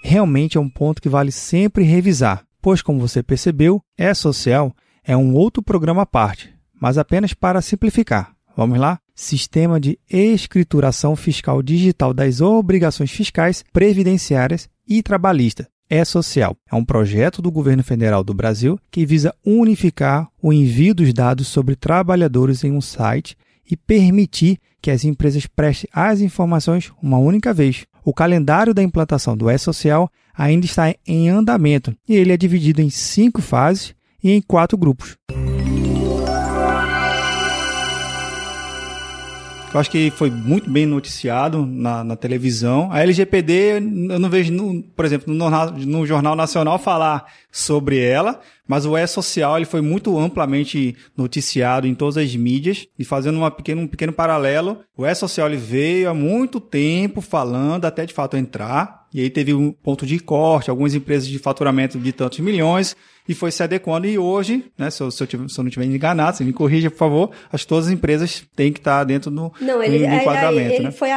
Realmente 0.01 0.57
é 0.57 0.61
um 0.61 0.69
ponto 0.69 1.01
que 1.01 1.07
vale 1.07 1.31
sempre 1.31 1.83
revisar, 1.83 2.43
pois, 2.61 2.81
como 2.81 2.99
você 2.99 3.21
percebeu, 3.21 3.81
E-Social 3.97 4.75
é 5.03 5.15
um 5.15 5.33
outro 5.33 5.63
programa 5.63 6.01
à 6.01 6.05
parte, 6.05 6.53
mas 6.79 6.97
apenas 6.97 7.33
para 7.33 7.61
simplificar. 7.61 8.33
Vamos 8.55 8.79
lá? 8.79 8.99
Sistema 9.15 9.79
de 9.79 9.97
escrituração 10.09 11.15
fiscal 11.15 11.61
digital 11.61 12.13
das 12.13 12.41
obrigações 12.41 13.11
fiscais, 13.11 13.63
previdenciárias 13.71 14.67
e 14.87 15.01
trabalhistas. 15.01 15.67
É 15.89 16.05
Social. 16.05 16.55
É 16.71 16.75
um 16.75 16.85
projeto 16.85 17.41
do 17.41 17.51
governo 17.51 17.83
federal 17.83 18.23
do 18.23 18.33
Brasil 18.33 18.79
que 18.89 19.05
visa 19.05 19.35
unificar 19.45 20.29
o 20.41 20.53
envio 20.53 20.95
dos 20.95 21.13
dados 21.13 21.47
sobre 21.47 21.75
trabalhadores 21.75 22.63
em 22.63 22.71
um 22.71 22.79
site 22.79 23.35
e 23.69 23.75
permitir 23.75 24.57
que 24.81 24.89
as 24.89 25.03
empresas 25.03 25.45
prestem 25.45 25.89
as 25.93 26.21
informações 26.21 26.91
uma 27.01 27.17
única 27.17 27.53
vez. 27.53 27.85
O 28.03 28.13
calendário 28.13 28.73
da 28.73 28.81
implantação 28.81 29.37
do 29.37 29.49
E-Social 29.49 30.09
ainda 30.33 30.65
está 30.65 30.93
em 31.05 31.29
andamento 31.29 31.95
e 32.07 32.15
ele 32.15 32.31
é 32.31 32.37
dividido 32.37 32.81
em 32.81 32.89
cinco 32.89 33.41
fases 33.41 33.93
e 34.23 34.31
em 34.31 34.41
quatro 34.41 34.77
grupos. 34.77 35.17
Eu 39.73 39.79
acho 39.79 39.89
que 39.89 40.11
foi 40.11 40.29
muito 40.29 40.69
bem 40.69 40.85
noticiado 40.85 41.65
na, 41.65 42.03
na 42.03 42.15
televisão. 42.17 42.89
A 42.91 43.01
LGPD, 43.03 43.53
eu 44.09 44.19
não 44.19 44.29
vejo, 44.29 44.51
no- 44.51 44.83
por 44.83 45.05
exemplo, 45.05 45.33
no, 45.33 45.39
jornal- 45.45 45.71
no 45.71 46.05
Jornal 46.05 46.35
Nacional 46.35 46.77
falar 46.77 47.25
sobre 47.49 47.97
ela, 47.97 48.41
mas 48.67 48.85
o 48.85 48.97
E-Social 48.97 49.55
ele 49.55 49.65
foi 49.65 49.79
muito 49.79 50.19
amplamente 50.19 50.93
noticiado 51.15 51.87
em 51.87 51.95
todas 51.95 52.17
as 52.17 52.35
mídias. 52.35 52.85
E 52.99 53.05
fazendo 53.05 53.37
uma 53.37 53.49
pequena, 53.49 53.79
um 53.81 53.87
pequeno 53.87 54.11
paralelo, 54.11 54.79
o 54.97 55.05
E-Social 55.05 55.49
veio 55.51 56.09
há 56.09 56.13
muito 56.13 56.59
tempo 56.59 57.21
falando 57.21 57.85
até 57.85 58.05
de 58.05 58.13
fato 58.13 58.35
entrar. 58.35 59.00
E 59.13 59.19
aí 59.21 59.29
teve 59.29 59.53
um 59.53 59.71
ponto 59.71 60.05
de 60.05 60.19
corte, 60.19 60.69
algumas 60.69 60.95
empresas 60.95 61.27
de 61.27 61.37
faturamento 61.37 61.99
de 61.99 62.11
tantos 62.13 62.39
milhões, 62.39 62.95
e 63.27 63.33
foi 63.33 63.51
se 63.51 63.61
adequando. 63.61 64.07
E 64.07 64.17
hoje, 64.17 64.65
né, 64.77 64.89
se 64.89 65.01
eu, 65.03 65.11
se 65.11 65.21
eu, 65.21 65.27
tiver- 65.27 65.47
se 65.49 65.59
eu 65.59 65.63
não 65.63 65.67
estiver 65.69 65.85
enganado, 65.85 66.37
você 66.37 66.43
me 66.43 66.53
corrija, 66.53 66.89
por 66.89 66.97
favor, 66.97 67.31
acho 67.51 67.65
que 67.65 67.69
todas 67.69 67.87
as 67.87 67.91
empresas 67.91 68.43
têm 68.55 68.71
que 68.71 68.79
estar 68.79 69.03
dentro 69.03 69.29
do, 69.29 69.51
Não, 69.59 69.83
ele, 69.83 70.07
do 70.07 70.13
enquadramento, 70.15 70.73
ele 70.75 70.83
né? 70.85 70.91
foi. 70.91 71.09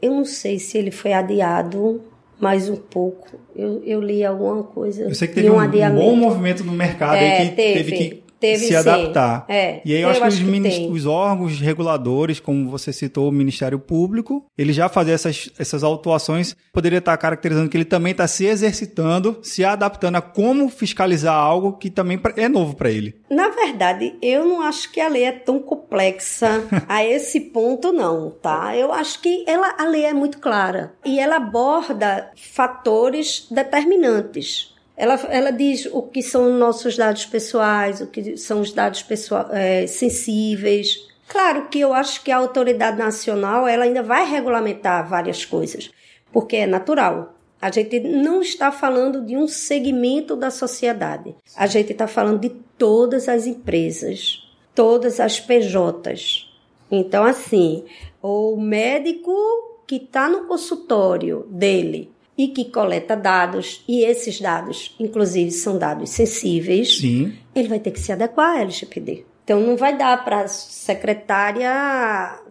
Eu 0.00 0.12
não 0.12 0.24
sei 0.24 0.58
se 0.58 0.78
ele 0.78 0.90
foi 0.90 1.12
adiado 1.12 2.00
mais 2.40 2.68
um 2.68 2.76
pouco. 2.76 3.40
Eu, 3.54 3.82
eu 3.84 4.00
li 4.00 4.24
alguma 4.24 4.62
coisa. 4.62 5.02
Eu 5.04 5.14
sei 5.14 5.28
que 5.28 5.34
teve 5.34 5.50
um, 5.50 5.58
um 5.58 5.94
bom 5.94 6.16
movimento 6.16 6.64
no 6.64 6.72
mercado 6.72 7.16
É, 7.16 7.38
aí 7.38 7.50
que 7.50 7.56
teve, 7.56 7.90
teve, 7.92 7.92
que 8.10 8.21
teve 8.42 8.66
se 8.66 8.74
adaptar. 8.76 9.44
É, 9.48 9.80
E 9.84 9.94
aí 9.94 10.00
eu, 10.02 10.08
eu 10.08 10.10
acho 10.10 10.20
que, 10.20 10.26
acho 10.26 10.36
os, 10.38 10.42
que 10.42 10.50
minis- 10.50 10.74
tem. 10.76 10.90
os 10.90 11.06
órgãos 11.06 11.60
reguladores, 11.60 12.40
como 12.40 12.68
você 12.68 12.92
citou, 12.92 13.28
o 13.28 13.32
Ministério 13.32 13.78
Público, 13.78 14.44
ele 14.58 14.72
já 14.72 14.88
fazia 14.88 15.14
essas, 15.14 15.48
essas 15.58 15.82
autuações, 15.84 16.56
poderia 16.72 16.98
estar 16.98 17.16
caracterizando 17.16 17.68
que 17.70 17.76
ele 17.76 17.84
também 17.84 18.10
está 18.12 18.26
se 18.26 18.44
exercitando, 18.44 19.38
se 19.42 19.64
adaptando 19.64 20.16
a 20.16 20.20
como 20.20 20.68
fiscalizar 20.68 21.34
algo 21.34 21.74
que 21.74 21.88
também 21.88 22.20
é 22.36 22.48
novo 22.48 22.74
para 22.74 22.90
ele. 22.90 23.14
Na 23.30 23.48
verdade, 23.48 24.14
eu 24.20 24.44
não 24.44 24.60
acho 24.62 24.90
que 24.92 25.00
a 25.00 25.08
lei 25.08 25.24
é 25.24 25.32
tão 25.32 25.58
complexa 25.60 26.64
a 26.88 27.04
esse 27.04 27.40
ponto, 27.40 27.92
não, 27.92 28.30
tá? 28.30 28.76
Eu 28.76 28.92
acho 28.92 29.20
que 29.22 29.44
ela, 29.46 29.74
a 29.78 29.84
lei 29.86 30.04
é 30.04 30.12
muito 30.12 30.38
clara 30.38 30.92
e 31.04 31.18
ela 31.18 31.36
aborda 31.36 32.30
fatores 32.34 33.46
determinantes. 33.50 34.71
Ela, 35.02 35.14
ela 35.30 35.50
diz 35.50 35.86
o 35.86 36.00
que 36.00 36.22
são 36.22 36.56
nossos 36.56 36.96
dados 36.96 37.26
pessoais, 37.26 38.00
o 38.00 38.06
que 38.06 38.36
são 38.36 38.60
os 38.60 38.70
dados 38.70 39.02
pessoal, 39.02 39.48
é, 39.50 39.84
sensíveis. 39.84 41.08
Claro 41.26 41.66
que 41.68 41.80
eu 41.80 41.92
acho 41.92 42.22
que 42.22 42.30
a 42.30 42.36
autoridade 42.36 42.98
nacional 42.98 43.66
ela 43.66 43.82
ainda 43.82 44.00
vai 44.00 44.24
regulamentar 44.24 45.08
várias 45.08 45.44
coisas, 45.44 45.90
porque 46.32 46.54
é 46.54 46.68
natural. 46.68 47.34
A 47.60 47.68
gente 47.68 47.98
não 47.98 48.42
está 48.42 48.70
falando 48.70 49.26
de 49.26 49.36
um 49.36 49.48
segmento 49.48 50.36
da 50.36 50.52
sociedade. 50.52 51.34
A 51.56 51.66
gente 51.66 51.90
está 51.90 52.06
falando 52.06 52.38
de 52.38 52.50
todas 52.78 53.28
as 53.28 53.44
empresas, 53.44 54.48
todas 54.72 55.18
as 55.18 55.40
PJs. 55.40 56.48
Então, 56.88 57.24
assim, 57.24 57.84
o 58.22 58.56
médico 58.56 59.32
que 59.84 59.96
está 59.96 60.28
no 60.28 60.46
consultório 60.46 61.44
dele 61.50 62.12
e 62.42 62.48
que 62.48 62.64
coleta 62.64 63.16
dados, 63.16 63.84
e 63.86 64.04
esses 64.04 64.40
dados, 64.40 64.96
inclusive, 64.98 65.52
são 65.52 65.78
dados 65.78 66.10
sensíveis, 66.10 66.98
Sim. 66.98 67.32
ele 67.54 67.68
vai 67.68 67.78
ter 67.78 67.92
que 67.92 68.00
se 68.00 68.10
adequar 68.10 68.56
à 68.56 68.60
LGPD. 68.62 69.24
Então, 69.44 69.60
não 69.60 69.76
vai 69.76 69.96
dar 69.96 70.24
para 70.24 70.40
a 70.40 70.48
secretária 70.48 71.70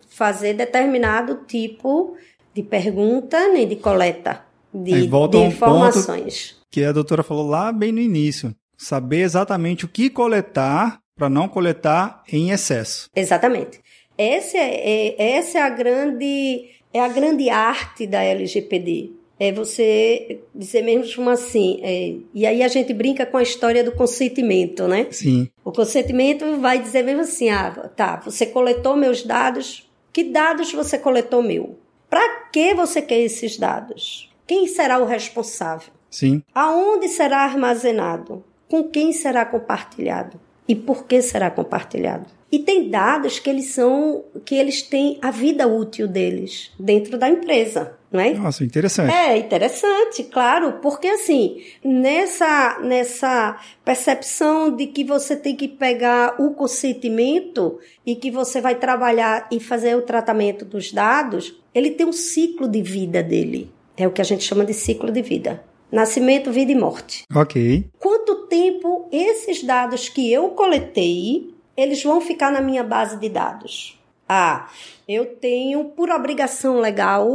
fazer 0.07 0.53
determinado 0.53 1.41
tipo 1.45 2.15
de 2.53 2.63
pergunta 2.63 3.49
nem 3.49 3.67
de 3.67 3.75
coleta. 3.75 4.45
de, 4.73 5.07
de 5.07 5.37
informações. 5.37 6.57
que 6.71 6.85
a 6.85 6.93
doutora 6.93 7.21
falou 7.21 7.49
lá 7.49 7.69
bem 7.73 7.91
no 7.91 7.99
início. 7.99 8.55
Saber 8.77 9.23
exatamente 9.23 9.83
o 9.83 9.89
que 9.89 10.09
coletar 10.09 10.99
para 11.17 11.29
não 11.29 11.49
coletar 11.49 12.23
em 12.31 12.51
excesso. 12.51 13.09
Exatamente. 13.13 13.81
Essa 14.17 14.57
é, 14.57 15.15
é, 15.17 15.37
essa 15.37 15.59
é 15.59 15.61
a 15.61 15.69
grande 15.69 16.69
é 16.93 16.99
a 16.99 17.07
grande 17.09 17.49
arte 17.49 18.07
da 18.07 18.23
LGPD. 18.23 19.20
É 19.43 19.51
você 19.51 20.39
dizer 20.53 20.83
mesmo 20.83 21.27
assim, 21.27 21.79
é, 21.81 22.13
e 22.31 22.45
aí 22.45 22.61
a 22.61 22.67
gente 22.67 22.93
brinca 22.93 23.25
com 23.25 23.37
a 23.37 23.41
história 23.41 23.83
do 23.83 23.91
consentimento, 23.91 24.87
né? 24.87 25.07
Sim. 25.09 25.49
O 25.65 25.71
consentimento 25.71 26.59
vai 26.59 26.77
dizer 26.77 27.01
mesmo 27.01 27.21
assim, 27.21 27.49
ah, 27.49 27.71
tá, 27.95 28.17
você 28.23 28.45
coletou 28.45 28.95
meus 28.95 29.23
dados, 29.23 29.89
que 30.13 30.25
dados 30.25 30.71
você 30.71 30.95
coletou 30.95 31.41
meu? 31.41 31.75
Para 32.07 32.49
que 32.51 32.75
você 32.75 33.01
quer 33.01 33.19
esses 33.19 33.57
dados? 33.57 34.31
Quem 34.45 34.67
será 34.67 34.99
o 34.99 35.05
responsável? 35.05 35.91
Sim. 36.11 36.43
Aonde 36.53 37.07
será 37.07 37.39
armazenado? 37.39 38.43
Com 38.69 38.83
quem 38.83 39.11
será 39.11 39.43
compartilhado? 39.43 40.39
E 40.67 40.75
por 40.75 41.07
que 41.07 41.19
será 41.19 41.49
compartilhado? 41.49 42.27
E 42.51 42.59
tem 42.59 42.91
dados 42.91 43.39
que 43.39 43.49
eles 43.49 43.69
são 43.69 44.23
que 44.45 44.53
eles 44.53 44.83
têm 44.83 45.17
a 45.19 45.31
vida 45.31 45.65
útil 45.67 46.07
deles 46.07 46.71
dentro 46.79 47.17
da 47.17 47.27
empresa. 47.27 47.97
Não 48.11 48.19
é? 48.19 48.33
Nossa, 48.33 48.63
interessante. 48.63 49.13
É 49.13 49.37
interessante, 49.37 50.23
claro, 50.25 50.73
porque 50.81 51.07
assim, 51.07 51.63
nessa, 51.83 52.79
nessa 52.81 53.57
percepção 53.85 54.75
de 54.75 54.87
que 54.87 55.03
você 55.03 55.35
tem 55.35 55.55
que 55.55 55.67
pegar 55.67 56.35
o 56.39 56.53
consentimento 56.53 57.79
e 58.05 58.15
que 58.15 58.29
você 58.29 58.59
vai 58.59 58.75
trabalhar 58.75 59.47
e 59.51 59.59
fazer 59.59 59.95
o 59.95 60.01
tratamento 60.01 60.65
dos 60.65 60.91
dados, 60.91 61.57
ele 61.73 61.91
tem 61.91 62.05
um 62.05 62.11
ciclo 62.11 62.67
de 62.67 62.81
vida 62.81 63.23
dele. 63.23 63.71
É 63.95 64.07
o 64.07 64.11
que 64.11 64.21
a 64.21 64.25
gente 64.25 64.43
chama 64.43 64.65
de 64.65 64.73
ciclo 64.73 65.11
de 65.11 65.21
vida. 65.21 65.63
Nascimento, 65.91 66.51
vida 66.51 66.71
e 66.71 66.75
morte. 66.75 67.23
Ok. 67.33 67.85
Quanto 67.99 68.47
tempo 68.47 69.07
esses 69.11 69.63
dados 69.63 70.09
que 70.09 70.31
eu 70.31 70.49
coletei 70.49 71.51
eles 71.75 72.03
vão 72.03 72.21
ficar 72.21 72.51
na 72.51 72.61
minha 72.61 72.83
base 72.83 73.17
de 73.17 73.29
dados. 73.29 73.99
Ah, 74.27 74.69
eu 75.07 75.35
tenho 75.35 75.85
por 75.85 76.09
obrigação 76.09 76.79
legal 76.79 77.27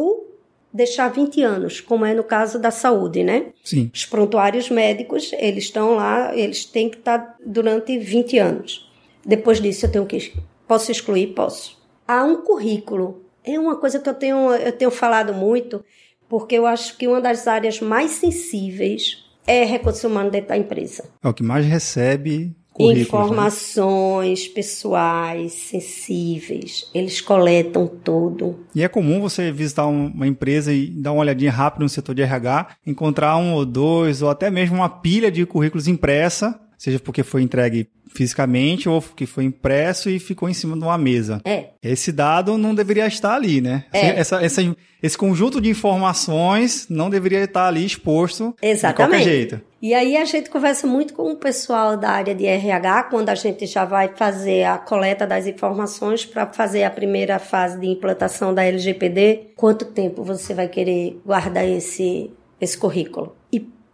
deixar 0.76 1.08
20 1.08 1.42
anos, 1.42 1.80
como 1.80 2.04
é 2.04 2.14
no 2.14 2.22
caso 2.22 2.58
da 2.58 2.70
saúde, 2.70 3.24
né? 3.24 3.46
Sim. 3.64 3.90
Os 3.92 4.04
prontuários 4.04 4.70
médicos, 4.70 5.32
eles 5.38 5.64
estão 5.64 5.94
lá, 5.94 6.36
eles 6.36 6.64
têm 6.64 6.88
que 6.90 6.98
estar 6.98 7.36
durante 7.44 7.98
20 7.98 8.38
anos. 8.38 8.90
Depois 9.24 9.60
disso 9.60 9.86
eu 9.86 9.90
tenho 9.90 10.06
que 10.06 10.34
posso 10.68 10.92
excluir, 10.92 11.28
posso. 11.28 11.80
Há 12.06 12.22
um 12.24 12.42
currículo. 12.42 13.22
É 13.42 13.58
uma 13.58 13.76
coisa 13.76 13.98
que 13.98 14.08
eu 14.08 14.14
tenho 14.14 14.52
eu 14.52 14.72
tenho 14.72 14.90
falado 14.90 15.32
muito, 15.32 15.84
porque 16.28 16.56
eu 16.56 16.66
acho 16.66 16.96
que 16.96 17.08
uma 17.08 17.20
das 17.20 17.46
áreas 17.46 17.80
mais 17.80 18.12
sensíveis 18.12 19.24
é 19.46 19.64
recurso 19.64 20.08
humano 20.08 20.30
dentro 20.30 20.48
da 20.48 20.56
empresa. 20.56 21.04
É 21.22 21.28
o 21.28 21.34
que 21.34 21.42
mais 21.42 21.64
recebe? 21.64 22.54
Informações 22.78 24.48
né? 24.48 24.54
pessoais 24.54 25.52
sensíveis. 25.52 26.88
Eles 26.94 27.20
coletam 27.20 27.86
tudo. 27.86 28.58
E 28.74 28.82
é 28.82 28.88
comum 28.88 29.20
você 29.20 29.50
visitar 29.50 29.86
uma 29.86 30.26
empresa 30.26 30.72
e 30.72 30.86
dar 30.88 31.12
uma 31.12 31.22
olhadinha 31.22 31.50
rápida 31.52 31.84
no 31.84 31.88
setor 31.88 32.14
de 32.14 32.22
RH, 32.22 32.68
encontrar 32.86 33.36
um 33.36 33.54
ou 33.54 33.64
dois, 33.64 34.22
ou 34.22 34.30
até 34.30 34.50
mesmo 34.50 34.76
uma 34.76 34.88
pilha 34.88 35.30
de 35.30 35.44
currículos 35.46 35.88
impressa, 35.88 36.60
seja 36.76 36.98
porque 36.98 37.22
foi 37.22 37.42
entregue 37.42 37.88
fisicamente 38.16 38.88
ou 38.88 39.02
que 39.02 39.26
foi 39.26 39.44
impresso 39.44 40.08
e 40.08 40.18
ficou 40.18 40.48
em 40.48 40.54
cima 40.54 40.76
de 40.76 40.82
uma 40.82 40.96
mesa. 40.96 41.40
É. 41.44 41.66
Esse 41.82 42.10
dado 42.10 42.56
não 42.56 42.74
deveria 42.74 43.06
estar 43.06 43.34
ali, 43.34 43.60
né? 43.60 43.84
É. 43.92 44.18
Essa, 44.18 44.42
essa, 44.42 44.76
esse 45.02 45.18
conjunto 45.18 45.60
de 45.60 45.68
informações 45.68 46.86
não 46.88 47.10
deveria 47.10 47.44
estar 47.44 47.66
ali 47.66 47.84
exposto 47.84 48.54
Exatamente. 48.62 48.88
de 48.88 48.94
qualquer 48.96 49.22
jeito. 49.22 49.60
E 49.82 49.92
aí 49.92 50.16
a 50.16 50.24
gente 50.24 50.48
conversa 50.48 50.86
muito 50.86 51.12
com 51.12 51.30
o 51.30 51.36
pessoal 51.36 51.96
da 51.96 52.10
área 52.10 52.34
de 52.34 52.46
RH 52.46 53.04
quando 53.04 53.28
a 53.28 53.34
gente 53.34 53.66
já 53.66 53.84
vai 53.84 54.08
fazer 54.16 54.64
a 54.64 54.78
coleta 54.78 55.26
das 55.26 55.46
informações 55.46 56.24
para 56.24 56.46
fazer 56.46 56.84
a 56.84 56.90
primeira 56.90 57.38
fase 57.38 57.78
de 57.78 57.86
implantação 57.86 58.54
da 58.54 58.64
LGPD. 58.64 59.50
Quanto 59.54 59.84
tempo 59.84 60.24
você 60.24 60.54
vai 60.54 60.68
querer 60.68 61.20
guardar 61.24 61.68
esse, 61.68 62.30
esse 62.60 62.76
currículo? 62.76 63.36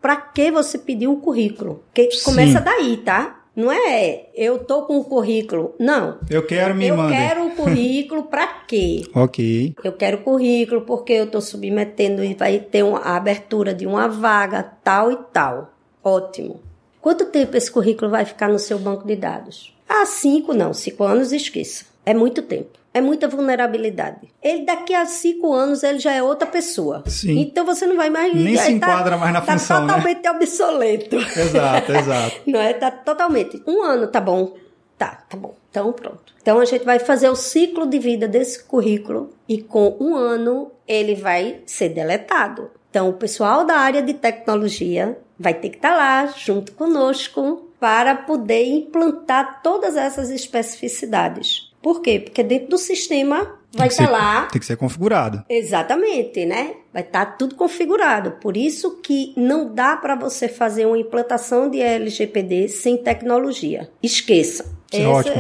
Para 0.03 0.17
que 0.17 0.51
você 0.51 0.77
pediu 0.77 1.13
um 1.13 1.21
currículo? 1.21 1.85
Que 1.95 2.09
começa 2.25 2.61
daí, 2.61 2.97
tá? 2.99 3.39
Não 3.55 3.71
é 3.71 4.27
eu 4.35 4.59
tô 4.59 4.83
com 4.83 4.99
o 4.99 5.05
currículo. 5.05 5.75
Não. 5.79 6.19
Eu 6.29 6.45
quero 6.45 6.75
me 6.75 6.89
Eu 6.89 6.97
mandem. 6.97 7.17
quero 7.17 7.47
o 7.47 7.51
currículo 7.51 8.25
para 8.25 8.47
quê? 8.67 9.03
Ok. 9.15 9.75
Eu 9.85 9.93
quero 9.93 10.19
currículo 10.19 10.81
porque 10.83 11.13
eu 11.13 11.27
tô 11.31 11.41
submetendo 11.41 12.25
e 12.25 12.35
vai 12.35 12.59
ter 12.59 12.83
uma, 12.83 12.99
a 12.99 13.15
abertura 13.17 13.73
de 13.73 13.87
uma 13.87 14.09
vaga 14.09 14.63
tal 14.83 15.13
e 15.13 15.17
tal. 15.33 15.73
Ótimo. 16.03 16.61
Quanto 17.01 17.27
tempo 17.27 17.57
esse 17.57 17.71
currículo 17.71 18.11
vai 18.11 18.25
ficar 18.25 18.49
no 18.49 18.59
seu 18.59 18.79
banco 18.79 19.07
de 19.07 19.15
dados? 19.17 19.73
Ah, 19.89 20.07
cinco 20.07 20.55
não. 20.55 20.73
Cinco 20.73 21.05
anos, 21.05 21.31
esqueça. 21.33 21.85
É 22.07 22.15
muito 22.15 22.43
tempo. 22.43 22.79
É 22.95 23.01
muita 23.01 23.27
vulnerabilidade. 23.27 24.29
Ele 24.43 24.65
daqui 24.67 24.95
a 24.95 25.07
cinco 25.07 25.53
anos 25.53 25.83
ele 25.83 25.99
já 25.99 26.13
é 26.13 26.23
outra 26.23 26.47
pessoa. 26.47 27.03
Sim. 27.07 27.41
Então 27.41 27.65
você 27.65 27.87
não 27.87 27.97
vai 27.97 28.11
mais. 28.11 28.35
Nem 28.35 28.57
se 28.57 28.65
tá- 28.65 28.71
enquadra 28.71 29.17
mais 29.17 29.33
na 29.33 29.41
tá 29.41 29.53
função, 29.53 29.87
né? 29.87 29.95
totalmente 29.95 30.29
obsoleto. 30.29 31.17
Exato, 31.17 31.93
exato. 31.97 32.41
Não 32.47 32.61
é? 32.61 32.75
Tá 32.75 32.91
totalmente. 32.91 33.63
Um 33.67 33.83
ano, 33.83 34.07
tá 34.09 34.21
bom. 34.21 34.55
Tá, 34.99 35.25
tá 35.29 35.37
bom. 35.37 35.55
Então 35.71 35.91
pronto. 35.93 36.35
Então 36.43 36.59
a 36.61 36.65
gente 36.67 36.85
vai 36.85 36.99
fazer 36.99 37.29
o 37.31 37.35
ciclo 37.35 37.87
de 37.87 37.99
vida 37.99 38.29
desse 38.29 38.63
currículo 38.65 39.33
e 39.49 39.63
com 39.63 39.97
um 39.99 40.15
ano 40.15 40.71
ele 40.87 41.15
vai 41.15 41.61
ser 41.65 41.89
deletado. 41.89 42.71
Então 42.91 43.09
o 43.09 43.15
pessoal 43.15 43.65
da 43.65 43.77
área 43.77 44.03
de 44.03 44.13
tecnologia 44.13 45.17
vai 45.39 45.55
ter 45.55 45.71
que 45.71 45.77
estar 45.77 45.97
lá 45.97 46.27
junto 46.37 46.73
conosco 46.73 47.69
para 47.81 48.15
poder 48.15 48.65
implantar 48.67 49.61
todas 49.63 49.97
essas 49.97 50.31
especificidades. 50.31 51.72
Por 51.83 52.01
quê? 52.01 52.21
Porque 52.21 52.43
dentro 52.43 52.69
do 52.69 52.79
sistema 52.79 53.59
vai 53.75 53.89
estar 53.89 54.05
ser- 54.07 54.11
lá 54.11 54.43
Tem 54.53 54.61
que 54.61 54.67
ser 54.67 54.77
configurado. 54.77 55.43
Exatamente, 55.49 56.45
né? 56.47 56.75
Vai 56.93 57.03
estar 57.03 57.25
tudo 57.39 57.55
configurado. 57.55 58.33
Por 58.41 58.57
isso 58.57 59.01
que 59.03 59.33
não 59.37 59.75
dá 59.75 59.97
para 59.97 60.15
você 60.15 60.47
fazer 60.49 60.87
uma 60.87 60.99
implantação 60.99 61.69
de 61.71 61.81
LGPD 61.81 62.69
sem 62.69 62.97
tecnologia. 62.99 63.91
Esqueça. 64.03 64.65
Isso 64.93 65.01
é 65.03 65.09
ótimo. 65.09 65.35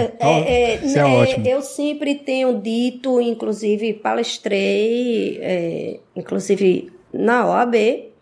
Isso 0.86 0.98
é 0.98 1.04
ótimo. 1.04 1.46
Eu 1.46 1.60
sempre 1.62 2.14
tenho 2.14 2.58
dito, 2.58 3.20
inclusive 3.20 3.92
palestrei, 3.92 5.38
é, 5.42 6.00
inclusive 6.16 6.90
na 7.12 7.46
OAB, 7.46 7.74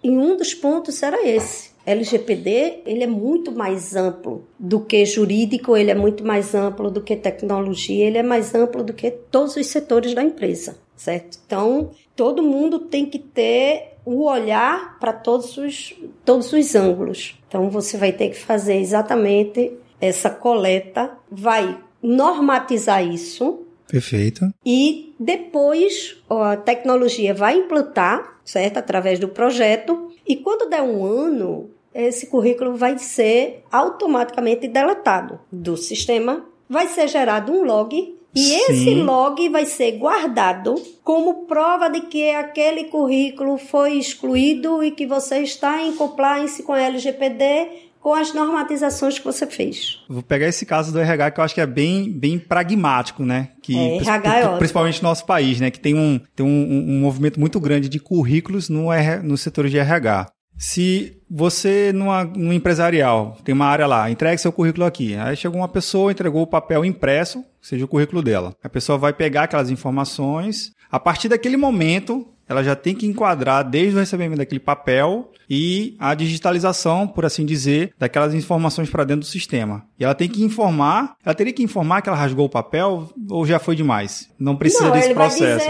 e 0.03 0.11
um 0.11 0.37
dos 0.37 0.55
pontos 0.55 1.03
era 1.03 1.27
esse. 1.27 1.70
LGPD, 1.91 2.83
ele 2.87 3.05
é 3.05 3.07
muito 3.07 3.53
mais 3.53 3.95
amplo 3.97 4.47
do 4.59 4.81
que 4.81 5.05
jurídico, 5.05 5.77
ele 5.77 5.91
é 5.91 5.95
muito 5.95 6.25
mais 6.25 6.55
amplo 6.55 6.91
do 6.91 7.01
que 7.01 7.17
tecnologia, 7.17 8.07
ele 8.07 8.19
é 8.19 8.23
mais 8.23 8.55
amplo 8.55 8.83
do 8.83 8.93
que 8.93 9.11
todos 9.11 9.57
os 9.57 9.67
setores 9.67 10.15
da 10.15 10.23
empresa, 10.23 10.77
certo? 10.97 11.39
Então, 11.45 11.91
todo 12.15 12.43
mundo 12.43 12.81
tem 12.81 13.07
que 13.07 13.19
ter 13.19 13.95
o 14.05 14.25
olhar 14.25 14.99
para 14.99 15.13
todos 15.13 15.57
os, 15.57 15.95
todos 16.25 16.53
os 16.53 16.75
ângulos. 16.75 17.39
Então, 17.49 17.69
você 17.69 17.97
vai 17.97 18.13
ter 18.13 18.31
que 18.31 18.39
fazer 18.39 18.77
exatamente 18.77 19.73
essa 20.01 20.31
coleta, 20.31 21.11
vai 21.31 21.79
normatizar 22.03 23.05
isso, 23.07 23.67
Perfeito. 23.87 24.49
e 24.65 25.15
depois 25.19 26.17
a 26.31 26.57
tecnologia 26.57 27.35
vai 27.35 27.59
implantar, 27.59 28.41
certo? 28.45 28.79
Através 28.79 29.19
do 29.19 29.29
projeto. 29.29 30.11
E 30.27 30.37
quando 30.37 30.71
der 30.71 30.83
um 30.83 31.05
ano, 31.05 31.71
esse 31.95 32.27
currículo 32.27 32.77
vai 32.77 32.99
ser 32.99 33.65
automaticamente 33.71 34.69
deletado 34.69 35.41
do 35.51 35.77
sistema. 35.77 36.45
Vai 36.69 36.87
ser 36.89 37.09
gerado 37.09 37.53
um 37.53 37.65
log. 37.65 38.17
E 38.33 38.41
Sim. 38.41 38.61
esse 38.69 38.95
log 38.95 39.49
vai 39.49 39.67
ser 39.67 39.93
guardado 39.99 40.75
como 41.03 41.47
prova 41.47 41.89
de 41.91 42.03
que 42.03 42.31
aquele 42.31 42.85
currículo 42.85 43.59
foi 43.59 43.95
excluído 43.95 44.85
e 44.85 44.93
que 44.93 45.05
você 45.05 45.39
está 45.41 45.83
em 45.83 45.93
compliance 45.97 46.63
com 46.63 46.73
a 46.73 46.81
LGPD 46.81 47.89
com 48.01 48.15
as 48.15 48.33
normatizações 48.33 49.19
que 49.19 49.25
você 49.25 49.47
fez. 49.47 49.99
Vou 50.09 50.23
pegar 50.23 50.47
esse 50.47 50.65
caso 50.65 50.91
do 50.91 50.99
RH 51.01 51.33
que 51.33 51.41
eu 51.41 51.45
acho 51.45 51.55
que 51.55 51.61
é 51.61 51.67
bem, 51.67 52.11
bem 52.11 52.39
pragmático, 52.39 53.25
né? 53.25 53.51
Que, 53.61 53.77
É, 53.77 53.97
RH 53.99 54.39
é 54.39 54.43
ótimo. 54.45 54.59
principalmente 54.59 55.03
no 55.03 55.09
nosso 55.11 55.27
país, 55.27 55.61
né? 55.61 55.71
Que 55.71 55.79
tem 55.81 55.95
um, 55.95 56.19
tem 56.35 56.47
um, 56.47 56.49
um- 56.95 57.01
movimento 57.01 57.39
muito 57.39 57.61
grande 57.61 57.91
de 57.91 57.99
currículos 57.99 58.71
no, 58.71 58.87
no 59.23 59.37
setor 59.37 59.69
de 59.69 59.77
RH. 59.77 60.27
Se 60.61 61.17
você, 61.29 61.91
numa, 61.91 62.23
num 62.23 62.53
empresarial, 62.53 63.39
tem 63.43 63.55
uma 63.55 63.65
área 63.65 63.87
lá, 63.87 64.11
entregue 64.11 64.39
seu 64.39 64.53
currículo 64.53 64.85
aqui. 64.85 65.17
Aí 65.17 65.35
chegou 65.35 65.59
uma 65.59 65.69
pessoa, 65.69 66.13
entregou 66.13 66.43
o 66.43 66.47
papel 66.47 66.85
impresso, 66.85 67.43
seja 67.63 67.87
o 67.87 67.89
currículo 67.89 68.23
dela. 68.23 68.55
A 68.63 68.69
pessoa 68.69 68.99
vai 68.99 69.15
pegar 69.15 69.45
aquelas 69.45 69.71
informações. 69.71 70.73
A 70.93 71.01
partir 71.01 71.31
daquele 71.31 71.57
momento, 71.57 72.29
ela 72.47 72.63
já 72.63 72.77
tem 72.77 72.95
que 72.95 73.07
enquadrar 73.07 73.63
desde 73.63 73.97
o 73.97 74.01
recebimento 74.01 74.37
daquele 74.37 74.61
papel 74.61 75.31
e 75.49 75.97
a 75.99 76.15
digitalização, 76.15 77.07
por 77.09 77.25
assim 77.25 77.47
dizer, 77.47 77.95
daquelas 77.99 78.35
informações 78.35 78.91
para 78.91 79.05
dentro 79.05 79.21
do 79.21 79.27
sistema. 79.27 79.87
E 79.99 80.05
ela 80.05 80.15
tem 80.15 80.29
que 80.29 80.43
informar, 80.43 81.15
ela 81.25 81.35
teria 81.35 81.53
que 81.55 81.63
informar 81.63 82.03
que 82.03 82.09
ela 82.09 82.19
rasgou 82.19 82.47
o 82.47 82.51
papel 82.51 83.09
ou 83.31 83.47
já 83.47 83.59
foi 83.59 83.77
demais? 83.77 84.29
Não 84.39 84.57
precisa 84.57 84.85
não, 84.85 84.93
desse 84.93 85.15
processo. 85.15 85.65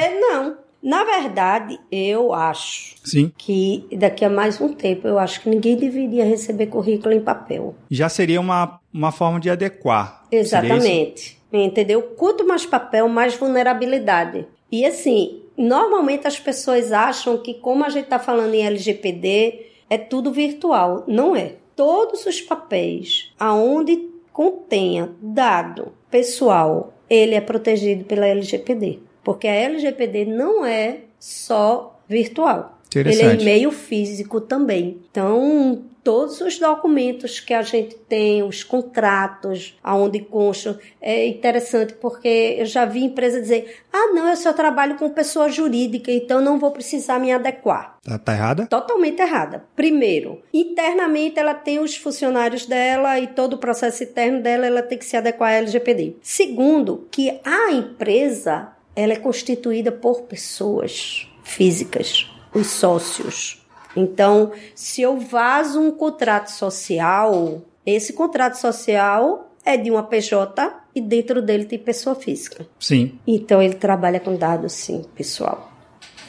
Na 0.82 1.04
verdade, 1.04 1.78
eu 1.92 2.32
acho 2.32 2.96
Sim. 3.04 3.30
que 3.36 3.86
daqui 3.92 4.24
a 4.24 4.30
mais 4.30 4.60
um 4.60 4.72
tempo, 4.72 5.06
eu 5.06 5.18
acho 5.18 5.42
que 5.42 5.50
ninguém 5.50 5.76
deveria 5.76 6.24
receber 6.24 6.66
currículo 6.66 7.14
em 7.14 7.20
papel. 7.20 7.74
Já 7.90 8.08
seria 8.08 8.40
uma, 8.40 8.80
uma 8.92 9.12
forma 9.12 9.38
de 9.38 9.50
adequar. 9.50 10.24
Exatamente. 10.32 11.38
Entendeu? 11.52 12.02
Quanto 12.16 12.46
mais 12.46 12.64
papel, 12.64 13.08
mais 13.08 13.34
vulnerabilidade. 13.34 14.46
E 14.72 14.86
assim, 14.86 15.42
normalmente 15.56 16.26
as 16.26 16.38
pessoas 16.38 16.92
acham 16.92 17.36
que, 17.36 17.54
como 17.54 17.84
a 17.84 17.88
gente 17.90 18.04
está 18.04 18.18
falando 18.18 18.54
em 18.54 18.64
LGPD, 18.64 19.66
é 19.90 19.98
tudo 19.98 20.32
virtual. 20.32 21.04
Não 21.06 21.36
é. 21.36 21.56
Todos 21.76 22.24
os 22.24 22.40
papéis 22.40 23.32
aonde 23.38 24.08
contenha 24.32 25.10
dado 25.20 25.92
pessoal, 26.10 26.94
ele 27.08 27.34
é 27.34 27.40
protegido 27.40 28.04
pela 28.04 28.26
LGPD. 28.26 29.00
Porque 29.22 29.46
a 29.46 29.54
LGPD 29.54 30.24
não 30.24 30.64
é 30.64 30.98
só 31.18 32.00
virtual. 32.08 32.78
Ele 32.94 33.22
é 33.22 33.34
e-mail 33.34 33.70
físico 33.70 34.40
também. 34.40 34.98
Então, 35.10 35.84
todos 36.02 36.40
os 36.40 36.58
documentos 36.58 37.38
que 37.38 37.54
a 37.54 37.62
gente 37.62 37.94
tem, 38.08 38.42
os 38.42 38.64
contratos, 38.64 39.78
aonde 39.82 40.20
constam, 40.20 40.76
é 41.00 41.26
interessante 41.26 41.94
porque 41.94 42.56
eu 42.58 42.66
já 42.66 42.84
vi 42.84 43.04
empresa 43.04 43.40
dizer: 43.40 43.76
ah, 43.92 44.12
não, 44.12 44.28
eu 44.28 44.36
só 44.36 44.52
trabalho 44.52 44.96
com 44.96 45.08
pessoa 45.10 45.48
jurídica, 45.48 46.10
então 46.10 46.40
não 46.40 46.58
vou 46.58 46.72
precisar 46.72 47.20
me 47.20 47.32
adequar. 47.32 47.96
Tá, 48.02 48.18
tá 48.18 48.32
errada? 48.32 48.66
Totalmente 48.66 49.20
errada. 49.20 49.64
Primeiro, 49.76 50.42
internamente 50.52 51.38
ela 51.38 51.54
tem 51.54 51.78
os 51.78 51.96
funcionários 51.96 52.66
dela 52.66 53.20
e 53.20 53.28
todo 53.28 53.54
o 53.54 53.58
processo 53.58 54.02
interno 54.02 54.42
dela 54.42 54.66
ela 54.66 54.82
tem 54.82 54.98
que 54.98 55.04
se 55.04 55.16
adequar 55.16 55.50
à 55.50 55.56
LGPD. 55.56 56.16
Segundo, 56.22 57.06
que 57.10 57.38
a 57.44 57.72
empresa 57.72 58.72
ela 58.94 59.12
é 59.12 59.16
constituída 59.16 59.90
por 59.92 60.22
pessoas 60.22 61.26
físicas 61.42 62.30
os 62.54 62.66
sócios. 62.68 63.64
Então, 63.96 64.52
se 64.74 65.02
eu 65.02 65.18
vazo 65.18 65.80
um 65.80 65.90
contrato 65.90 66.48
social, 66.48 67.62
esse 67.84 68.12
contrato 68.12 68.54
social 68.54 69.52
é 69.64 69.76
de 69.76 69.90
uma 69.90 70.02
PJ 70.02 70.80
e 70.94 71.00
dentro 71.00 71.42
dele 71.42 71.64
tem 71.64 71.78
pessoa 71.78 72.14
física. 72.14 72.66
Sim. 72.78 73.18
Então 73.26 73.60
ele 73.60 73.74
trabalha 73.74 74.20
com 74.20 74.36
dados, 74.36 74.72
sim, 74.72 75.04
pessoal. 75.14 75.72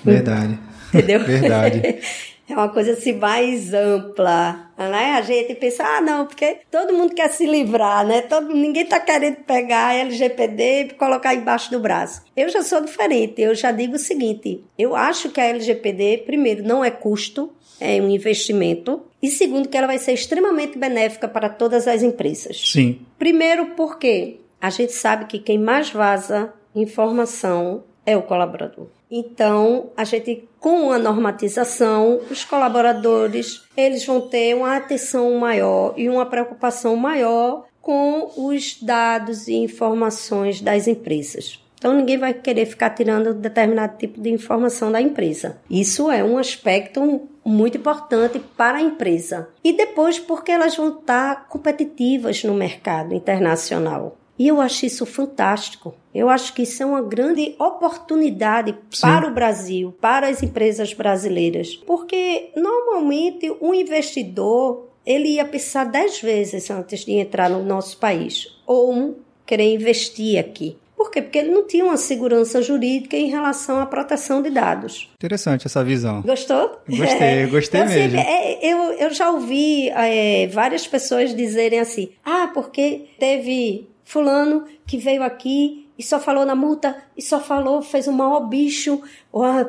Verdade. 0.04 0.60
Entendeu? 0.90 1.24
Verdade. 1.24 1.82
É 2.52 2.56
uma 2.56 2.68
coisa 2.68 2.92
assim 2.92 3.14
mais 3.14 3.74
ampla, 3.74 4.72
né? 4.78 5.14
A 5.14 5.22
gente 5.22 5.56
pensa, 5.56 5.86
ah, 5.86 6.02
não, 6.02 6.26
porque 6.26 6.58
todo 6.70 6.94
mundo 6.94 7.16
quer 7.16 7.30
se 7.30 7.46
livrar, 7.46 8.06
né? 8.06 8.22
Todo, 8.22 8.54
ninguém 8.54 8.86
tá 8.86 9.00
querendo 9.00 9.38
pegar 9.38 9.88
a 9.88 9.94
LGPD 9.96 10.82
e 10.82 10.90
colocar 10.96 11.34
embaixo 11.34 11.72
do 11.72 11.80
braço. 11.80 12.24
Eu 12.36 12.50
já 12.50 12.62
sou 12.62 12.82
diferente, 12.82 13.42
eu 13.42 13.56
já 13.56 13.72
digo 13.72 13.96
o 13.96 14.00
seguinte, 14.00 14.66
eu 14.78 14.98
acho 14.98 15.30
que 15.30 15.40
a 15.40 15.46
LGPD, 15.46 16.24
primeiro, 16.26 16.62
não 16.64 16.84
é 16.84 16.92
custo, 16.92 17.54
é 17.80 18.02
um 18.02 18.10
investimento. 18.10 19.02
E 19.22 19.30
segundo, 19.30 19.70
que 19.70 19.78
ela 19.78 19.88
vai 19.88 19.98
ser 19.98 20.12
extremamente 20.12 20.78
benéfica 20.78 21.30
para 21.30 21.48
todas 21.48 21.88
as 21.88 22.04
empresas. 22.04 22.62
Sim. 22.70 23.00
Primeiro, 23.18 23.68
porque 23.78 24.42
a 24.60 24.70
gente 24.70 24.92
sabe 24.92 25.26
que 25.26 25.40
quem 25.40 25.58
mais 25.58 25.90
vaza 25.90 26.54
informação 26.76 27.86
é 28.06 28.18
o 28.18 28.22
colaborador. 28.22 28.88
Então, 29.10 29.90
a 29.96 30.04
gente 30.04 30.48
com 30.62 30.92
a 30.92 31.00
normatização, 31.00 32.22
os 32.30 32.46
colaboradores, 32.46 33.64
eles 33.76 34.06
vão 34.06 34.22
ter 34.22 34.56
uma 34.56 34.78
atenção 34.78 35.34
maior 35.40 35.96
e 35.98 36.08
uma 36.08 36.24
preocupação 36.24 36.96
maior 36.96 37.66
com 37.82 38.30
os 38.38 38.78
dados 38.80 39.48
e 39.48 39.56
informações 39.56 40.62
das 40.62 40.88
empresas. 40.88 41.60
Então 41.80 41.96
ninguém 41.96 42.20
vai 42.20 42.32
querer 42.32 42.68
ficar 42.68 42.92
tirando 42.92 43.34
determinado 43.34 43.98
tipo 43.98 44.22
de 44.22 44.30
informação 44.30 44.92
da 44.92 45.02
empresa. 45.02 45.58
Isso 45.68 46.12
é 46.12 46.24
um 46.24 46.38
aspecto 46.38 47.28
muito 47.44 47.80
importante 47.80 48.40
para 48.56 48.78
a 48.78 48.82
empresa. 48.84 49.50
E 49.64 49.74
depois 49.74 50.20
porque 50.20 50.52
elas 50.52 50.78
vão 50.78 51.00
estar 51.00 51.48
competitivas 51.48 52.44
no 52.44 52.54
mercado 52.54 53.16
internacional. 53.16 54.16
E 54.42 54.48
eu 54.48 54.60
acho 54.60 54.88
isso 54.88 55.06
fantástico. 55.06 55.94
Eu 56.16 56.28
acho 56.28 56.56
que 56.56 56.64
isso 56.64 56.82
é 56.82 56.86
uma 56.88 57.04
grande 57.04 57.54
oportunidade 57.60 58.76
Sim. 58.90 59.02
para 59.02 59.28
o 59.28 59.32
Brasil, 59.32 59.94
para 60.02 60.30
as 60.30 60.42
empresas 60.42 60.96
brasileiras. 60.96 61.76
Porque 61.76 62.50
normalmente 62.56 63.56
o 63.62 63.72
investidor 63.72 64.88
ele 65.06 65.36
ia 65.36 65.46
pensar 65.46 65.84
dez 65.84 66.20
vezes 66.20 66.72
antes 66.72 67.06
de 67.06 67.12
entrar 67.12 67.52
no 67.52 67.64
nosso 67.64 68.00
país 68.00 68.48
ou 68.66 68.92
um, 68.92 69.16
querer 69.46 69.76
investir 69.76 70.40
aqui. 70.40 70.76
Por 70.98 71.12
quê? 71.12 71.22
Porque 71.22 71.38
ele 71.38 71.52
não 71.52 71.68
tinha 71.68 71.86
uma 71.86 71.98
segurança 71.98 72.64
jurídica 72.64 73.16
em 73.16 73.28
relação 73.28 73.80
à 73.80 73.86
proteção 73.86 74.42
de 74.42 74.50
dados. 74.50 75.08
Interessante 75.16 75.68
essa 75.68 75.84
visão. 75.84 76.24
Gostou? 76.24 76.80
Gostei, 76.90 77.46
gostei 77.50 77.82
então, 77.82 77.92
assim, 77.92 78.00
mesmo. 78.00 78.20
Assim, 78.20 78.28
é, 78.28 78.60
eu, 78.74 78.78
eu 78.94 79.14
já 79.14 79.30
ouvi 79.30 79.90
é, 79.90 80.48
várias 80.48 80.88
pessoas 80.88 81.36
dizerem 81.36 81.80
assim: 81.80 82.10
ah, 82.26 82.50
porque 82.54 83.06
teve 83.20 83.91
fulano 84.12 84.66
que 84.86 84.98
veio 84.98 85.24
aqui 85.24 85.88
e 85.98 86.04
só 86.04 86.20
falou 86.20 86.46
na 86.46 86.54
multa 86.54 87.02
e 87.16 87.22
só 87.22 87.40
falou, 87.40 87.82
fez 87.82 88.10
um 88.10 88.12
maior 88.12 88.42
bicho, 88.42 89.02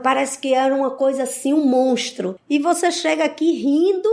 parece 0.02 0.38
que 0.38 0.52
era 0.52 0.74
uma 0.74 0.90
coisa 0.90 1.22
assim, 1.22 1.52
um 1.52 1.64
monstro. 1.64 2.36
E 2.50 2.58
você 2.58 2.90
chega 2.90 3.24
aqui 3.24 3.52
rindo 3.52 4.08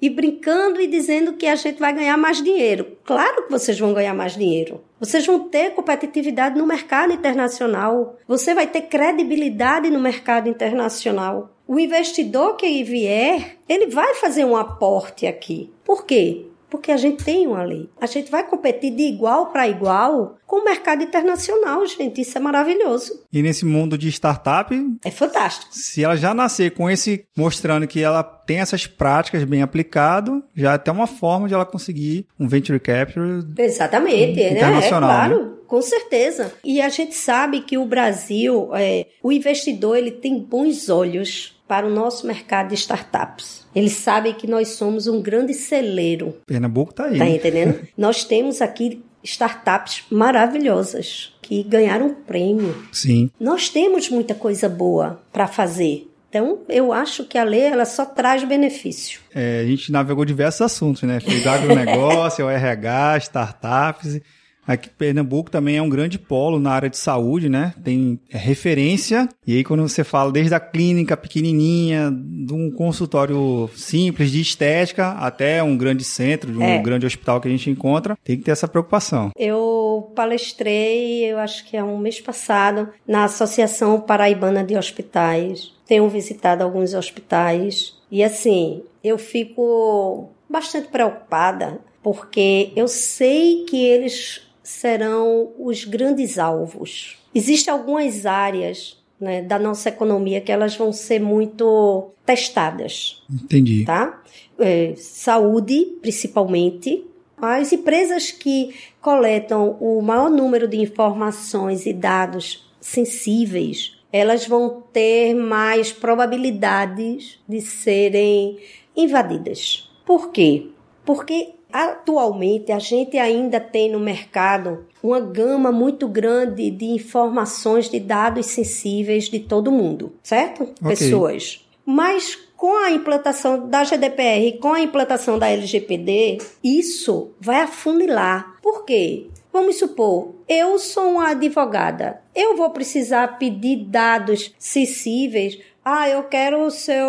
e 0.00 0.10
brincando 0.10 0.80
e 0.80 0.86
dizendo 0.88 1.34
que 1.34 1.46
a 1.46 1.54
gente 1.54 1.78
vai 1.78 1.92
ganhar 1.92 2.16
mais 2.16 2.42
dinheiro. 2.42 2.96
Claro 3.04 3.44
que 3.44 3.52
vocês 3.52 3.78
vão 3.78 3.92
ganhar 3.92 4.14
mais 4.14 4.34
dinheiro. 4.34 4.82
Vocês 4.98 5.24
vão 5.24 5.48
ter 5.48 5.74
competitividade 5.74 6.58
no 6.58 6.66
mercado 6.66 7.12
internacional. 7.12 8.16
Você 8.26 8.54
vai 8.54 8.66
ter 8.66 8.82
credibilidade 8.82 9.90
no 9.90 10.00
mercado 10.00 10.48
internacional. 10.48 11.50
O 11.68 11.78
investidor 11.78 12.56
que 12.56 12.82
vier, 12.82 13.58
ele 13.68 13.86
vai 13.86 14.14
fazer 14.14 14.44
um 14.44 14.56
aporte 14.56 15.26
aqui. 15.26 15.72
Por 15.84 16.04
quê? 16.04 16.46
Porque 16.70 16.92
a 16.92 16.96
gente 16.96 17.24
tem 17.24 17.46
uma 17.46 17.62
lei. 17.62 17.88
A 18.00 18.06
gente 18.06 18.30
vai 18.30 18.44
competir 18.46 18.94
de 18.94 19.02
igual 19.02 19.46
para 19.46 19.68
igual 19.68 20.38
com 20.46 20.60
o 20.60 20.64
mercado 20.64 21.02
internacional, 21.02 21.84
gente. 21.86 22.20
Isso 22.20 22.36
é 22.36 22.40
maravilhoso. 22.40 23.24
E 23.32 23.42
nesse 23.42 23.64
mundo 23.64 23.96
de 23.96 24.08
startup. 24.08 24.74
É 25.04 25.10
fantástico. 25.10 25.68
Se 25.72 26.04
ela 26.04 26.16
já 26.16 26.34
nascer 26.34 26.72
com 26.72 26.90
esse. 26.90 27.24
mostrando 27.36 27.86
que 27.86 28.02
ela 28.02 28.22
tem 28.22 28.60
essas 28.60 28.86
práticas 28.86 29.44
bem 29.44 29.62
aplicado, 29.62 30.42
já 30.54 30.72
é 30.72 30.74
até 30.74 30.90
uma 30.90 31.06
forma 31.06 31.48
de 31.48 31.54
ela 31.54 31.66
conseguir 31.66 32.26
um 32.38 32.48
venture 32.48 32.80
capital. 32.80 33.24
Exatamente, 33.56 34.40
internacional, 34.40 35.10
né? 35.10 35.24
É 35.24 35.28
claro. 35.28 35.44
Né? 35.44 35.58
Com 35.68 35.82
certeza. 35.82 36.54
E 36.64 36.80
a 36.80 36.88
gente 36.88 37.14
sabe 37.14 37.60
que 37.60 37.76
o 37.76 37.84
Brasil, 37.84 38.70
é, 38.74 39.06
o 39.22 39.30
investidor, 39.30 39.98
ele 39.98 40.10
tem 40.10 40.38
bons 40.38 40.88
olhos 40.88 41.57
para 41.68 41.86
o 41.86 41.90
nosso 41.90 42.26
mercado 42.26 42.70
de 42.70 42.74
startups. 42.74 43.66
Eles 43.74 43.92
sabem 43.92 44.32
que 44.32 44.46
nós 44.46 44.70
somos 44.70 45.06
um 45.06 45.20
grande 45.20 45.52
celeiro. 45.52 46.34
Pernambuco 46.46 46.90
está 46.90 47.04
aí. 47.04 47.18
Tá 47.18 47.28
entendendo? 47.28 47.86
nós 47.96 48.24
temos 48.24 48.62
aqui 48.62 49.04
startups 49.22 50.04
maravilhosas 50.10 51.34
que 51.42 51.62
ganharam 51.62 52.14
prêmio. 52.26 52.74
Sim. 52.90 53.30
Nós 53.38 53.68
temos 53.68 54.08
muita 54.08 54.34
coisa 54.34 54.68
boa 54.68 55.22
para 55.32 55.46
fazer. 55.46 56.08
Então, 56.28 56.60
eu 56.68 56.92
acho 56.92 57.24
que 57.24 57.38
a 57.38 57.44
lei 57.44 57.62
ela 57.62 57.86
só 57.86 58.04
traz 58.04 58.44
benefício. 58.44 59.20
É, 59.34 59.60
a 59.60 59.66
gente 59.66 59.90
navegou 59.90 60.24
diversos 60.26 60.60
assuntos, 60.60 61.02
né? 61.02 61.20
Fez 61.20 61.46
agronegócio, 61.46 62.44
o 62.46 62.50
RH, 62.50 63.18
startups. 63.18 64.20
Aqui 64.68 64.90
Pernambuco 64.90 65.50
também 65.50 65.78
é 65.78 65.82
um 65.82 65.88
grande 65.88 66.18
polo 66.18 66.60
na 66.60 66.72
área 66.72 66.90
de 66.90 66.98
saúde, 66.98 67.48
né? 67.48 67.72
Tem 67.82 68.20
é, 68.30 68.36
referência. 68.36 69.26
E 69.46 69.56
aí, 69.56 69.64
quando 69.64 69.80
você 69.80 70.04
fala 70.04 70.30
desde 70.30 70.54
a 70.54 70.60
clínica 70.60 71.16
pequenininha, 71.16 72.12
de 72.12 72.52
um 72.52 72.70
consultório 72.70 73.70
simples 73.74 74.30
de 74.30 74.42
estética, 74.42 75.12
até 75.12 75.62
um 75.62 75.74
grande 75.74 76.04
centro, 76.04 76.52
de 76.52 76.58
um 76.58 76.62
é. 76.62 76.82
grande 76.82 77.06
hospital 77.06 77.40
que 77.40 77.48
a 77.48 77.50
gente 77.50 77.70
encontra, 77.70 78.18
tem 78.22 78.36
que 78.36 78.44
ter 78.44 78.50
essa 78.50 78.68
preocupação. 78.68 79.30
Eu 79.38 80.12
palestrei, 80.14 81.24
eu 81.24 81.38
acho 81.38 81.64
que 81.64 81.74
é 81.74 81.82
um 81.82 81.96
mês 81.96 82.20
passado, 82.20 82.90
na 83.06 83.24
Associação 83.24 83.98
Paraibana 83.98 84.62
de 84.62 84.76
Hospitais. 84.76 85.72
Tenho 85.86 86.06
visitado 86.10 86.62
alguns 86.62 86.92
hospitais. 86.92 87.96
E 88.10 88.22
assim, 88.22 88.82
eu 89.02 89.16
fico 89.16 90.28
bastante 90.46 90.88
preocupada 90.88 91.80
porque 92.02 92.72
eu 92.76 92.86
sei 92.86 93.64
que 93.64 93.82
eles 93.82 94.47
serão 94.68 95.54
os 95.58 95.82
grandes 95.86 96.38
alvos. 96.38 97.16
Existem 97.34 97.72
algumas 97.72 98.26
áreas 98.26 99.02
né, 99.18 99.40
da 99.40 99.58
nossa 99.58 99.88
economia 99.88 100.42
que 100.42 100.52
elas 100.52 100.76
vão 100.76 100.92
ser 100.92 101.18
muito 101.20 102.10
testadas. 102.26 103.24
Entendi. 103.32 103.86
Tá? 103.86 104.22
É, 104.58 104.92
saúde, 104.94 105.96
principalmente. 106.02 107.02
As 107.40 107.72
empresas 107.72 108.30
que 108.30 108.74
coletam 109.00 109.78
o 109.80 110.02
maior 110.02 110.28
número 110.28 110.68
de 110.68 110.76
informações 110.76 111.86
e 111.86 111.94
dados 111.94 112.70
sensíveis, 112.78 113.98
elas 114.12 114.46
vão 114.46 114.82
ter 114.92 115.32
mais 115.32 115.92
probabilidades 115.92 117.38
de 117.48 117.62
serem 117.62 118.58
invadidas. 118.94 119.90
Por 120.04 120.30
quê? 120.30 120.66
Porque 121.06 121.54
Atualmente, 121.72 122.72
a 122.72 122.78
gente 122.78 123.18
ainda 123.18 123.60
tem 123.60 123.90
no 123.90 124.00
mercado 124.00 124.86
uma 125.02 125.20
gama 125.20 125.70
muito 125.70 126.08
grande 126.08 126.70
de 126.70 126.86
informações 126.86 127.88
de 127.88 128.00
dados 128.00 128.46
sensíveis 128.46 129.28
de 129.28 129.40
todo 129.40 129.70
mundo, 129.70 130.14
certo? 130.22 130.62
Okay. 130.62 130.88
Pessoas. 130.88 131.64
Mas 131.84 132.36
com 132.56 132.76
a 132.76 132.90
implantação 132.90 133.68
da 133.68 133.84
GDPR 133.84 134.48
e 134.48 134.58
com 134.58 134.72
a 134.72 134.80
implantação 134.80 135.38
da 135.38 135.48
LGPD, 135.48 136.38
isso 136.62 137.30
vai 137.40 137.60
afunilar. 137.60 138.56
Por 138.60 138.84
quê? 138.84 139.28
Vamos 139.52 139.78
supor, 139.78 140.34
eu 140.48 140.78
sou 140.78 141.12
uma 141.12 141.30
advogada, 141.30 142.20
eu 142.34 142.56
vou 142.56 142.70
precisar 142.70 143.38
pedir 143.38 143.84
dados 143.86 144.54
sensíveis. 144.58 145.58
Ah, 145.84 146.08
eu 146.08 146.24
quero 146.24 146.62
o 146.62 146.70
seu, 146.70 147.06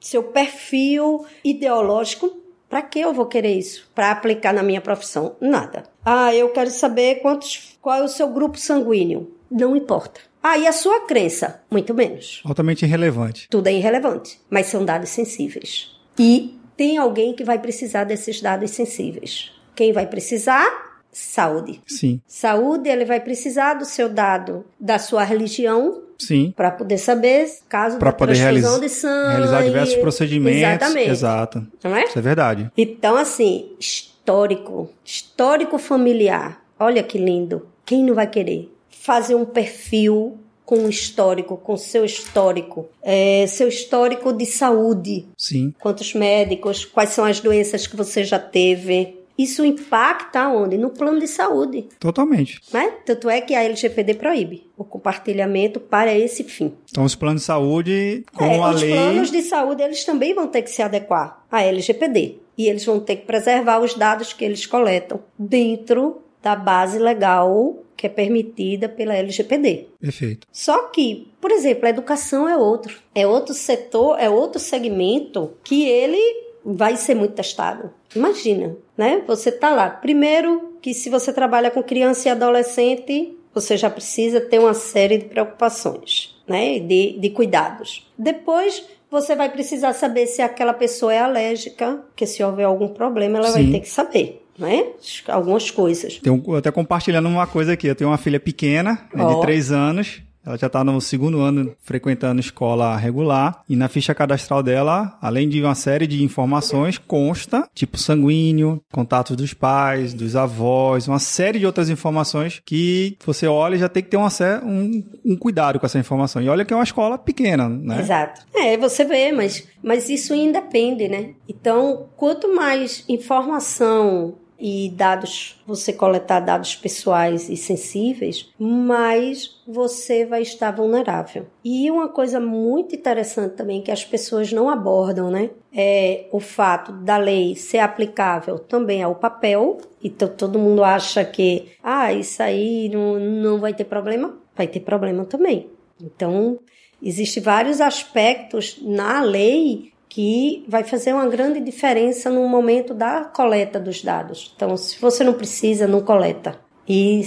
seu 0.00 0.24
perfil 0.24 1.24
ideológico. 1.44 2.36
Para 2.68 2.82
que 2.82 3.00
eu 3.00 3.12
vou 3.12 3.26
querer 3.26 3.54
isso? 3.56 3.90
Para 3.94 4.10
aplicar 4.10 4.52
na 4.52 4.62
minha 4.62 4.80
profissão? 4.80 5.36
Nada. 5.40 5.84
Ah, 6.04 6.34
eu 6.34 6.50
quero 6.50 6.70
saber 6.70 7.16
quantos, 7.16 7.78
qual 7.80 7.96
é 7.96 8.02
o 8.02 8.08
seu 8.08 8.28
grupo 8.28 8.58
sanguíneo. 8.58 9.34
Não 9.50 9.74
importa. 9.74 10.20
Ah, 10.42 10.58
e 10.58 10.66
a 10.66 10.72
sua 10.72 11.06
crença? 11.06 11.62
Muito 11.70 11.94
menos. 11.94 12.42
Altamente 12.44 12.84
irrelevante. 12.84 13.48
Tudo 13.48 13.66
é 13.68 13.72
irrelevante, 13.72 14.40
mas 14.50 14.66
são 14.66 14.84
dados 14.84 15.08
sensíveis. 15.08 15.96
E 16.18 16.58
tem 16.76 16.98
alguém 16.98 17.34
que 17.34 17.44
vai 17.44 17.58
precisar 17.58 18.04
desses 18.04 18.40
dados 18.40 18.70
sensíveis. 18.70 19.52
Quem 19.74 19.92
vai 19.92 20.06
precisar? 20.06 20.88
saúde. 21.10 21.82
Sim. 21.86 22.20
Saúde, 22.26 22.88
ele 22.88 23.04
vai 23.04 23.20
precisar 23.20 23.74
do 23.74 23.84
seu 23.84 24.08
dado 24.08 24.64
da 24.78 24.98
sua 24.98 25.24
religião. 25.24 26.02
Sim. 26.18 26.52
Para 26.56 26.70
poder 26.70 26.98
saber 26.98 27.48
caso 27.68 27.98
para 27.98 28.12
poder 28.12 28.36
realizar, 28.36 28.78
de 28.78 28.88
sangue. 28.88 29.36
realizar 29.36 29.62
diversos 29.62 29.96
procedimentos. 29.96 30.60
Exatamente. 30.60 31.10
Exato. 31.10 31.66
Não 31.84 31.96
é? 31.96 32.04
Isso 32.04 32.18
é 32.18 32.22
verdade. 32.22 32.70
Então, 32.76 33.16
assim, 33.16 33.70
histórico, 33.78 34.90
histórico 35.04 35.78
familiar. 35.78 36.62
Olha 36.78 37.02
que 37.02 37.18
lindo. 37.18 37.66
Quem 37.86 38.04
não 38.04 38.14
vai 38.14 38.26
querer 38.28 38.70
fazer 38.90 39.34
um 39.34 39.44
perfil 39.44 40.38
com 40.68 40.80
um 40.80 40.88
histórico, 40.90 41.56
com 41.56 41.78
seu 41.78 42.04
histórico, 42.04 42.90
é, 43.02 43.46
seu 43.46 43.68
histórico 43.68 44.34
de 44.34 44.44
saúde. 44.44 45.24
Sim. 45.34 45.72
Quantos 45.80 46.12
médicos, 46.12 46.84
quais 46.84 47.08
são 47.08 47.24
as 47.24 47.40
doenças 47.40 47.86
que 47.86 47.96
você 47.96 48.22
já 48.22 48.38
teve, 48.38 49.17
isso 49.38 49.64
impacta 49.64 50.48
onde? 50.48 50.76
No 50.76 50.90
plano 50.90 51.20
de 51.20 51.28
saúde. 51.28 51.86
Totalmente. 52.00 52.60
Né? 52.72 52.92
Tanto 53.06 53.30
é 53.30 53.40
que 53.40 53.54
a 53.54 53.62
LGPD 53.62 54.14
proíbe 54.14 54.68
o 54.76 54.82
compartilhamento 54.82 55.78
para 55.78 56.12
esse 56.12 56.42
fim. 56.42 56.74
Então, 56.90 57.04
os 57.04 57.14
planos 57.14 57.42
de 57.42 57.46
saúde, 57.46 58.24
como 58.34 58.50
é, 58.50 58.58
a 58.58 58.70
os 58.70 58.82
lei... 58.82 58.90
Os 58.90 58.98
planos 58.98 59.30
de 59.30 59.42
saúde, 59.42 59.82
eles 59.82 60.04
também 60.04 60.34
vão 60.34 60.48
ter 60.48 60.62
que 60.62 60.70
se 60.70 60.82
adequar 60.82 61.44
à 61.50 61.62
LGPD. 61.62 62.38
E 62.56 62.66
eles 62.66 62.84
vão 62.84 62.98
ter 62.98 63.16
que 63.16 63.26
preservar 63.26 63.78
os 63.78 63.94
dados 63.94 64.32
que 64.32 64.44
eles 64.44 64.66
coletam 64.66 65.20
dentro 65.38 66.20
da 66.42 66.56
base 66.56 66.98
legal 66.98 67.84
que 67.98 68.06
é 68.06 68.08
permitida 68.08 68.88
pela 68.88 69.14
LGPD. 69.16 69.88
Perfeito. 70.00 70.46
Só 70.52 70.84
que, 70.84 71.28
por 71.40 71.50
exemplo, 71.50 71.86
a 71.86 71.90
educação 71.90 72.48
é 72.48 72.56
outro. 72.56 72.96
É 73.12 73.26
outro 73.26 73.52
setor, 73.52 74.16
é 74.20 74.30
outro 74.30 74.60
segmento 74.60 75.50
que 75.64 75.84
ele 75.84 76.47
vai 76.74 76.96
ser 76.96 77.14
muito 77.14 77.34
testado. 77.34 77.90
Imagina, 78.14 78.76
né? 78.96 79.22
Você 79.26 79.50
tá 79.50 79.70
lá. 79.70 79.88
Primeiro, 79.88 80.74
que 80.82 80.92
se 80.92 81.08
você 81.08 81.32
trabalha 81.32 81.70
com 81.70 81.82
criança 81.82 82.28
e 82.28 82.30
adolescente, 82.30 83.34
você 83.54 83.76
já 83.76 83.88
precisa 83.88 84.40
ter 84.40 84.58
uma 84.58 84.74
série 84.74 85.18
de 85.18 85.24
preocupações, 85.24 86.36
né? 86.46 86.78
De, 86.78 87.18
de 87.18 87.30
cuidados. 87.30 88.06
Depois, 88.18 88.84
você 89.10 89.34
vai 89.34 89.50
precisar 89.50 89.94
saber 89.94 90.26
se 90.26 90.42
aquela 90.42 90.74
pessoa 90.74 91.12
é 91.12 91.18
alérgica, 91.18 92.02
porque 92.08 92.26
se 92.26 92.42
houver 92.42 92.64
algum 92.64 92.88
problema, 92.88 93.38
ela 93.38 93.48
Sim. 93.48 93.62
vai 93.62 93.72
ter 93.72 93.80
que 93.80 93.88
saber. 93.88 94.44
Né? 94.58 94.86
Algumas 95.28 95.70
coisas. 95.70 96.20
Um, 96.26 96.56
até 96.56 96.70
compartilhando 96.72 97.28
uma 97.28 97.46
coisa 97.46 97.74
aqui. 97.74 97.86
Eu 97.86 97.94
tenho 97.94 98.10
uma 98.10 98.18
filha 98.18 98.40
pequena, 98.40 99.08
né, 99.14 99.24
oh. 99.24 99.34
de 99.36 99.40
três 99.40 99.70
anos, 99.70 100.20
ela 100.48 100.56
já 100.56 100.66
está 100.66 100.82
no 100.82 100.98
segundo 100.98 101.40
ano 101.40 101.76
frequentando 101.82 102.40
escola 102.40 102.96
regular 102.96 103.62
e 103.68 103.76
na 103.76 103.86
ficha 103.86 104.14
cadastral 104.14 104.62
dela, 104.62 105.18
além 105.20 105.46
de 105.46 105.62
uma 105.62 105.74
série 105.74 106.06
de 106.06 106.24
informações, 106.24 106.96
consta 106.96 107.68
tipo 107.74 107.98
sanguíneo, 107.98 108.82
contatos 108.90 109.36
dos 109.36 109.52
pais, 109.52 110.14
dos 110.14 110.34
avós, 110.34 111.06
uma 111.06 111.18
série 111.18 111.58
de 111.58 111.66
outras 111.66 111.90
informações 111.90 112.62
que 112.64 113.16
você 113.26 113.46
olha 113.46 113.76
e 113.76 113.78
já 113.78 113.90
tem 113.90 114.02
que 114.02 114.08
ter 114.08 114.16
uma, 114.16 114.30
um, 114.64 115.04
um 115.22 115.36
cuidado 115.36 115.78
com 115.78 115.84
essa 115.84 115.98
informação. 115.98 116.40
E 116.40 116.48
olha 116.48 116.64
que 116.64 116.72
é 116.72 116.76
uma 116.76 116.82
escola 116.82 117.18
pequena, 117.18 117.68
né? 117.68 118.00
Exato. 118.00 118.40
É, 118.54 118.76
você 118.78 119.04
vê, 119.04 119.30
mas, 119.32 119.68
mas 119.82 120.08
isso 120.08 120.34
independe, 120.34 121.08
né? 121.08 121.34
Então, 121.46 122.06
quanto 122.16 122.54
mais 122.54 123.04
informação 123.06 124.36
e 124.58 124.90
dados, 124.90 125.62
você 125.66 125.92
coletar 125.92 126.40
dados 126.40 126.74
pessoais 126.74 127.48
e 127.48 127.56
sensíveis, 127.56 128.52
mais 128.58 129.60
você 129.66 130.26
vai 130.26 130.42
estar 130.42 130.72
vulnerável. 130.72 131.46
E 131.64 131.90
uma 131.90 132.08
coisa 132.08 132.40
muito 132.40 132.94
interessante 132.94 133.54
também 133.54 133.82
que 133.82 133.92
as 133.92 134.04
pessoas 134.04 134.52
não 134.52 134.68
abordam, 134.68 135.30
né? 135.30 135.50
É 135.72 136.26
o 136.32 136.40
fato 136.40 136.90
da 136.90 137.16
lei 137.16 137.54
ser 137.54 137.78
aplicável 137.78 138.58
também 138.58 139.02
ao 139.02 139.14
papel. 139.14 139.78
Então 140.02 140.28
todo 140.28 140.58
mundo 140.58 140.82
acha 140.82 141.24
que, 141.24 141.72
ah, 141.82 142.12
isso 142.12 142.42
aí 142.42 142.88
não, 142.88 143.18
não 143.20 143.60
vai 143.60 143.72
ter 143.72 143.84
problema. 143.84 144.36
Vai 144.56 144.66
ter 144.66 144.80
problema 144.80 145.24
também. 145.24 145.70
Então, 146.02 146.58
existem 147.02 147.42
vários 147.42 147.80
aspectos 147.80 148.78
na 148.82 149.20
lei 149.20 149.92
que 150.08 150.64
vai 150.66 150.84
fazer 150.84 151.12
uma 151.12 151.28
grande 151.28 151.60
diferença 151.60 152.30
no 152.30 152.48
momento 152.48 152.94
da 152.94 153.24
coleta 153.24 153.78
dos 153.78 154.02
dados. 154.02 154.52
Então, 154.56 154.76
se 154.76 154.98
você 155.00 155.22
não 155.22 155.34
precisa, 155.34 155.86
não 155.86 156.00
coleta. 156.00 156.58
E 156.88 157.22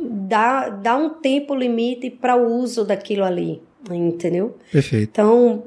dá, 0.00 0.68
dá 0.68 0.96
um 0.96 1.10
tempo 1.10 1.54
limite 1.54 2.10
para 2.10 2.36
o 2.36 2.60
uso 2.60 2.84
daquilo 2.84 3.24
ali, 3.24 3.62
entendeu? 3.90 4.56
Perfeito. 4.70 5.10
Então, 5.10 5.62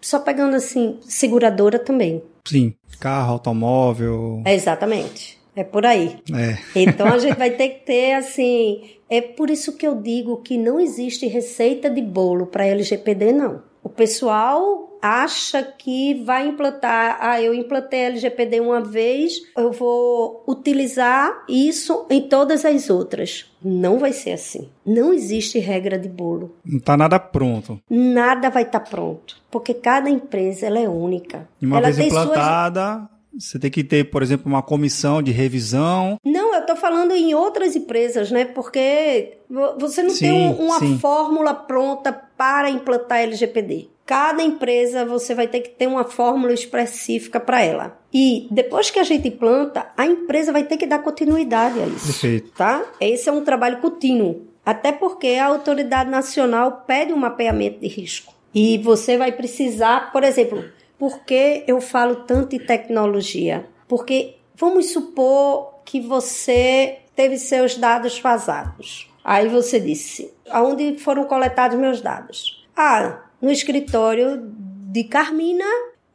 só 0.00 0.18
pegando 0.18 0.56
assim, 0.56 0.98
seguradora 1.02 1.78
também. 1.78 2.22
Sim, 2.44 2.74
carro, 2.98 3.32
automóvel. 3.32 4.42
É 4.44 4.54
exatamente. 4.54 5.38
É 5.54 5.64
por 5.64 5.84
aí. 5.84 6.18
É. 6.32 6.56
Então 6.80 7.08
a 7.08 7.18
gente 7.18 7.36
vai 7.36 7.50
ter 7.50 7.68
que 7.68 7.84
ter 7.84 8.14
assim. 8.14 8.80
É 9.10 9.20
por 9.20 9.50
isso 9.50 9.76
que 9.76 9.86
eu 9.86 10.00
digo 10.00 10.36
que 10.38 10.56
não 10.56 10.78
existe 10.78 11.26
receita 11.26 11.90
de 11.90 12.00
bolo 12.00 12.46
para 12.46 12.66
LGPD, 12.66 13.32
não. 13.32 13.62
O 13.88 13.90
pessoal 13.90 14.98
acha 15.00 15.62
que 15.62 16.22
vai 16.22 16.46
implantar, 16.46 17.16
ah, 17.20 17.40
eu 17.40 17.54
implantei 17.54 18.00
LGPD 18.00 18.60
uma 18.60 18.82
vez, 18.82 19.40
eu 19.56 19.72
vou 19.72 20.44
utilizar 20.46 21.44
isso 21.48 22.04
em 22.10 22.28
todas 22.28 22.66
as 22.66 22.90
outras. 22.90 23.50
Não 23.64 23.98
vai 23.98 24.12
ser 24.12 24.32
assim. 24.32 24.68
Não 24.84 25.14
existe 25.14 25.58
regra 25.58 25.98
de 25.98 26.08
bolo. 26.08 26.54
Não 26.62 26.76
está 26.78 26.98
nada 26.98 27.18
pronto. 27.18 27.80
Nada 27.88 28.50
vai 28.50 28.64
estar 28.64 28.80
tá 28.80 28.90
pronto, 28.90 29.40
porque 29.50 29.72
cada 29.72 30.10
empresa 30.10 30.66
ela 30.66 30.78
é 30.78 30.88
única. 30.88 31.48
E 31.62 31.64
uma 31.64 31.78
ela 31.78 31.90
vez 31.90 32.12
implantada, 32.12 32.98
suas... 32.98 33.17
Você 33.36 33.58
tem 33.58 33.70
que 33.70 33.84
ter, 33.84 34.10
por 34.10 34.22
exemplo, 34.22 34.46
uma 34.46 34.62
comissão 34.62 35.22
de 35.22 35.30
revisão. 35.30 36.18
Não, 36.24 36.54
eu 36.54 36.60
estou 36.60 36.76
falando 36.76 37.12
em 37.12 37.34
outras 37.34 37.76
empresas, 37.76 38.30
né? 38.30 38.44
Porque 38.44 39.38
você 39.78 40.02
não 40.02 40.10
sim, 40.10 40.26
tem 40.26 40.54
uma 40.54 40.78
sim. 40.78 40.98
fórmula 40.98 41.54
pronta 41.54 42.12
para 42.12 42.70
implantar 42.70 43.20
LGPD. 43.20 43.88
Cada 44.04 44.42
empresa 44.42 45.04
você 45.04 45.34
vai 45.34 45.46
ter 45.46 45.60
que 45.60 45.68
ter 45.68 45.86
uma 45.86 46.04
fórmula 46.04 46.52
específica 46.52 47.38
para 47.38 47.62
ela. 47.62 47.98
E 48.12 48.48
depois 48.50 48.90
que 48.90 48.98
a 48.98 49.04
gente 49.04 49.28
implanta, 49.28 49.86
a 49.96 50.06
empresa 50.06 50.50
vai 50.50 50.64
ter 50.64 50.78
que 50.78 50.86
dar 50.86 51.00
continuidade 51.00 51.78
a 51.78 51.86
isso. 51.86 52.06
Perfeito. 52.06 52.50
Tá? 52.56 52.84
Esse 53.00 53.28
é 53.28 53.32
um 53.32 53.44
trabalho 53.44 53.78
contínuo. 53.78 54.46
Até 54.64 54.92
porque 54.92 55.28
a 55.28 55.46
autoridade 55.46 56.10
nacional 56.10 56.84
pede 56.86 57.12
um 57.12 57.16
mapeamento 57.16 57.80
de 57.80 57.88
risco. 57.88 58.34
E 58.54 58.78
você 58.78 59.16
vai 59.18 59.30
precisar, 59.32 60.10
por 60.10 60.24
exemplo, 60.24 60.64
por 60.98 61.20
que 61.20 61.64
eu 61.66 61.80
falo 61.80 62.16
tanto 62.24 62.56
em 62.56 62.58
tecnologia? 62.58 63.66
Porque 63.86 64.36
vamos 64.54 64.90
supor 64.90 65.80
que 65.84 66.00
você 66.00 66.98
teve 67.14 67.38
seus 67.38 67.76
dados 67.76 68.18
vazados. 68.18 69.10
Aí 69.24 69.48
você 69.48 69.78
disse: 69.78 70.32
aonde 70.50 70.98
foram 70.98 71.24
coletados 71.24 71.78
meus 71.78 72.00
dados? 72.00 72.66
Ah, 72.76 73.22
no 73.40 73.50
escritório 73.50 74.42
de 74.44 75.04
Carmina 75.04 75.64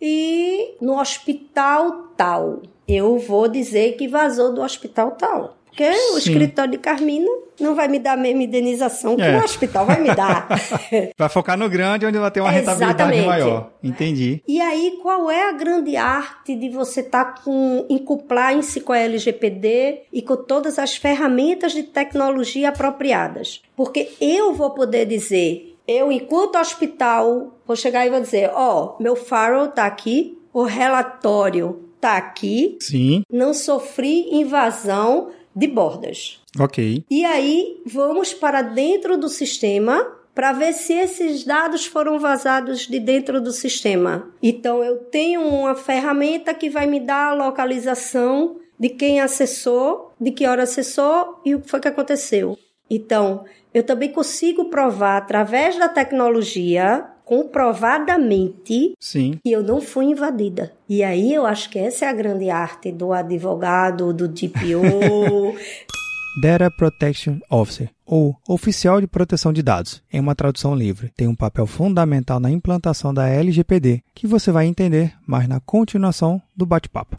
e 0.02 0.76
no 0.82 1.00
hospital 1.00 2.10
tal. 2.18 2.62
Eu 2.88 3.18
vou 3.18 3.48
dizer 3.48 3.96
que 3.96 4.08
vazou 4.08 4.54
do 4.54 4.62
hospital 4.62 5.12
tal. 5.12 5.58
Porque 5.74 5.91
Sim. 5.91 6.13
o 6.13 6.17
escritório 6.19 6.71
de 6.71 6.78
Carmina 6.78 7.28
não 7.59 7.74
vai 7.74 7.88
me 7.88 7.97
dar 7.97 8.13
a 8.13 8.17
mesma 8.17 8.43
indenização 8.43 9.15
que 9.15 9.24
é. 9.24 9.39
o 9.39 9.43
hospital 9.43 9.88
vai 9.88 9.99
me 9.99 10.13
dar. 10.13 10.47
vai 11.17 11.30
focar 11.30 11.57
no 11.57 11.67
grande, 11.67 12.05
onde 12.05 12.19
vai 12.19 12.30
ter 12.30 12.41
uma 12.41 12.51
rentabilidade 12.51 13.26
maior. 13.26 13.71
Entendi. 13.84 14.43
E 14.47 14.61
aí, 14.61 14.99
qual 15.01 15.32
é 15.32 15.49
a 15.49 15.51
grande 15.51 15.95
arte 15.95 16.55
de 16.55 16.69
você 16.69 16.99
estar 16.99 17.26
tá 17.26 17.41
com 17.41 17.88
em 17.89 17.97
compliance 17.97 18.80
com 18.82 18.93
a 18.93 18.99
LGPD 18.99 20.03
e 20.13 20.21
com 20.21 20.36
todas 20.36 20.78
as 20.78 20.95
ferramentas 20.95 21.71
de 21.71 21.82
tecnologia 21.82 22.69
apropriadas? 22.69 23.63
Porque 23.76 24.11
eu 24.21 24.53
vou 24.53 24.71
poder 24.71 25.07
dizer 25.07 25.71
eu, 25.88 26.11
enquanto 26.11 26.57
hospital, 26.57 27.57
vou 27.65 27.76
chegar 27.76 28.05
e 28.05 28.09
vou 28.09 28.21
dizer: 28.21 28.51
Ó, 28.53 28.95
oh, 28.99 29.03
meu 29.03 29.15
farol 29.15 29.67
tá 29.67 29.86
aqui, 29.86 30.38
o 30.53 30.63
relatório 30.63 31.84
tá 32.03 32.17
aqui, 32.17 32.78
Sim, 32.82 33.24
não 33.32 33.53
sofri 33.53 34.28
invasão 34.36 35.32
de 35.56 35.68
bordas. 35.68 36.39
ok. 36.60 37.04
E 37.10 37.26
aí 37.26 37.82
vamos 37.86 38.34
para 38.34 38.62
dentro 38.62 39.18
do 39.18 39.30
sistema 39.30 40.06
para 40.34 40.51
ver 40.51 40.74
se 40.74 40.93
esses 40.93 41.43
dados 41.43 41.86
foram 41.86 42.18
vazados 42.18 42.88
de 42.88 42.99
dentro 42.99 43.39
do 43.39 43.51
sistema. 43.51 44.32
Então 44.41 44.84
eu 44.84 44.97
tenho 44.97 45.41
uma 45.41 45.76
ferramenta 45.76 46.54
que 46.54 46.70
vai 46.70 46.88
me 46.88 46.99
dar 46.99 47.32
a 47.32 47.34
localização 47.34 48.58
de 48.80 48.89
quem 48.89 49.22
acessou, 49.22 50.12
de 50.20 50.32
que 50.32 50.45
hora 50.45 50.64
acessou 50.64 51.39
e 51.45 51.56
o 51.56 51.62
que 51.62 51.70
foi 51.70 51.80
que 51.80 51.88
aconteceu. 51.88 52.58
Então, 52.89 53.45
eu 53.74 53.84
também 53.84 54.12
consigo 54.12 54.66
provar 54.66 55.18
através 55.18 55.78
da 55.78 55.88
tecnologia, 55.88 57.06
comprovadamente, 57.26 58.93
Sim. 58.99 59.39
que 59.43 59.51
eu 59.51 59.63
não 59.63 59.82
fui 59.82 60.05
invadida. 60.05 60.74
E 60.88 61.03
aí 61.03 61.34
eu 61.34 61.45
acho 61.45 61.69
que 61.69 61.80
essa 61.80 62.05
é 62.05 62.07
a 62.09 62.13
grande 62.13 62.49
arte 62.49 62.91
do 62.91 63.13
advogado, 63.13 64.13
do 64.13 64.28
DPO. 64.28 65.55
Data 66.41 66.69
Protection 66.71 67.38
Officer, 67.47 67.91
ou 68.03 68.36
Oficial 68.47 68.99
de 68.99 69.05
Proteção 69.05 69.53
de 69.53 69.61
Dados, 69.61 70.01
em 70.11 70.19
uma 70.19 70.34
tradução 70.34 70.74
livre, 70.74 71.11
tem 71.15 71.28
um 71.28 71.36
papel 71.36 71.67
fundamental 71.67 72.39
na 72.39 72.49
implantação 72.49 73.13
da 73.13 73.30
LGPD, 73.30 74.01
que 74.15 74.26
você 74.26 74.51
vai 74.51 74.65
entender 74.65 75.13
mais 75.28 75.47
na 75.47 75.59
continuação 75.59 76.41
do 76.57 76.65
bate-papo. 76.65 77.17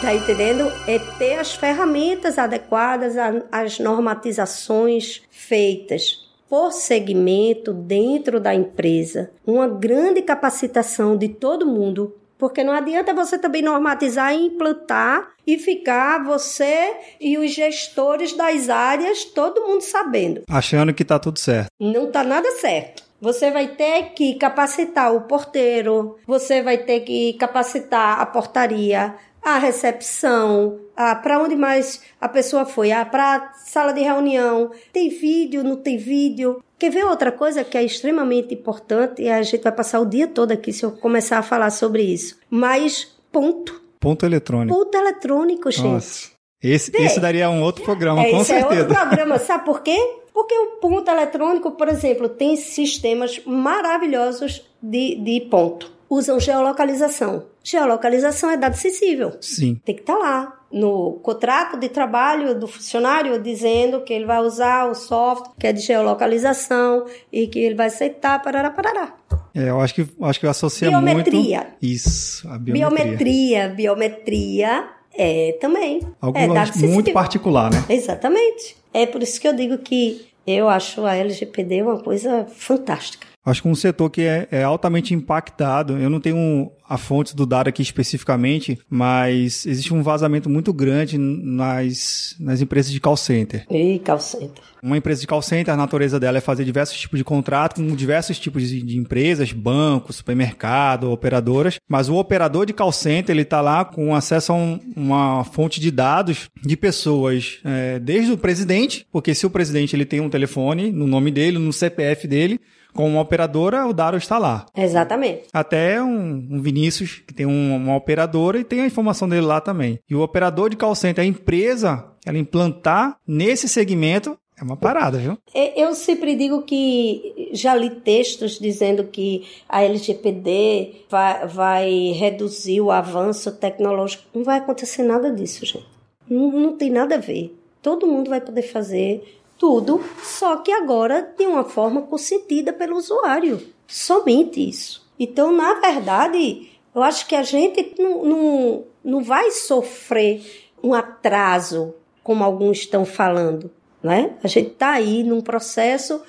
Tá 0.00 0.14
entendendo? 0.14 0.72
É 0.88 0.98
ter 1.18 1.38
as 1.38 1.54
ferramentas 1.54 2.38
adequadas 2.38 3.14
às 3.52 3.78
normatizações 3.78 5.22
feitas 5.30 6.21
por 6.52 6.70
segmento 6.70 7.72
dentro 7.72 8.38
da 8.38 8.54
empresa. 8.54 9.30
Uma 9.46 9.66
grande 9.66 10.20
capacitação 10.20 11.16
de 11.16 11.28
todo 11.28 11.66
mundo. 11.66 12.14
Porque 12.36 12.62
não 12.62 12.74
adianta 12.74 13.14
você 13.14 13.38
também 13.38 13.62
normatizar 13.62 14.34
e 14.34 14.48
implantar 14.48 15.30
e 15.46 15.56
ficar 15.56 16.22
você 16.22 16.94
e 17.18 17.38
os 17.38 17.52
gestores 17.52 18.36
das 18.36 18.68
áreas, 18.68 19.24
todo 19.24 19.66
mundo 19.66 19.80
sabendo. 19.80 20.42
Achando 20.46 20.92
que 20.92 21.06
tá 21.06 21.18
tudo 21.18 21.38
certo. 21.38 21.70
Não 21.80 22.10
tá 22.10 22.22
nada 22.22 22.50
certo. 22.60 23.02
Você 23.18 23.50
vai 23.50 23.68
ter 23.68 24.10
que 24.10 24.34
capacitar 24.34 25.14
o 25.14 25.22
porteiro, 25.22 26.18
você 26.26 26.60
vai 26.60 26.76
ter 26.76 27.00
que 27.00 27.32
capacitar 27.34 28.20
a 28.20 28.26
portaria, 28.26 29.14
a 29.44 29.58
recepção, 29.58 30.78
a 30.96 31.14
para 31.14 31.38
onde 31.38 31.56
mais 31.56 32.00
a 32.20 32.28
pessoa 32.28 32.64
foi, 32.64 32.92
a 32.92 33.04
para 33.04 33.52
sala 33.64 33.92
de 33.92 34.00
reunião. 34.00 34.70
Tem 34.92 35.08
vídeo, 35.08 35.64
não 35.64 35.76
tem 35.76 35.96
vídeo. 35.96 36.62
Quer 36.78 36.90
ver 36.90 37.04
outra 37.04 37.30
coisa 37.32 37.62
que 37.64 37.76
é 37.78 37.84
extremamente 37.84 38.54
importante 38.54 39.22
e 39.22 39.28
a 39.28 39.42
gente 39.42 39.62
vai 39.62 39.72
passar 39.72 40.00
o 40.00 40.06
dia 40.06 40.26
todo 40.26 40.52
aqui 40.52 40.72
se 40.72 40.84
eu 40.84 40.92
começar 40.92 41.38
a 41.38 41.42
falar 41.42 41.70
sobre 41.70 42.02
isso. 42.02 42.38
Mas 42.50 43.08
ponto, 43.30 43.80
Ponto 44.00 44.26
eletrônico. 44.26 44.76
ponto 44.76 44.94
eletrônico, 44.96 45.70
gente. 45.70 45.84
Nossa. 45.84 46.30
Esse, 46.62 46.92
esse 46.96 47.18
daria 47.20 47.50
um 47.50 47.62
outro 47.62 47.84
programa, 47.84 48.22
É, 48.22 48.30
com 48.30 48.40
isso 48.42 48.52
é 48.52 48.60
certeza. 48.60 48.80
outro 48.82 48.94
programa, 48.96 49.38
sabe 49.40 49.64
por 49.64 49.80
quê? 49.82 49.96
Porque 50.32 50.54
o 50.56 50.66
ponto 50.80 51.10
eletrônico, 51.10 51.72
por 51.72 51.88
exemplo, 51.88 52.28
tem 52.28 52.56
sistemas 52.56 53.40
maravilhosos 53.44 54.62
de, 54.82 55.16
de 55.16 55.40
ponto. 55.50 55.92
Usam 56.12 56.38
geolocalização. 56.38 57.46
Geolocalização 57.64 58.50
é 58.50 58.56
dado 58.58 58.76
sensível. 58.76 59.32
Sim. 59.40 59.80
Tem 59.82 59.94
que 59.94 60.02
estar 60.02 60.18
lá 60.18 60.60
no 60.70 61.12
contrato 61.22 61.78
de 61.78 61.88
trabalho 61.88 62.54
do 62.54 62.68
funcionário 62.68 63.42
dizendo 63.42 64.02
que 64.02 64.12
ele 64.12 64.26
vai 64.26 64.40
usar 64.40 64.90
o 64.90 64.94
software 64.94 65.54
que 65.58 65.66
é 65.66 65.72
de 65.72 65.80
geolocalização 65.80 67.06
e 67.32 67.46
que 67.46 67.58
ele 67.58 67.74
vai 67.74 67.86
aceitar, 67.86 68.42
parará, 68.42 68.68
parará. 68.70 69.14
É, 69.54 69.70
eu 69.70 69.80
acho 69.80 69.94
que, 69.94 70.06
acho 70.20 70.38
que 70.38 70.46
associa 70.46 70.90
Biometria. 70.90 71.60
muito... 71.60 71.76
Isso, 71.80 72.46
a 72.46 72.58
biometria. 72.58 72.84
Biometria, 72.84 73.68
biometria 73.70 74.88
é 75.14 75.52
também. 75.62 76.02
Algo 76.20 76.36
é 76.36 76.46
muito 76.46 76.74
sensível. 76.74 77.14
particular, 77.14 77.70
né? 77.70 77.82
Exatamente. 77.88 78.76
É 78.92 79.06
por 79.06 79.22
isso 79.22 79.40
que 79.40 79.48
eu 79.48 79.56
digo 79.56 79.78
que 79.78 80.26
eu 80.46 80.68
acho 80.68 81.06
a 81.06 81.14
LGPD 81.14 81.80
uma 81.80 82.02
coisa 82.02 82.46
fantástica. 82.54 83.31
Acho 83.44 83.62
que 83.62 83.68
um 83.68 83.74
setor 83.74 84.08
que 84.08 84.22
é, 84.22 84.46
é 84.52 84.62
altamente 84.62 85.12
impactado, 85.14 85.98
eu 85.98 86.08
não 86.08 86.20
tenho 86.20 86.70
a 86.88 86.96
fonte 86.96 87.34
do 87.34 87.44
dado 87.46 87.68
aqui 87.68 87.82
especificamente, 87.82 88.78
mas 88.88 89.64
existe 89.66 89.92
um 89.94 90.02
vazamento 90.02 90.48
muito 90.50 90.72
grande 90.72 91.16
nas, 91.18 92.34
nas 92.38 92.60
empresas 92.60 92.92
de 92.92 93.00
call 93.00 93.16
center. 93.16 93.64
E 93.70 93.98
call 94.00 94.18
center. 94.20 94.62
Uma 94.82 94.96
empresa 94.96 95.20
de 95.20 95.26
call 95.26 95.42
center, 95.42 95.72
a 95.72 95.76
natureza 95.76 96.20
dela 96.20 96.38
é 96.38 96.40
fazer 96.40 96.64
diversos 96.64 96.98
tipos 97.00 97.18
de 97.18 97.24
contrato 97.24 97.76
com 97.76 97.94
diversos 97.96 98.38
tipos 98.38 98.68
de, 98.68 98.82
de 98.82 98.98
empresas, 98.98 99.52
bancos, 99.52 100.16
supermercado, 100.16 101.10
operadoras, 101.10 101.78
mas 101.88 102.08
o 102.08 102.16
operador 102.16 102.66
de 102.66 102.72
call 102.72 102.92
center, 102.92 103.34
ele 103.34 103.42
está 103.42 103.60
lá 103.60 103.84
com 103.84 104.14
acesso 104.14 104.52
a 104.52 104.54
um- 104.56 104.78
uma 104.94 105.44
fonte 105.44 105.80
de 105.80 105.90
dados 105.90 106.48
de 106.62 106.76
pessoas, 106.76 107.58
é, 107.64 107.98
desde 107.98 108.32
o 108.32 108.38
presidente, 108.38 109.06
porque 109.10 109.34
se 109.34 109.46
o 109.46 109.50
presidente 109.50 109.96
ele 109.96 110.04
tem 110.04 110.20
um 110.20 110.28
telefone 110.30 110.92
no 110.92 111.06
nome 111.06 111.30
dele, 111.30 111.58
no 111.58 111.72
CPF 111.72 112.26
dele, 112.26 112.60
com 112.94 113.08
uma 113.08 113.20
operadora, 113.20 113.86
o 113.86 113.92
dado 113.92 114.16
está 114.16 114.38
lá. 114.38 114.66
Exatamente. 114.76 115.44
Até 115.52 116.02
um, 116.02 116.46
um 116.50 116.60
Vinícius, 116.62 117.22
que 117.26 117.32
tem 117.34 117.46
um- 117.46 117.76
uma 117.76 117.96
operadora 117.96 118.58
e 118.58 118.64
tem 118.64 118.80
a 118.80 118.86
informação 118.86 119.28
dele 119.28 119.46
lá 119.46 119.60
também. 119.60 119.98
E 120.08 120.14
o 120.14 120.20
operador 120.22 120.68
de 120.70 120.76
call 120.76 120.94
center, 120.94 121.24
a 121.24 121.26
empresa, 121.26 122.04
ela 122.26 122.38
implantar 122.38 123.16
nesse 123.26 123.68
segmento, 123.68 124.36
é 124.60 124.62
uma 124.62 124.76
parada, 124.76 125.18
viu? 125.18 125.36
Eu 125.74 125.94
sempre 125.94 126.36
digo 126.36 126.62
que 126.62 127.50
já 127.52 127.74
li 127.74 127.90
textos 127.90 128.58
dizendo 128.60 129.04
que 129.04 129.44
a 129.68 129.82
LGPD 129.82 131.04
vai, 131.10 131.46
vai 131.48 131.90
reduzir 132.12 132.80
o 132.80 132.90
avanço 132.90 133.50
tecnológico. 133.52 134.24
Não 134.34 134.44
vai 134.44 134.58
acontecer 134.58 135.02
nada 135.02 135.32
disso, 135.32 135.64
gente. 135.66 135.86
Não, 136.28 136.50
não 136.52 136.76
tem 136.76 136.90
nada 136.90 137.16
a 137.16 137.18
ver. 137.18 137.56
Todo 137.82 138.06
mundo 138.06 138.30
vai 138.30 138.40
poder 138.40 138.62
fazer 138.62 139.40
tudo, 139.62 140.02
só 140.20 140.56
que 140.56 140.72
agora 140.72 141.32
de 141.38 141.46
uma 141.46 141.62
forma 141.62 142.02
consentida 142.02 142.72
pelo 142.72 142.96
usuário. 142.96 143.62
Somente 143.86 144.68
isso. 144.68 145.08
Então, 145.16 145.52
na 145.52 145.74
verdade, 145.74 146.68
eu 146.92 147.00
acho 147.00 147.28
que 147.28 147.36
a 147.36 147.44
gente 147.44 147.94
não, 147.96 148.24
não, 148.24 148.84
não 149.04 149.22
vai 149.22 149.52
sofrer 149.52 150.42
um 150.82 150.92
atraso, 150.92 151.94
como 152.24 152.42
alguns 152.42 152.78
estão 152.78 153.04
falando. 153.04 153.70
Né? 154.02 154.32
A 154.42 154.48
gente 154.48 154.70
está 154.72 154.94
aí 154.94 155.22
num 155.22 155.40
processo 155.40 156.20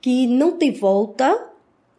que 0.00 0.26
não 0.26 0.52
tem 0.52 0.72
volta, 0.72 1.46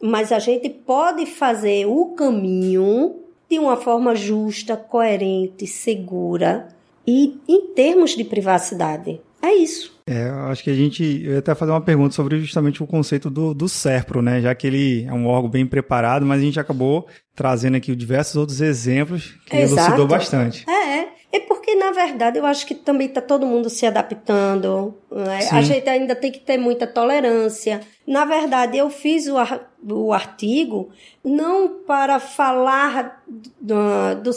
mas 0.02 0.32
a 0.32 0.40
gente 0.40 0.70
pode 0.70 1.28
fazer 1.28 1.86
o 1.86 2.16
caminho 2.16 3.18
de 3.48 3.60
uma 3.60 3.78
forma 3.78 4.16
justa, 4.16 4.76
coerente, 4.76 5.68
segura 5.68 6.70
e 7.06 7.38
em 7.48 7.68
termos 7.76 8.16
de 8.16 8.24
privacidade. 8.24 9.22
É 9.40 9.54
isso. 9.54 9.99
É, 10.12 10.28
eu 10.28 10.46
acho 10.46 10.64
que 10.64 10.72
a 10.72 10.74
gente. 10.74 11.04
Eu 11.24 11.34
ia 11.34 11.40
até 11.40 11.54
fazer 11.54 11.72
uma 11.72 11.80
pergunta 11.80 12.16
sobre 12.16 12.40
justamente 12.40 12.82
o 12.82 12.88
conceito 12.88 13.30
do, 13.30 13.54
do 13.54 13.70
SERPRO, 13.70 14.24
né? 14.24 14.42
Já 14.42 14.56
que 14.56 14.66
ele 14.66 15.06
é 15.06 15.14
um 15.14 15.28
órgão 15.28 15.48
bem 15.48 15.68
preparado, 15.68 16.26
mas 16.26 16.42
a 16.42 16.44
gente 16.44 16.60
acabou 16.60 17.06
trazendo 17.36 17.78
aqui 17.78 17.96
diversos 17.96 18.36
outros 18.36 18.60
exemplos 18.60 19.36
que 19.46 19.56
Exato. 19.56 19.82
elucidou 19.82 20.08
bastante. 20.08 20.66
É, 20.68 21.10
é 21.32 21.40
porque, 21.42 21.76
na 21.76 21.92
verdade, 21.92 22.40
eu 22.40 22.46
acho 22.48 22.66
que 22.66 22.74
também 22.74 23.06
está 23.06 23.22
todo 23.22 23.46
mundo 23.46 23.70
se 23.70 23.86
adaptando. 23.86 24.96
né? 25.12 25.48
A 25.52 25.62
gente 25.62 25.88
ainda 25.88 26.16
tem 26.16 26.32
que 26.32 26.40
ter 26.40 26.58
muita 26.58 26.88
tolerância. 26.88 27.82
Na 28.08 28.26
verdade, 28.26 28.80
eu 28.80 28.90
fiz 28.90 29.28
o, 29.28 29.38
ar- 29.38 29.72
o 29.88 30.12
artigo 30.12 30.90
não 31.24 31.84
para 31.86 32.20
falar 32.20 33.24
do, 33.62 33.76
do 34.24 34.34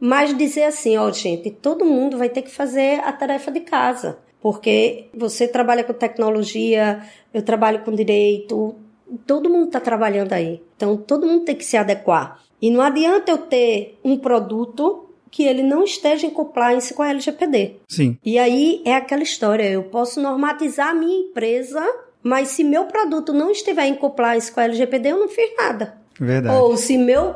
mas 0.00 0.36
dizer 0.36 0.64
assim, 0.64 0.96
ó, 0.96 1.10
gente, 1.12 1.50
todo 1.50 1.84
mundo 1.84 2.18
vai 2.18 2.28
ter 2.28 2.42
que 2.42 2.50
fazer 2.50 3.00
a 3.00 3.12
tarefa 3.12 3.50
de 3.50 3.60
casa. 3.60 4.18
Porque 4.44 5.06
você 5.14 5.48
trabalha 5.48 5.82
com 5.82 5.94
tecnologia, 5.94 7.02
eu 7.32 7.40
trabalho 7.40 7.78
com 7.78 7.90
direito, 7.90 8.74
todo 9.26 9.48
mundo 9.48 9.68
está 9.68 9.80
trabalhando 9.80 10.34
aí. 10.34 10.60
Então, 10.76 10.98
todo 10.98 11.26
mundo 11.26 11.46
tem 11.46 11.56
que 11.56 11.64
se 11.64 11.78
adequar. 11.78 12.42
E 12.60 12.70
não 12.70 12.82
adianta 12.82 13.32
eu 13.32 13.38
ter 13.38 13.98
um 14.04 14.18
produto 14.18 15.08
que 15.30 15.44
ele 15.44 15.62
não 15.62 15.82
esteja 15.82 16.26
em 16.26 16.30
compliance 16.30 16.92
com 16.92 17.02
a 17.02 17.08
LGPD. 17.08 17.76
Sim, 17.88 18.18
E 18.22 18.38
aí 18.38 18.82
é 18.84 18.92
aquela 18.92 19.22
história, 19.22 19.64
eu 19.64 19.84
posso 19.84 20.20
normatizar 20.20 20.90
a 20.90 20.94
minha 20.94 21.20
empresa, 21.20 21.82
mas 22.22 22.48
se 22.48 22.62
meu 22.62 22.84
produto 22.84 23.32
não 23.32 23.50
estiver 23.50 23.86
em 23.86 23.94
compliance 23.94 24.52
com 24.52 24.60
a 24.60 24.64
LGPD, 24.64 25.08
eu 25.08 25.20
não 25.20 25.28
fiz 25.28 25.56
nada. 25.56 25.96
verdade. 26.20 26.54
Ou 26.54 26.76
se 26.76 26.98
meu. 26.98 27.34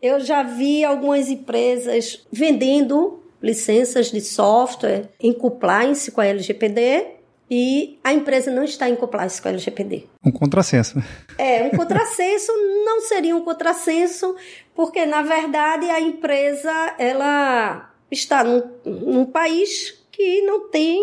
Eu 0.00 0.20
já 0.20 0.42
vi 0.42 0.82
algumas 0.82 1.28
empresas 1.28 2.26
vendendo 2.32 3.20
licenças 3.46 4.10
de 4.10 4.20
software 4.20 5.08
em 5.20 5.32
compliance 5.32 6.10
com 6.10 6.20
a 6.20 6.26
LGPD 6.26 7.06
e 7.48 7.98
a 8.02 8.12
empresa 8.12 8.50
não 8.50 8.64
está 8.64 8.88
em 8.88 8.96
compliance 8.96 9.40
com 9.40 9.46
a 9.46 9.52
LGPD. 9.52 10.04
Um 10.24 10.32
contrassenso. 10.32 11.00
É, 11.38 11.62
um 11.62 11.70
contrassenso 11.70 12.50
não 12.84 13.00
seria 13.02 13.36
um 13.36 13.42
contrassenso, 13.42 14.34
porque 14.74 15.06
na 15.06 15.22
verdade 15.22 15.86
a 15.88 16.00
empresa 16.00 16.94
ela 16.98 17.88
está 18.10 18.42
num, 18.42 18.62
num 18.84 19.24
país 19.24 20.04
que 20.10 20.42
não 20.42 20.68
tem 20.68 21.00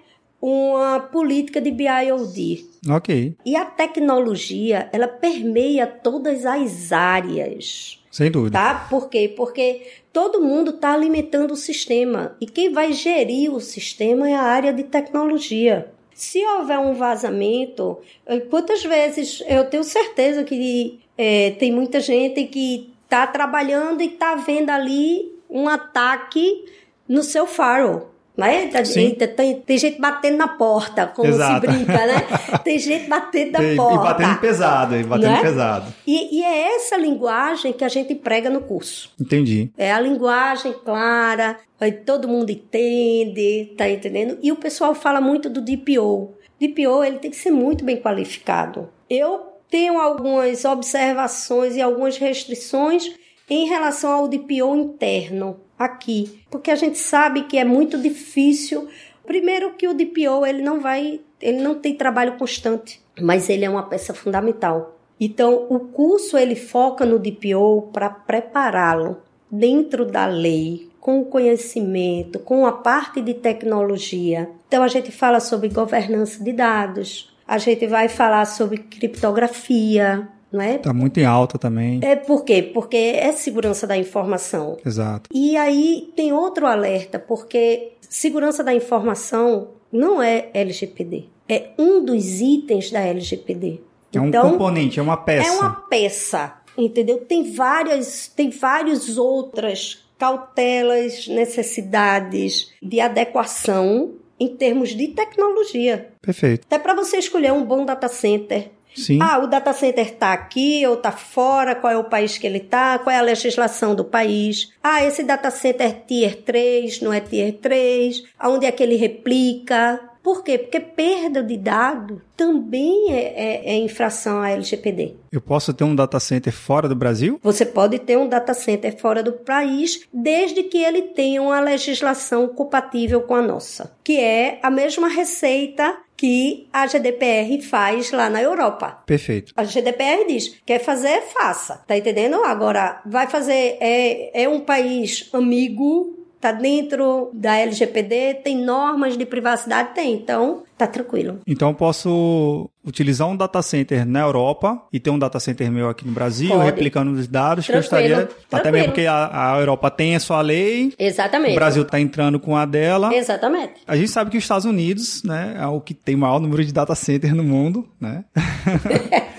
uma 0.41 0.99
política 0.99 1.61
de 1.61 1.71
BIOD. 1.71 2.67
Ok. 2.89 3.37
E 3.45 3.55
a 3.55 3.67
tecnologia, 3.67 4.89
ela 4.95 5.09
permeia 5.09 5.87
todas 5.87 6.47
as 6.47 6.91
áreas. 6.91 8.03
Sem 8.15 8.31
dúvida. 8.31 8.57
Tá? 8.57 8.87
Por 8.89 9.09
quê? 9.09 9.35
Porque 9.37 9.89
todo 10.13 10.41
mundo 10.41 10.71
está 10.71 10.93
alimentando 10.93 11.51
o 11.51 11.57
sistema. 11.57 12.37
E 12.41 12.47
quem 12.47 12.73
vai 12.73 12.93
gerir 12.93 13.53
o 13.53 13.59
sistema 13.59 14.31
é 14.31 14.35
a 14.35 14.43
área 14.43 14.73
de 14.73 14.85
tecnologia. 14.85 15.93
Se 16.15 16.39
houver 16.47 16.79
um 16.79 16.95
vazamento, 16.95 17.99
eh, 18.25 18.39
quantas 18.39 18.85
vezes 18.85 19.43
eu 19.49 19.69
tenho 19.69 19.83
certeza 19.83 20.45
que 20.45 21.01
é, 21.19 21.51
tem 21.59 21.73
muita 21.73 21.99
gente 21.99 22.45
que 22.45 22.95
está 23.03 23.27
trabalhando 23.27 24.01
e 24.01 24.07
está 24.07 24.37
vendo 24.37 24.71
ali 24.71 25.33
um 25.51 25.69
ataque 25.69 26.67
no 27.09 27.25
seu 27.25 27.49
firewall. 27.49 28.14
Né? 28.37 28.67
Tem, 28.67 29.15
tem, 29.15 29.61
tem, 29.61 29.79
gente 29.79 30.01
batendo 30.01 30.37
na 30.37 30.49
porta, 30.49 31.07
como 31.07 31.29
Exato. 31.29 31.71
se 31.71 31.73
brinca, 31.73 32.07
né? 32.07 32.15
Tem 32.65 32.79
gente 32.81 33.09
batendo 33.09 33.53
na 33.53 33.59
tem, 33.61 33.77
porta. 33.77 33.95
E 33.95 33.99
batendo 33.99 34.41
pesado, 34.41 34.97
e 34.97 35.05
batendo 35.05 35.31
né? 35.31 35.41
pesado. 35.41 35.95
E, 36.05 36.41
e, 36.41 36.43
é 36.43 36.75
essa 36.75 36.97
linguagem 36.97 37.73
que 37.73 37.85
a 37.85 37.89
gente 37.89 38.13
prega 38.17 38.51
no 38.51 38.61
curso. 38.63 39.13
Entendi. 39.21 39.71
É 39.79 39.93
a 39.93 40.01
linguagem 40.01 40.73
clara, 40.85 41.61
todo 42.05 42.27
mundo 42.27 42.51
entende, 42.51 43.73
tá 43.77 43.89
entendendo? 43.89 44.37
E 44.43 44.51
o 44.51 44.57
pessoal 44.57 44.97
fala 44.97 45.21
muito 45.21 45.49
do 45.49 45.61
DPO. 45.61 46.35
DPO, 46.61 47.05
ele 47.05 47.19
tem 47.19 47.31
que 47.31 47.37
ser 47.37 47.51
muito 47.53 47.85
bem 47.85 47.99
qualificado. 47.99 48.89
Eu 49.09 49.55
tenho 49.71 50.01
algumas 50.01 50.65
observações 50.65 51.77
e 51.77 51.83
algumas 51.83 52.17
restrições 52.17 53.13
em 53.49 53.67
relação 53.69 54.11
ao 54.13 54.29
DPO 54.29 54.75
interno 54.77 55.61
aqui, 55.79 56.43
porque 56.51 56.71
a 56.71 56.77
gente 56.77 56.99
sabe 56.99 57.45
que 57.45 57.59
é 57.59 57.65
muito 57.65 57.99
difícil. 57.99 58.89
Primeiro 59.27 59.75
que 59.75 59.89
o 59.89 59.95
DPO 59.95 60.47
ele 60.47 60.63
não 60.63 60.81
vai, 60.81 61.21
ele 61.41 61.61
não 61.61 61.75
tem 61.75 61.95
trabalho 61.95 62.37
constante, 62.37 63.01
mas 63.21 63.49
ele 63.49 63.65
é 63.65 63.71
uma 63.71 63.83
peça 63.83 64.15
fundamental. 64.15 64.99
Então, 65.19 65.67
o 65.71 65.79
curso 65.79 66.37
ele 66.37 66.57
foca 66.57 67.07
no 67.07 67.19
DPO 67.19 67.91
para 67.93 68.11
prepará-lo 68.11 69.19
dentro 69.51 70.05
da 70.05 70.27
lei, 70.27 70.89
com 71.01 71.21
o 71.21 71.27
conhecimento, 71.27 72.39
com 72.39 72.67
a 72.67 72.73
parte 72.73 73.21
de 73.21 73.35
tecnologia. 73.35 74.51
Então, 74.67 74.83
a 74.83 74.89
gente 74.89 75.13
fala 75.13 75.39
sobre 75.39 75.69
governança 75.69 76.43
de 76.43 76.53
dados, 76.53 77.33
a 77.47 77.59
gente 77.59 77.87
vai 77.87 78.09
falar 78.09 78.45
sobre 78.47 78.79
criptografia, 78.79 80.29
não 80.55 80.63
é? 80.63 80.79
Tá 80.79 80.95
muito 80.95 81.19
em 81.19 81.25
alta 81.25 81.59
também. 81.59 81.99
É 82.01 82.15
por 82.15 82.45
quê? 82.45 82.63
Porque 82.63 82.97
é 82.97 83.33
segurança 83.33 83.89
da 83.89 83.97
informação. 83.97 84.79
Exato. 84.87 85.29
E 85.35 85.57
aí 85.57 86.13
tem 86.15 86.33
outro 86.33 86.67
alerta, 86.67 87.19
porque 87.19 87.95
segurança 88.09 88.63
da 88.63 88.73
informação 88.73 89.71
não 89.93 90.23
é 90.23 90.49
LGPD. 90.55 91.25
É 91.49 91.71
um 91.77 92.05
dos 92.05 92.41
itens 92.41 92.93
da 92.93 93.01
LGPD. 93.01 93.81
É 94.13 94.21
um 94.21 94.29
então, 94.29 94.53
componente, 94.53 95.01
é 95.01 95.03
uma 95.03 95.17
peça. 95.17 95.49
É 95.49 95.53
uma 95.53 95.71
peça, 95.71 96.55
entendeu? 96.79 97.19
Tem 97.19 97.53
várias, 97.53 98.29
tem 98.29 98.49
várias 98.49 99.19
outras 99.19 100.05
cautelas, 100.17 101.27
necessidades 101.27 102.73
de 102.81 103.01
adequação 103.01 104.15
em 104.39 104.55
termos 104.57 104.91
de 104.91 105.09
tecnologia. 105.09 106.13
Perfeito. 106.23 106.65
Até 106.67 106.79
para 106.79 106.95
você 106.95 107.17
escolher 107.19 107.53
um 107.53 107.65
bom 107.65 107.85
data 107.85 108.09
center. 108.09 108.71
Sim. 108.95 109.19
Ah, 109.21 109.39
o 109.39 109.47
data 109.47 109.73
center 109.73 110.07
está 110.07 110.33
aqui 110.33 110.87
ou 110.87 110.95
está 110.95 111.13
fora, 111.13 111.75
qual 111.75 111.93
é 111.93 111.97
o 111.97 112.05
país 112.05 112.39
que 112.39 112.47
ele 112.47 112.59
está, 112.59 112.99
qual 112.99 113.15
é 113.15 113.19
a 113.19 113.23
legislação 113.23 113.95
do 113.95 114.05
país. 114.05 114.73
Ah, 114.83 115.05
esse 115.05 115.23
data 115.23 115.51
center 115.51 115.87
é 115.89 115.93
tier 115.93 116.43
3, 116.43 117.01
não 117.01 117.13
é 117.13 117.21
tier 117.21 117.55
3, 117.55 118.23
aonde 118.39 118.67
é 118.67 118.73
que 118.73 118.83
ele 118.83 118.97
replica. 118.97 120.01
Por 120.25 120.43
quê? 120.43 120.57
Porque 120.57 120.81
perda 120.81 121.43
de 121.43 121.59
dado 121.59 122.23
também 122.35 123.13
é, 123.13 123.21
é, 123.21 123.73
é, 123.73 123.77
infração 123.77 124.41
à 124.41 124.49
LGPD. 124.49 125.17
Eu 125.31 125.41
posso 125.43 125.75
ter 125.75 125.85
um 125.85 125.95
data 125.95 126.19
center 126.19 126.51
fora 126.51 126.89
do 126.89 126.97
Brasil? 126.97 127.39
Você 127.43 127.67
pode 127.67 127.99
ter 127.99 128.17
um 128.17 128.27
data 128.27 128.55
center 128.55 128.99
fora 128.99 129.23
do 129.23 129.33
país, 129.33 130.01
desde 130.11 130.63
que 130.63 130.79
ele 130.79 131.03
tenha 131.03 131.43
uma 131.43 131.61
legislação 131.61 132.49
compatível 132.49 133.21
com 133.21 133.35
a 133.35 133.43
nossa, 133.43 133.95
que 134.03 134.19
é 134.19 134.59
a 134.63 134.71
mesma 134.71 135.09
receita 135.09 135.95
que 136.17 136.69
a 136.73 136.87
GDPR 136.87 137.61
faz 137.63 138.11
lá 138.11 138.31
na 138.31 138.43
Europa. 138.43 139.03
Perfeito. 139.07 139.53
A 139.57 139.65
GDPR 139.65 140.27
diz: 140.27 140.61
quer 140.65 140.79
fazer, 140.79 141.23
faça. 141.33 141.83
Tá 141.87 141.97
entendendo? 141.97 142.45
Agora, 142.45 143.01
vai 143.05 143.27
fazer. 143.29 143.77
É, 143.81 144.43
é 144.45 144.49
um 144.49 144.61
país 144.61 145.29
amigo 145.33 146.24
tá 146.45 146.53
dentro 146.53 147.31
da 147.33 147.57
LGPD, 147.57 148.35
tem 148.45 148.63
normas 148.63 149.17
de 149.17 149.25
privacidade, 149.25 149.95
tem, 149.95 150.13
então 150.13 150.63
tá 150.77 150.87
tranquilo. 150.87 151.41
Então 151.47 151.71
eu 151.71 151.75
posso 151.75 152.69
utilizar 152.85 153.27
um 153.27 153.35
data 153.35 153.63
center 153.63 154.05
na 154.05 154.21
Europa 154.21 154.83
e 154.93 155.01
ter 155.01 155.09
um 155.09 155.19
data 155.19 155.41
center 155.41 155.73
meu 155.73 155.89
aqui 155.89 156.07
no 156.07 156.13
Brasil, 156.13 156.51
Pode. 156.51 156.65
replicando 156.67 157.13
os 157.13 157.27
dados 157.27 157.65
tranquilo, 157.65 157.89
que 157.89 157.95
eu 157.95 157.99
estaria, 157.99 158.17
tranquilo. 158.27 158.47
até 158.53 158.71
mesmo 158.71 158.89
porque 158.89 159.07
a, 159.07 159.55
a, 159.55 159.59
Europa 159.59 159.91
tem 159.91 160.17
a 160.17 160.21
sua 160.21 160.43
lei. 160.43 160.93
Exatamente. 160.99 161.53
O 161.53 161.55
Brasil 161.55 161.83
está 161.83 161.99
entrando 161.99 162.39
com 162.39 162.55
a 162.55 162.67
dela. 162.67 163.15
Exatamente. 163.15 163.81
A 163.87 163.97
gente 163.97 164.11
sabe 164.11 164.31
que 164.31 164.37
os 164.37 164.45
Estados 164.45 164.67
Unidos, 164.67 165.23
né, 165.25 165.57
é 165.59 165.67
o 165.67 165.81
que 165.81 165.95
tem 165.95 166.15
o 166.15 166.19
maior 166.19 166.39
número 166.39 166.63
de 166.63 166.75
data 166.75 166.95
center 166.95 167.35
no 167.35 167.43
mundo, 167.43 167.89
né? 167.99 168.23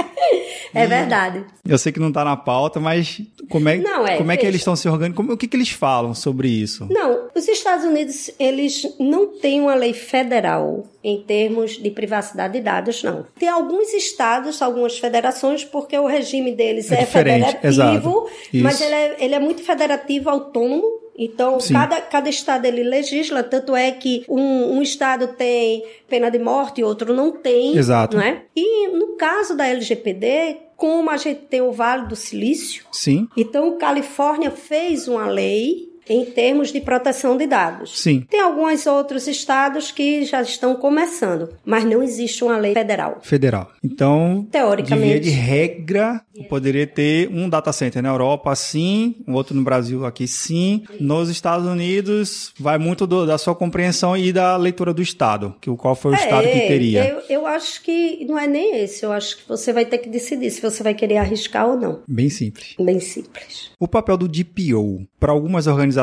É 0.76 0.86
verdade. 0.86 1.46
Eu 1.66 1.78
sei 1.78 1.94
que 1.94 2.00
não 2.02 2.10
está 2.10 2.26
na 2.26 2.36
pauta, 2.36 2.82
mas 2.82 3.22
como 3.50 3.70
é, 3.70 3.78
não, 3.78 4.08
é, 4.08 4.18
como 4.18 4.32
é 4.32 4.38
que 4.38 4.46
eles 4.46 4.62
estão 4.62 4.76
se 4.76 4.88
organizando? 4.88 5.34
o 5.34 5.38
que, 5.38 5.48
que 5.48 5.56
eles 5.56 5.70
falam 5.70 6.14
sobre 6.14 6.48
isso? 6.48 6.88
Não, 6.90 7.30
os 7.36 7.48
Estados 7.48 7.86
Unidos, 7.86 8.32
eles 8.40 8.96
não 9.00 9.28
têm 9.28 9.62
uma 9.62 9.76
lei 9.76 9.94
federal 9.94 10.86
em 11.04 11.22
termos 11.22 11.74
de 11.74 11.90
privacidade 11.92 12.54
de 12.54 12.62
dados, 12.62 13.04
não. 13.04 13.26
Tem 13.38 13.48
alguns 13.48 13.94
estados, 13.94 14.62
algumas 14.62 14.98
federações, 14.98 15.64
porque 15.64 15.98
o 15.98 16.08
regime 16.08 16.52
deles 16.52 16.92
é, 16.92 17.02
é 17.02 17.06
federativo, 17.06 18.30
mas 18.54 18.82
ele 18.82 18.96
é, 18.96 19.16
ele 19.20 19.36
é 19.36 19.40
muito 19.40 19.64
federativo, 19.64 20.30
autônomo, 20.30 21.06
então, 21.18 21.58
cada, 21.72 22.02
cada 22.02 22.30
estado 22.30 22.66
ele 22.66 22.84
legisla, 22.84 23.42
tanto 23.42 23.74
é 23.74 23.90
que 23.92 24.26
um, 24.28 24.78
um, 24.78 24.82
estado 24.82 25.30
tem 25.30 25.84
pena 26.10 26.30
de 26.30 26.38
morte 26.38 26.82
e 26.82 26.84
outro 26.84 27.14
não 27.14 27.32
tem. 27.32 27.78
Exato. 27.78 28.18
Né? 28.18 28.42
E 28.54 28.90
no 28.90 29.16
caso 29.16 29.56
da 29.56 29.66
LGPD, 29.66 30.58
como 30.76 31.10
a 31.10 31.18
gente 31.18 31.42
tem 31.42 31.62
o 31.62 31.72
Vale 31.72 32.08
do 32.08 32.16
Silício, 32.16 32.86
Sim. 32.92 33.28
então 33.36 33.78
Califórnia 33.78 34.52
fez 34.52 35.08
uma 35.08 35.28
lei 35.28 35.95
em 36.10 36.26
termos 36.26 36.72
de 36.72 36.80
proteção 36.82 37.38
de 37.38 37.48
dados. 37.48 38.00
Sim. 38.00 38.26
Tem 38.30 38.42
alguns 38.42 38.86
outros 38.86 39.28
estados 39.28 39.92
que 39.92 40.26
já 40.26 40.42
estão 40.42 40.76
começando, 40.76 41.50
mas 41.66 41.84
não 41.84 42.04
existe 42.04 42.44
uma 42.44 42.58
lei 42.58 42.74
federal. 42.74 43.20
Federal. 43.22 43.72
Então, 43.84 44.48
teoricamente, 44.52 45.22
de 45.22 45.30
regra, 45.30 46.22
poderia 46.50 46.86
ter 46.86 47.30
um 47.30 47.50
data 47.50 47.72
center 47.74 48.02
na 48.02 48.10
Europa 48.10 48.56
sim, 48.56 49.16
um 49.28 49.34
outro 49.34 49.56
no 49.56 49.64
Brasil 49.64 50.06
aqui 50.06 50.28
sim. 50.28 50.84
Nos 51.00 51.30
Estados 51.30 51.66
Unidos, 51.66 52.54
vai 52.60 52.78
muito 52.78 53.08
do, 53.08 53.26
da 53.26 53.38
sua 53.38 53.56
compreensão 53.56 54.16
e 54.16 54.32
da 54.32 54.56
leitura 54.58 54.94
do 54.94 55.02
estado, 55.02 55.56
que 55.60 55.76
qual 55.76 55.96
foi 55.96 56.12
o 56.12 56.16
é, 56.16 56.18
estado 56.18 56.44
que 56.44 56.60
teria. 56.68 57.08
Eu, 57.08 57.22
eu 57.30 57.48
acho 57.48 57.82
que 57.82 58.26
não 58.26 58.38
é 58.38 58.48
nem 58.48 58.84
esse, 58.84 59.04
eu 59.04 59.12
acho 59.12 59.38
que 59.38 59.48
você 59.48 59.74
vai 59.74 59.86
ter 59.86 59.98
que 59.98 60.10
decidir 60.10 60.52
se 60.52 60.62
você 60.62 60.84
vai 60.84 60.94
querer 60.94 61.18
arriscar 61.18 61.68
ou 61.68 61.78
não. 61.78 62.02
Bem 62.08 62.30
simples. 62.30 62.76
Bem 62.80 63.00
simples. 63.00 63.72
O 63.80 63.88
papel 63.88 64.18
do 64.18 64.28
DPO 64.28 65.08
para 65.20 65.32
algumas 65.32 65.68
organizações 65.68 65.95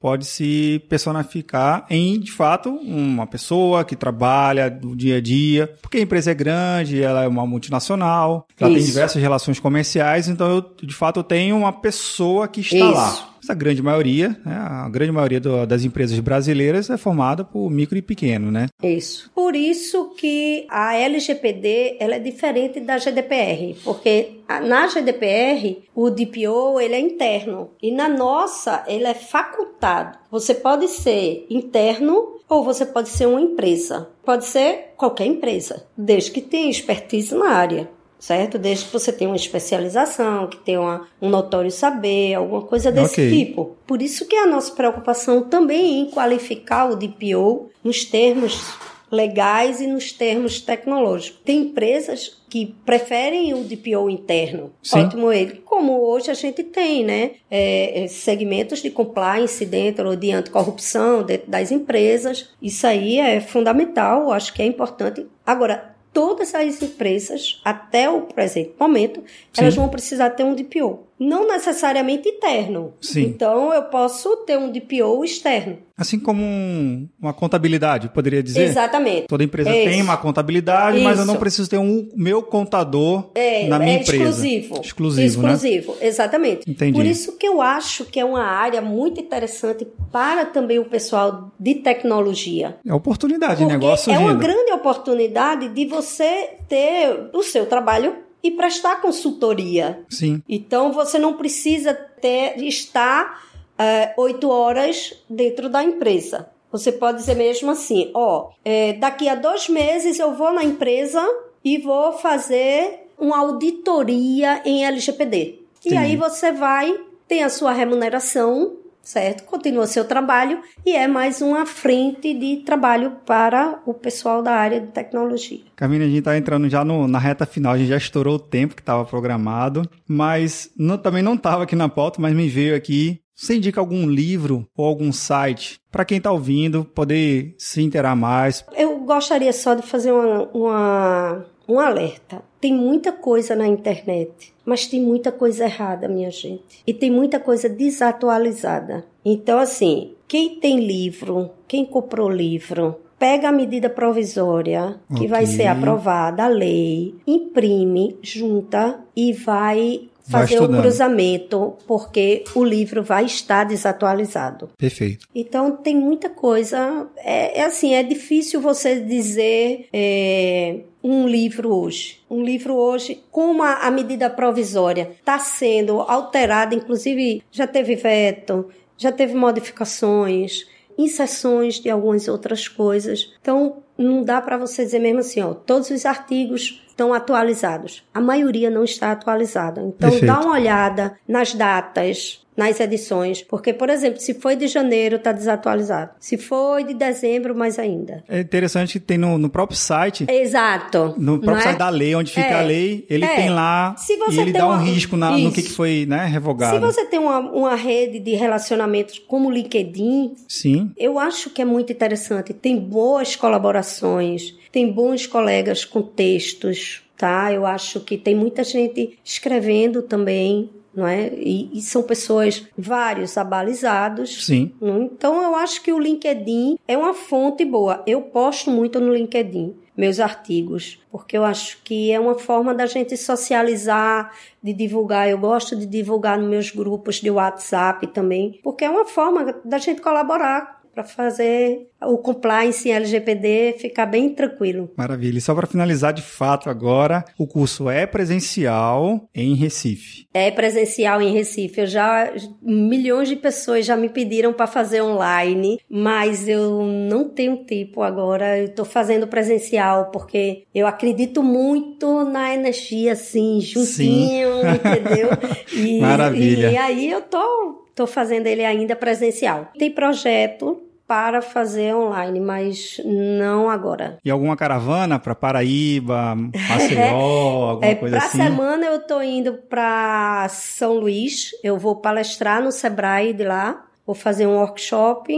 pode 0.00 0.24
se 0.24 0.82
personificar 0.88 1.86
em, 1.88 2.18
de 2.18 2.32
fato, 2.32 2.70
uma 2.70 3.26
pessoa 3.26 3.84
que 3.84 3.96
trabalha 3.96 4.70
do 4.70 4.94
dia 4.94 5.16
a 5.16 5.20
dia, 5.20 5.72
porque 5.80 5.98
a 5.98 6.00
empresa 6.00 6.30
é 6.30 6.34
grande, 6.34 7.02
ela 7.02 7.24
é 7.24 7.28
uma 7.28 7.46
multinacional, 7.46 8.46
ela 8.58 8.70
Isso. 8.70 8.78
tem 8.78 8.86
diversas 8.86 9.22
relações 9.22 9.58
comerciais, 9.60 10.28
então 10.28 10.48
eu, 10.48 10.86
de 10.86 10.94
fato, 10.94 11.20
eu 11.20 11.24
tenho 11.24 11.56
uma 11.56 11.72
pessoa 11.72 12.48
que 12.48 12.60
está 12.60 12.76
Isso. 12.76 12.94
lá. 12.94 13.35
Mas 13.46 13.50
a 13.50 13.54
grande 13.54 13.80
maioria, 13.80 14.36
né, 14.44 14.56
a 14.56 14.88
grande 14.88 15.12
maioria 15.12 15.40
do, 15.40 15.64
das 15.66 15.84
empresas 15.84 16.18
brasileiras 16.18 16.90
é 16.90 16.96
formada 16.96 17.44
por 17.44 17.70
micro 17.70 17.96
e 17.96 18.02
pequeno, 18.02 18.50
né? 18.50 18.66
Isso. 18.82 19.30
Por 19.32 19.54
isso 19.54 20.14
que 20.16 20.66
a 20.68 20.96
LGPD 20.96 21.96
ela 22.00 22.16
é 22.16 22.18
diferente 22.18 22.80
da 22.80 22.98
GDPR, 22.98 23.76
porque 23.84 24.40
na 24.48 24.88
GDPR 24.88 25.84
o 25.94 26.10
DPO 26.10 26.80
ele 26.80 26.94
é 26.94 27.00
interno 27.00 27.70
e 27.80 27.92
na 27.92 28.08
nossa 28.08 28.84
ele 28.88 29.04
é 29.04 29.14
facultado. 29.14 30.18
Você 30.30 30.54
pode 30.54 30.88
ser 30.88 31.46
interno 31.48 32.40
ou 32.48 32.64
você 32.64 32.84
pode 32.84 33.08
ser 33.08 33.26
uma 33.26 33.40
empresa. 33.40 34.08
Pode 34.24 34.44
ser 34.44 34.92
qualquer 34.96 35.26
empresa, 35.26 35.86
desde 35.96 36.32
que 36.32 36.40
tenha 36.40 36.70
expertise 36.70 37.34
na 37.34 37.50
área 37.50 37.95
certo? 38.18 38.58
Desde 38.58 38.86
que 38.86 38.92
você 38.92 39.12
tenha 39.12 39.30
uma 39.30 39.36
especialização, 39.36 40.48
que 40.48 40.58
tenha 40.58 40.80
uma, 40.80 41.08
um 41.20 41.28
notório 41.28 41.70
saber, 41.70 42.34
alguma 42.34 42.62
coisa 42.62 42.90
desse 42.90 43.12
okay. 43.12 43.30
tipo. 43.30 43.76
Por 43.86 44.02
isso 44.02 44.26
que 44.26 44.34
é 44.34 44.44
a 44.44 44.46
nossa 44.46 44.72
preocupação 44.72 45.42
também 45.42 46.00
em 46.00 46.10
qualificar 46.10 46.90
o 46.90 46.96
DPO 46.96 47.70
nos 47.84 48.04
termos 48.04 48.74
legais 49.10 49.80
e 49.80 49.86
nos 49.86 50.12
termos 50.12 50.60
tecnológicos. 50.60 51.40
Tem 51.44 51.60
empresas 51.60 52.42
que 52.48 52.74
preferem 52.84 53.54
o 53.54 53.62
DPO 53.62 54.10
interno. 54.10 54.72
Sim. 54.82 55.00
Ótimo 55.00 55.32
ele. 55.32 55.62
Como 55.64 56.00
hoje 56.00 56.30
a 56.30 56.34
gente 56.34 56.62
tem, 56.64 57.04
né? 57.04 57.32
É, 57.50 58.04
é, 58.04 58.08
segmentos 58.08 58.82
de 58.82 58.90
compliance 58.90 59.64
dentro 59.64 60.16
de 60.16 60.32
anticorrupção 60.32 61.22
dentro 61.22 61.50
das 61.50 61.70
empresas. 61.70 62.50
Isso 62.60 62.86
aí 62.86 63.18
é 63.18 63.40
fundamental, 63.40 64.32
acho 64.32 64.52
que 64.52 64.62
é 64.62 64.66
importante. 64.66 65.26
Agora, 65.44 65.95
todas 66.16 66.54
as 66.54 66.80
empresas, 66.80 67.60
até 67.62 68.08
o 68.08 68.22
presente 68.22 68.72
momento, 68.80 69.20
Sim. 69.52 69.60
elas 69.60 69.74
vão 69.74 69.86
precisar 69.90 70.30
ter 70.30 70.44
um 70.44 70.54
DPO 70.54 71.05
não 71.18 71.46
necessariamente 71.46 72.28
interno. 72.28 72.92
Sim. 73.00 73.22
Então 73.22 73.72
eu 73.72 73.84
posso 73.84 74.36
ter 74.38 74.58
um 74.58 74.70
DPO 74.70 75.24
externo. 75.24 75.78
Assim 75.96 76.18
como 76.18 76.42
um, 76.42 77.08
uma 77.18 77.32
contabilidade, 77.32 78.10
poderia 78.10 78.42
dizer? 78.42 78.64
Exatamente. 78.64 79.26
Toda 79.26 79.42
empresa 79.42 79.70
tem 79.70 80.02
uma 80.02 80.18
contabilidade, 80.18 80.98
Isso. 80.98 81.04
mas 81.04 81.18
eu 81.18 81.24
não 81.24 81.36
preciso 81.36 81.70
ter 81.70 81.78
um 81.78 82.06
meu 82.14 82.42
contador 82.42 83.30
é, 83.34 83.66
na 83.66 83.78
minha 83.78 83.96
é 83.96 84.02
empresa. 84.02 84.24
Exclusivo. 84.24 84.80
Exclusivo, 84.82 85.42
né? 85.42 85.52
Exclusivo, 85.54 85.92
né? 85.92 86.06
exatamente. 86.06 86.70
Entendi. 86.70 86.92
Por 86.92 87.06
isso 87.06 87.38
que 87.38 87.48
eu 87.48 87.62
acho 87.62 88.04
que 88.04 88.20
é 88.20 88.24
uma 88.24 88.44
área 88.44 88.82
muito 88.82 89.18
interessante 89.18 89.86
para 90.12 90.44
também 90.44 90.78
o 90.78 90.84
pessoal 90.84 91.50
de 91.58 91.76
tecnologia. 91.76 92.76
É 92.86 92.92
oportunidade 92.92 93.60
de 93.60 93.64
negócio. 93.64 94.12
É 94.12 94.18
uma 94.18 94.34
grande 94.34 94.72
oportunidade 94.72 95.70
de 95.70 95.86
você 95.86 96.56
ter 96.68 97.30
o 97.32 97.42
seu 97.42 97.64
trabalho 97.64 98.25
e 98.42 98.50
prestar 98.50 99.00
consultoria. 99.00 100.04
Sim. 100.08 100.42
Então 100.48 100.92
você 100.92 101.18
não 101.18 101.34
precisa 101.34 101.94
ter 101.94 102.62
estar 102.62 103.42
eh, 103.78 104.14
oito 104.16 104.48
horas 104.48 105.14
dentro 105.28 105.68
da 105.68 105.82
empresa. 105.82 106.48
Você 106.70 106.92
pode 106.92 107.18
dizer 107.18 107.36
mesmo 107.36 107.70
assim, 107.70 108.10
ó, 108.14 108.50
é, 108.64 108.92
daqui 108.94 109.28
a 109.28 109.34
dois 109.34 109.68
meses 109.68 110.18
eu 110.18 110.34
vou 110.34 110.52
na 110.52 110.62
empresa 110.62 111.24
e 111.64 111.78
vou 111.78 112.12
fazer 112.12 113.08
uma 113.18 113.38
auditoria 113.38 114.60
em 114.64 114.84
LGPD. 114.84 115.60
Sim. 115.80 115.90
E 115.90 115.96
aí 115.96 116.16
você 116.16 116.52
vai 116.52 116.94
ter 117.26 117.42
a 117.42 117.48
sua 117.48 117.72
remuneração 117.72 118.76
certo? 119.06 119.44
Continua 119.44 119.86
seu 119.86 120.04
trabalho 120.04 120.60
e 120.84 120.94
é 120.94 121.06
mais 121.06 121.40
uma 121.40 121.64
frente 121.64 122.34
de 122.34 122.56
trabalho 122.64 123.12
para 123.24 123.80
o 123.86 123.94
pessoal 123.94 124.42
da 124.42 124.52
área 124.52 124.80
de 124.80 124.88
tecnologia. 124.88 125.60
Camila, 125.76 126.04
a 126.04 126.08
gente 126.08 126.18
está 126.18 126.36
entrando 126.36 126.68
já 126.68 126.84
no, 126.84 127.06
na 127.06 127.18
reta 127.18 127.46
final, 127.46 127.74
a 127.74 127.78
gente 127.78 127.88
já 127.88 127.96
estourou 127.96 128.34
o 128.34 128.40
tempo 128.40 128.74
que 128.74 128.82
estava 128.82 129.04
programado, 129.04 129.88
mas 130.08 130.70
não, 130.76 130.98
também 130.98 131.22
não 131.22 131.34
estava 131.34 131.62
aqui 131.62 131.76
na 131.76 131.88
pauta, 131.88 132.20
mas 132.20 132.34
me 132.34 132.48
veio 132.48 132.74
aqui. 132.74 133.20
Você 133.32 133.54
indica 133.56 133.80
algum 133.80 134.08
livro 134.08 134.66
ou 134.76 134.84
algum 134.84 135.12
site 135.12 135.78
para 135.92 136.04
quem 136.04 136.18
está 136.18 136.32
ouvindo 136.32 136.84
poder 136.84 137.54
se 137.58 137.82
interar 137.82 138.16
mais? 138.16 138.64
Eu 138.74 138.98
gostaria 139.00 139.52
só 139.52 139.74
de 139.74 139.82
fazer 139.82 140.10
uma, 140.10 140.48
uma 140.52 141.46
um 141.68 141.80
alerta. 141.80 142.42
Tem 142.66 142.74
muita 142.74 143.12
coisa 143.12 143.54
na 143.54 143.64
internet, 143.68 144.52
mas 144.64 144.88
tem 144.88 145.00
muita 145.00 145.30
coisa 145.30 145.66
errada, 145.66 146.08
minha 146.08 146.32
gente. 146.32 146.82
E 146.84 146.92
tem 146.92 147.12
muita 147.12 147.38
coisa 147.38 147.68
desatualizada. 147.68 149.04
Então, 149.24 149.60
assim, 149.60 150.14
quem 150.26 150.58
tem 150.58 150.80
livro, 150.80 151.48
quem 151.68 151.84
comprou 151.84 152.28
livro, 152.28 152.96
pega 153.16 153.50
a 153.50 153.52
medida 153.52 153.88
provisória 153.88 154.98
que 155.10 155.14
okay. 155.14 155.28
vai 155.28 155.46
ser 155.46 155.68
aprovada, 155.68 156.42
a 156.42 156.48
lei, 156.48 157.14
imprime, 157.24 158.18
junta 158.20 158.98
e 159.14 159.32
vai 159.32 160.08
fazer 160.28 160.60
o 160.60 160.68
cruzamento, 160.68 161.74
porque 161.86 162.42
o 162.54 162.64
livro 162.64 163.02
vai 163.02 163.26
estar 163.26 163.64
desatualizado. 163.64 164.68
Perfeito. 164.76 165.26
Então 165.34 165.76
tem 165.76 165.96
muita 165.96 166.28
coisa. 166.28 167.06
É, 167.16 167.60
é 167.60 167.64
assim, 167.64 167.94
é 167.94 168.02
difícil 168.02 168.60
você 168.60 169.00
dizer. 169.00 169.88
É, 169.92 170.80
um 171.08 171.28
livro 171.28 171.72
hoje. 171.72 172.20
Um 172.28 172.42
livro 172.42 172.74
hoje, 172.74 173.22
como 173.30 173.62
a, 173.62 173.86
a 173.86 173.90
medida 173.92 174.28
provisória 174.28 175.12
está 175.20 175.38
sendo 175.38 176.00
alterada, 176.00 176.74
inclusive 176.74 177.44
já 177.50 177.64
teve 177.64 177.94
veto, 177.94 178.68
já 178.98 179.12
teve 179.12 179.34
modificações, 179.34 180.66
inserções 180.98 181.78
de 181.78 181.88
algumas 181.88 182.26
outras 182.26 182.66
coisas. 182.66 183.32
Então, 183.40 183.84
não 183.96 184.24
dá 184.24 184.40
para 184.40 184.58
você 184.58 184.84
dizer 184.84 184.98
mesmo 184.98 185.20
assim, 185.20 185.40
ó, 185.40 185.54
todos 185.54 185.90
os 185.90 186.04
artigos 186.04 186.84
estão 186.88 187.14
atualizados. 187.14 188.04
A 188.12 188.20
maioria 188.20 188.68
não 188.68 188.82
está 188.82 189.12
atualizada. 189.12 189.80
Então, 189.82 190.10
Perfeito. 190.10 190.26
dá 190.26 190.40
uma 190.40 190.54
olhada 190.54 191.16
nas 191.28 191.54
datas, 191.54 192.44
nas 192.56 192.80
edições, 192.80 193.42
porque, 193.42 193.72
por 193.72 193.90
exemplo, 193.90 194.20
se 194.20 194.34
foi 194.34 194.56
de 194.56 194.66
janeiro, 194.66 195.16
está 195.16 195.32
desatualizado. 195.32 196.10
Se 196.18 196.36
foi 196.38 196.84
de 196.84 196.94
dezembro, 196.94 197.54
mais 197.54 197.78
ainda. 197.78 198.24
É 198.28 198.40
interessante 198.40 198.94
que 198.94 199.00
tem 199.00 199.18
no, 199.18 199.36
no 199.38 199.48
próprio 199.50 199.76
site. 199.76 200.26
Exato. 200.28 201.14
No 201.18 201.38
próprio 201.38 201.60
é? 201.60 201.62
site 201.64 201.78
da 201.78 201.88
lei, 201.88 202.14
onde 202.14 202.32
fica 202.32 202.46
é. 202.46 202.54
a 202.54 202.62
lei, 202.62 203.06
ele 203.10 203.24
é. 203.24 203.36
tem 203.36 203.50
lá 203.50 203.94
e 204.30 204.40
ele 204.40 204.52
dá 204.52 204.68
um 204.68 204.78
risco 204.78 205.16
na, 205.16 205.36
no 205.36 205.52
que, 205.52 205.62
que 205.62 205.70
foi 205.70 206.06
né, 206.06 206.26
revogado. 206.26 206.74
Se 206.74 206.80
você 206.80 207.04
tem 207.04 207.18
uma, 207.18 207.38
uma 207.38 207.74
rede 207.74 208.18
de 208.18 208.34
relacionamentos 208.34 209.18
como 209.18 209.48
o 209.48 209.52
LinkedIn, 209.52 210.34
Sim. 210.48 210.90
eu 210.96 211.18
acho 211.18 211.50
que 211.50 211.60
é 211.60 211.64
muito 211.64 211.92
interessante. 211.92 212.54
Tem 212.54 212.78
boas 212.78 213.36
colaborações, 213.36 214.54
tem 214.72 214.90
bons 214.90 215.26
colegas 215.26 215.84
com 215.84 216.02
textos, 216.02 217.02
tá? 217.16 217.52
Eu 217.52 217.66
acho 217.66 218.00
que 218.00 218.16
tem 218.16 218.34
muita 218.34 218.64
gente 218.64 219.18
escrevendo 219.24 220.02
também 220.02 220.70
não 220.96 221.06
é? 221.06 221.28
E, 221.34 221.78
e, 221.78 221.82
são 221.82 222.02
pessoas, 222.02 222.66
vários 222.76 223.36
abalizados. 223.36 224.46
Sim. 224.46 224.72
Então 224.80 225.42
eu 225.42 225.54
acho 225.54 225.82
que 225.82 225.92
o 225.92 225.98
LinkedIn 225.98 226.78
é 226.88 226.96
uma 226.96 227.12
fonte 227.12 227.64
boa. 227.64 228.02
Eu 228.06 228.22
posto 228.22 228.70
muito 228.70 228.98
no 228.98 229.12
LinkedIn 229.12 229.74
meus 229.96 230.20
artigos, 230.20 230.98
porque 231.10 231.36
eu 231.38 231.44
acho 231.44 231.78
que 231.82 232.12
é 232.12 232.20
uma 232.20 232.34
forma 232.34 232.74
da 232.74 232.84
gente 232.84 233.16
socializar, 233.16 234.30
de 234.62 234.72
divulgar. 234.72 235.28
Eu 235.28 235.38
gosto 235.38 235.74
de 235.74 235.86
divulgar 235.86 236.38
nos 236.38 236.48
meus 236.48 236.70
grupos 236.70 237.16
de 237.16 237.30
WhatsApp 237.30 238.06
também, 238.08 238.60
porque 238.62 238.84
é 238.84 238.90
uma 238.90 239.06
forma 239.06 239.54
da 239.64 239.78
gente 239.78 240.02
colaborar 240.02 240.75
para 240.96 241.04
fazer 241.04 241.90
o 242.02 242.16
compliance 242.16 242.90
LGPD 242.90 243.76
ficar 243.78 244.06
bem 244.06 244.30
tranquilo. 244.30 244.90
Maravilha. 244.96 245.36
E 245.36 245.40
só 245.42 245.54
para 245.54 245.66
finalizar 245.66 246.14
de 246.14 246.22
fato 246.22 246.70
agora, 246.70 247.22
o 247.36 247.46
curso 247.46 247.90
é 247.90 248.06
presencial 248.06 249.28
em 249.34 249.54
Recife. 249.54 250.26
É 250.32 250.50
presencial 250.50 251.20
em 251.20 251.34
Recife. 251.34 251.82
Eu 251.82 251.86
já 251.86 252.32
milhões 252.62 253.28
de 253.28 253.36
pessoas 253.36 253.84
já 253.84 253.94
me 253.94 254.08
pediram 254.08 254.54
para 254.54 254.66
fazer 254.66 255.02
online, 255.02 255.78
mas 255.86 256.48
eu 256.48 256.82
não 256.82 257.28
tenho 257.28 257.58
tempo 257.58 258.02
agora. 258.02 258.58
Eu 258.58 258.64
estou 258.64 258.86
fazendo 258.86 259.26
presencial 259.26 260.10
porque 260.10 260.62
eu 260.74 260.86
acredito 260.86 261.42
muito 261.42 262.24
na 262.24 262.54
energia 262.54 263.12
assim, 263.12 263.60
juntinho, 263.60 263.84
Sim. 263.84 264.68
entendeu? 264.80 265.28
E, 265.74 266.00
Maravilha. 266.00 266.70
E 266.70 266.76
aí 266.78 267.10
eu 267.10 267.20
tô 267.20 267.84
Estou 267.96 268.06
fazendo 268.06 268.46
ele 268.46 268.62
ainda 268.62 268.94
presencial. 268.94 269.72
Tem 269.78 269.90
projeto 269.90 270.85
para 271.06 271.40
fazer 271.40 271.94
online, 271.94 272.40
mas 272.40 273.00
não 273.04 273.70
agora. 273.70 274.18
E 274.24 274.30
alguma 274.30 274.56
caravana 274.56 275.18
para 275.18 275.34
Paraíba, 275.34 276.34
Maceió, 276.68 277.70
alguma 277.70 277.86
é, 277.86 277.94
coisa 277.94 278.16
pra 278.16 278.26
assim? 278.26 278.38
Para 278.38 278.46
semana 278.46 278.86
eu 278.86 278.96
estou 278.96 279.22
indo 279.22 279.54
para 279.54 280.48
São 280.48 280.94
Luís, 280.94 281.50
eu 281.62 281.78
vou 281.78 281.96
palestrar 281.96 282.62
no 282.62 282.72
Sebrae 282.72 283.32
de 283.32 283.44
lá, 283.44 283.86
vou 284.04 284.14
fazer 284.14 284.46
um 284.46 284.56
workshop, 284.56 285.32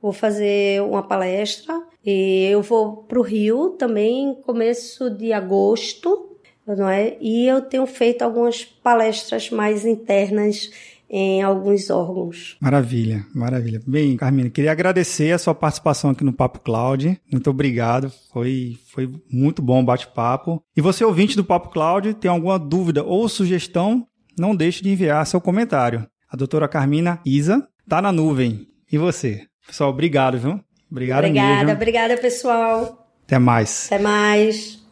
vou 0.00 0.12
fazer 0.12 0.82
uma 0.82 1.02
palestra 1.02 1.74
e 2.04 2.48
eu 2.50 2.62
vou 2.62 2.96
para 2.96 3.18
o 3.18 3.22
Rio 3.22 3.70
também 3.70 4.34
começo 4.46 5.10
de 5.10 5.32
agosto, 5.32 6.30
não 6.66 6.88
é? 6.88 7.16
E 7.20 7.46
eu 7.46 7.60
tenho 7.60 7.86
feito 7.86 8.22
algumas 8.22 8.64
palestras 8.64 9.50
mais 9.50 9.84
internas 9.84 10.70
em 11.16 11.42
alguns 11.42 11.88
órgãos. 11.90 12.56
Maravilha, 12.60 13.24
maravilha. 13.32 13.80
Bem, 13.86 14.16
Carmina, 14.16 14.50
queria 14.50 14.72
agradecer 14.72 15.30
a 15.30 15.38
sua 15.38 15.54
participação 15.54 16.10
aqui 16.10 16.24
no 16.24 16.32
Papo 16.32 16.58
Cloud. 16.58 17.20
Muito 17.30 17.48
obrigado. 17.48 18.12
Foi, 18.32 18.76
foi 18.92 19.08
muito 19.30 19.62
bom 19.62 19.80
o 19.80 19.84
bate-papo. 19.84 20.60
E 20.76 20.80
você, 20.80 21.04
ouvinte 21.04 21.36
do 21.36 21.44
Papo 21.44 21.68
Cloud, 21.68 22.14
tem 22.14 22.28
alguma 22.28 22.58
dúvida 22.58 23.04
ou 23.04 23.28
sugestão, 23.28 24.04
não 24.36 24.56
deixe 24.56 24.82
de 24.82 24.90
enviar 24.90 25.24
seu 25.24 25.40
comentário. 25.40 26.04
A 26.28 26.36
doutora 26.36 26.66
Carmina 26.66 27.20
Isa 27.24 27.64
está 27.84 28.02
na 28.02 28.10
nuvem. 28.10 28.66
E 28.90 28.98
você? 28.98 29.42
Pessoal, 29.64 29.90
obrigado, 29.90 30.36
viu? 30.36 30.60
Obrigado 30.90 31.26
obrigada, 31.26 31.58
mesmo. 31.58 31.72
Obrigada, 31.72 32.16
pessoal. 32.16 33.08
Até 33.24 33.38
mais. 33.38 33.86
Até 33.86 34.02
mais. 34.02 34.83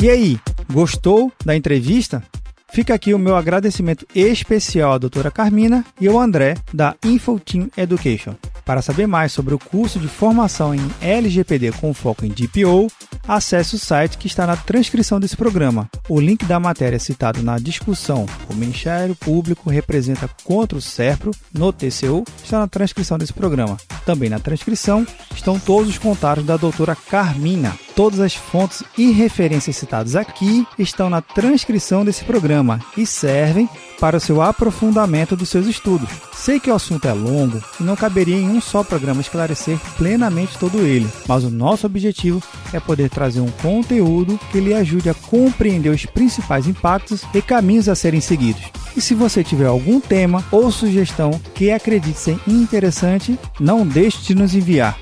E 0.00 0.08
aí, 0.08 0.38
gostou 0.72 1.32
da 1.44 1.56
entrevista? 1.56 2.22
Fica 2.70 2.94
aqui 2.94 3.12
o 3.12 3.18
meu 3.18 3.34
agradecimento 3.34 4.06
especial 4.14 4.92
à 4.92 4.98
doutora 4.98 5.28
Carmina 5.28 5.84
e 6.00 6.06
ao 6.06 6.20
André, 6.20 6.54
da 6.72 6.94
Infoteam 7.04 7.68
Education. 7.76 8.36
Para 8.64 8.80
saber 8.80 9.08
mais 9.08 9.32
sobre 9.32 9.54
o 9.54 9.58
curso 9.58 9.98
de 9.98 10.06
formação 10.06 10.72
em 10.72 10.90
LGPD 11.00 11.72
com 11.72 11.92
foco 11.92 12.24
em 12.24 12.28
DPO, 12.28 12.86
acesse 13.26 13.74
o 13.74 13.78
site 13.78 14.18
que 14.18 14.28
está 14.28 14.46
na 14.46 14.56
transcrição 14.56 15.18
desse 15.18 15.36
programa. 15.36 15.90
O 16.08 16.20
link 16.20 16.44
da 16.44 16.60
matéria 16.60 17.00
citado 17.00 17.42
na 17.42 17.58
discussão 17.58 18.24
O 18.48 18.54
Ministério 18.54 19.16
Público 19.16 19.68
representa 19.68 20.30
contra 20.44 20.78
o 20.78 20.82
SERPRO 20.82 21.32
no 21.52 21.72
TCU 21.72 22.22
está 22.44 22.60
na 22.60 22.68
transcrição 22.68 23.18
desse 23.18 23.32
programa. 23.32 23.76
Também 24.06 24.30
na 24.30 24.38
transcrição 24.38 25.04
estão 25.34 25.58
todos 25.58 25.90
os 25.90 25.98
contatos 25.98 26.44
da 26.44 26.56
doutora 26.56 26.94
Carmina. 26.94 27.76
Todas 27.98 28.20
as 28.20 28.32
fontes 28.32 28.84
e 28.96 29.10
referências 29.10 29.74
citadas 29.74 30.14
aqui 30.14 30.64
estão 30.78 31.10
na 31.10 31.20
transcrição 31.20 32.04
desse 32.04 32.24
programa 32.24 32.78
e 32.96 33.04
servem 33.04 33.68
para 33.98 34.18
o 34.18 34.20
seu 34.20 34.40
aprofundamento 34.40 35.34
dos 35.34 35.48
seus 35.48 35.66
estudos. 35.66 36.08
Sei 36.32 36.60
que 36.60 36.70
o 36.70 36.74
assunto 36.76 37.08
é 37.08 37.12
longo 37.12 37.60
e 37.80 37.82
não 37.82 37.96
caberia 37.96 38.36
em 38.36 38.50
um 38.50 38.60
só 38.60 38.84
programa 38.84 39.20
esclarecer 39.20 39.76
plenamente 39.96 40.56
todo 40.58 40.78
ele, 40.78 41.08
mas 41.26 41.42
o 41.42 41.50
nosso 41.50 41.86
objetivo 41.86 42.40
é 42.72 42.78
poder 42.78 43.10
trazer 43.10 43.40
um 43.40 43.50
conteúdo 43.50 44.38
que 44.52 44.60
lhe 44.60 44.74
ajude 44.74 45.10
a 45.10 45.14
compreender 45.14 45.90
os 45.90 46.06
principais 46.06 46.68
impactos 46.68 47.24
e 47.34 47.42
caminhos 47.42 47.88
a 47.88 47.96
serem 47.96 48.20
seguidos. 48.20 48.62
E 48.96 49.00
se 49.00 49.12
você 49.12 49.42
tiver 49.42 49.66
algum 49.66 49.98
tema 49.98 50.44
ou 50.52 50.70
sugestão 50.70 51.32
que 51.52 51.72
acredite 51.72 52.20
ser 52.20 52.38
interessante, 52.46 53.36
não 53.58 53.84
deixe 53.84 54.22
de 54.22 54.36
nos 54.36 54.54
enviar. 54.54 54.96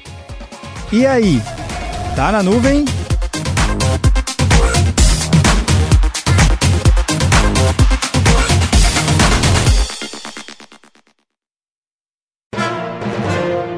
E 0.90 1.06
aí, 1.06 1.42
tá 2.16 2.32
na 2.32 2.42
nuvem? 2.42 2.82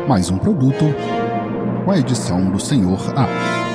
Mais 0.07 0.31
um 0.31 0.39
produto 0.39 0.85
com 1.85 1.91
a 1.91 1.99
edição 1.99 2.49
do 2.49 2.61
Senhor 2.61 3.01
A. 3.17 3.68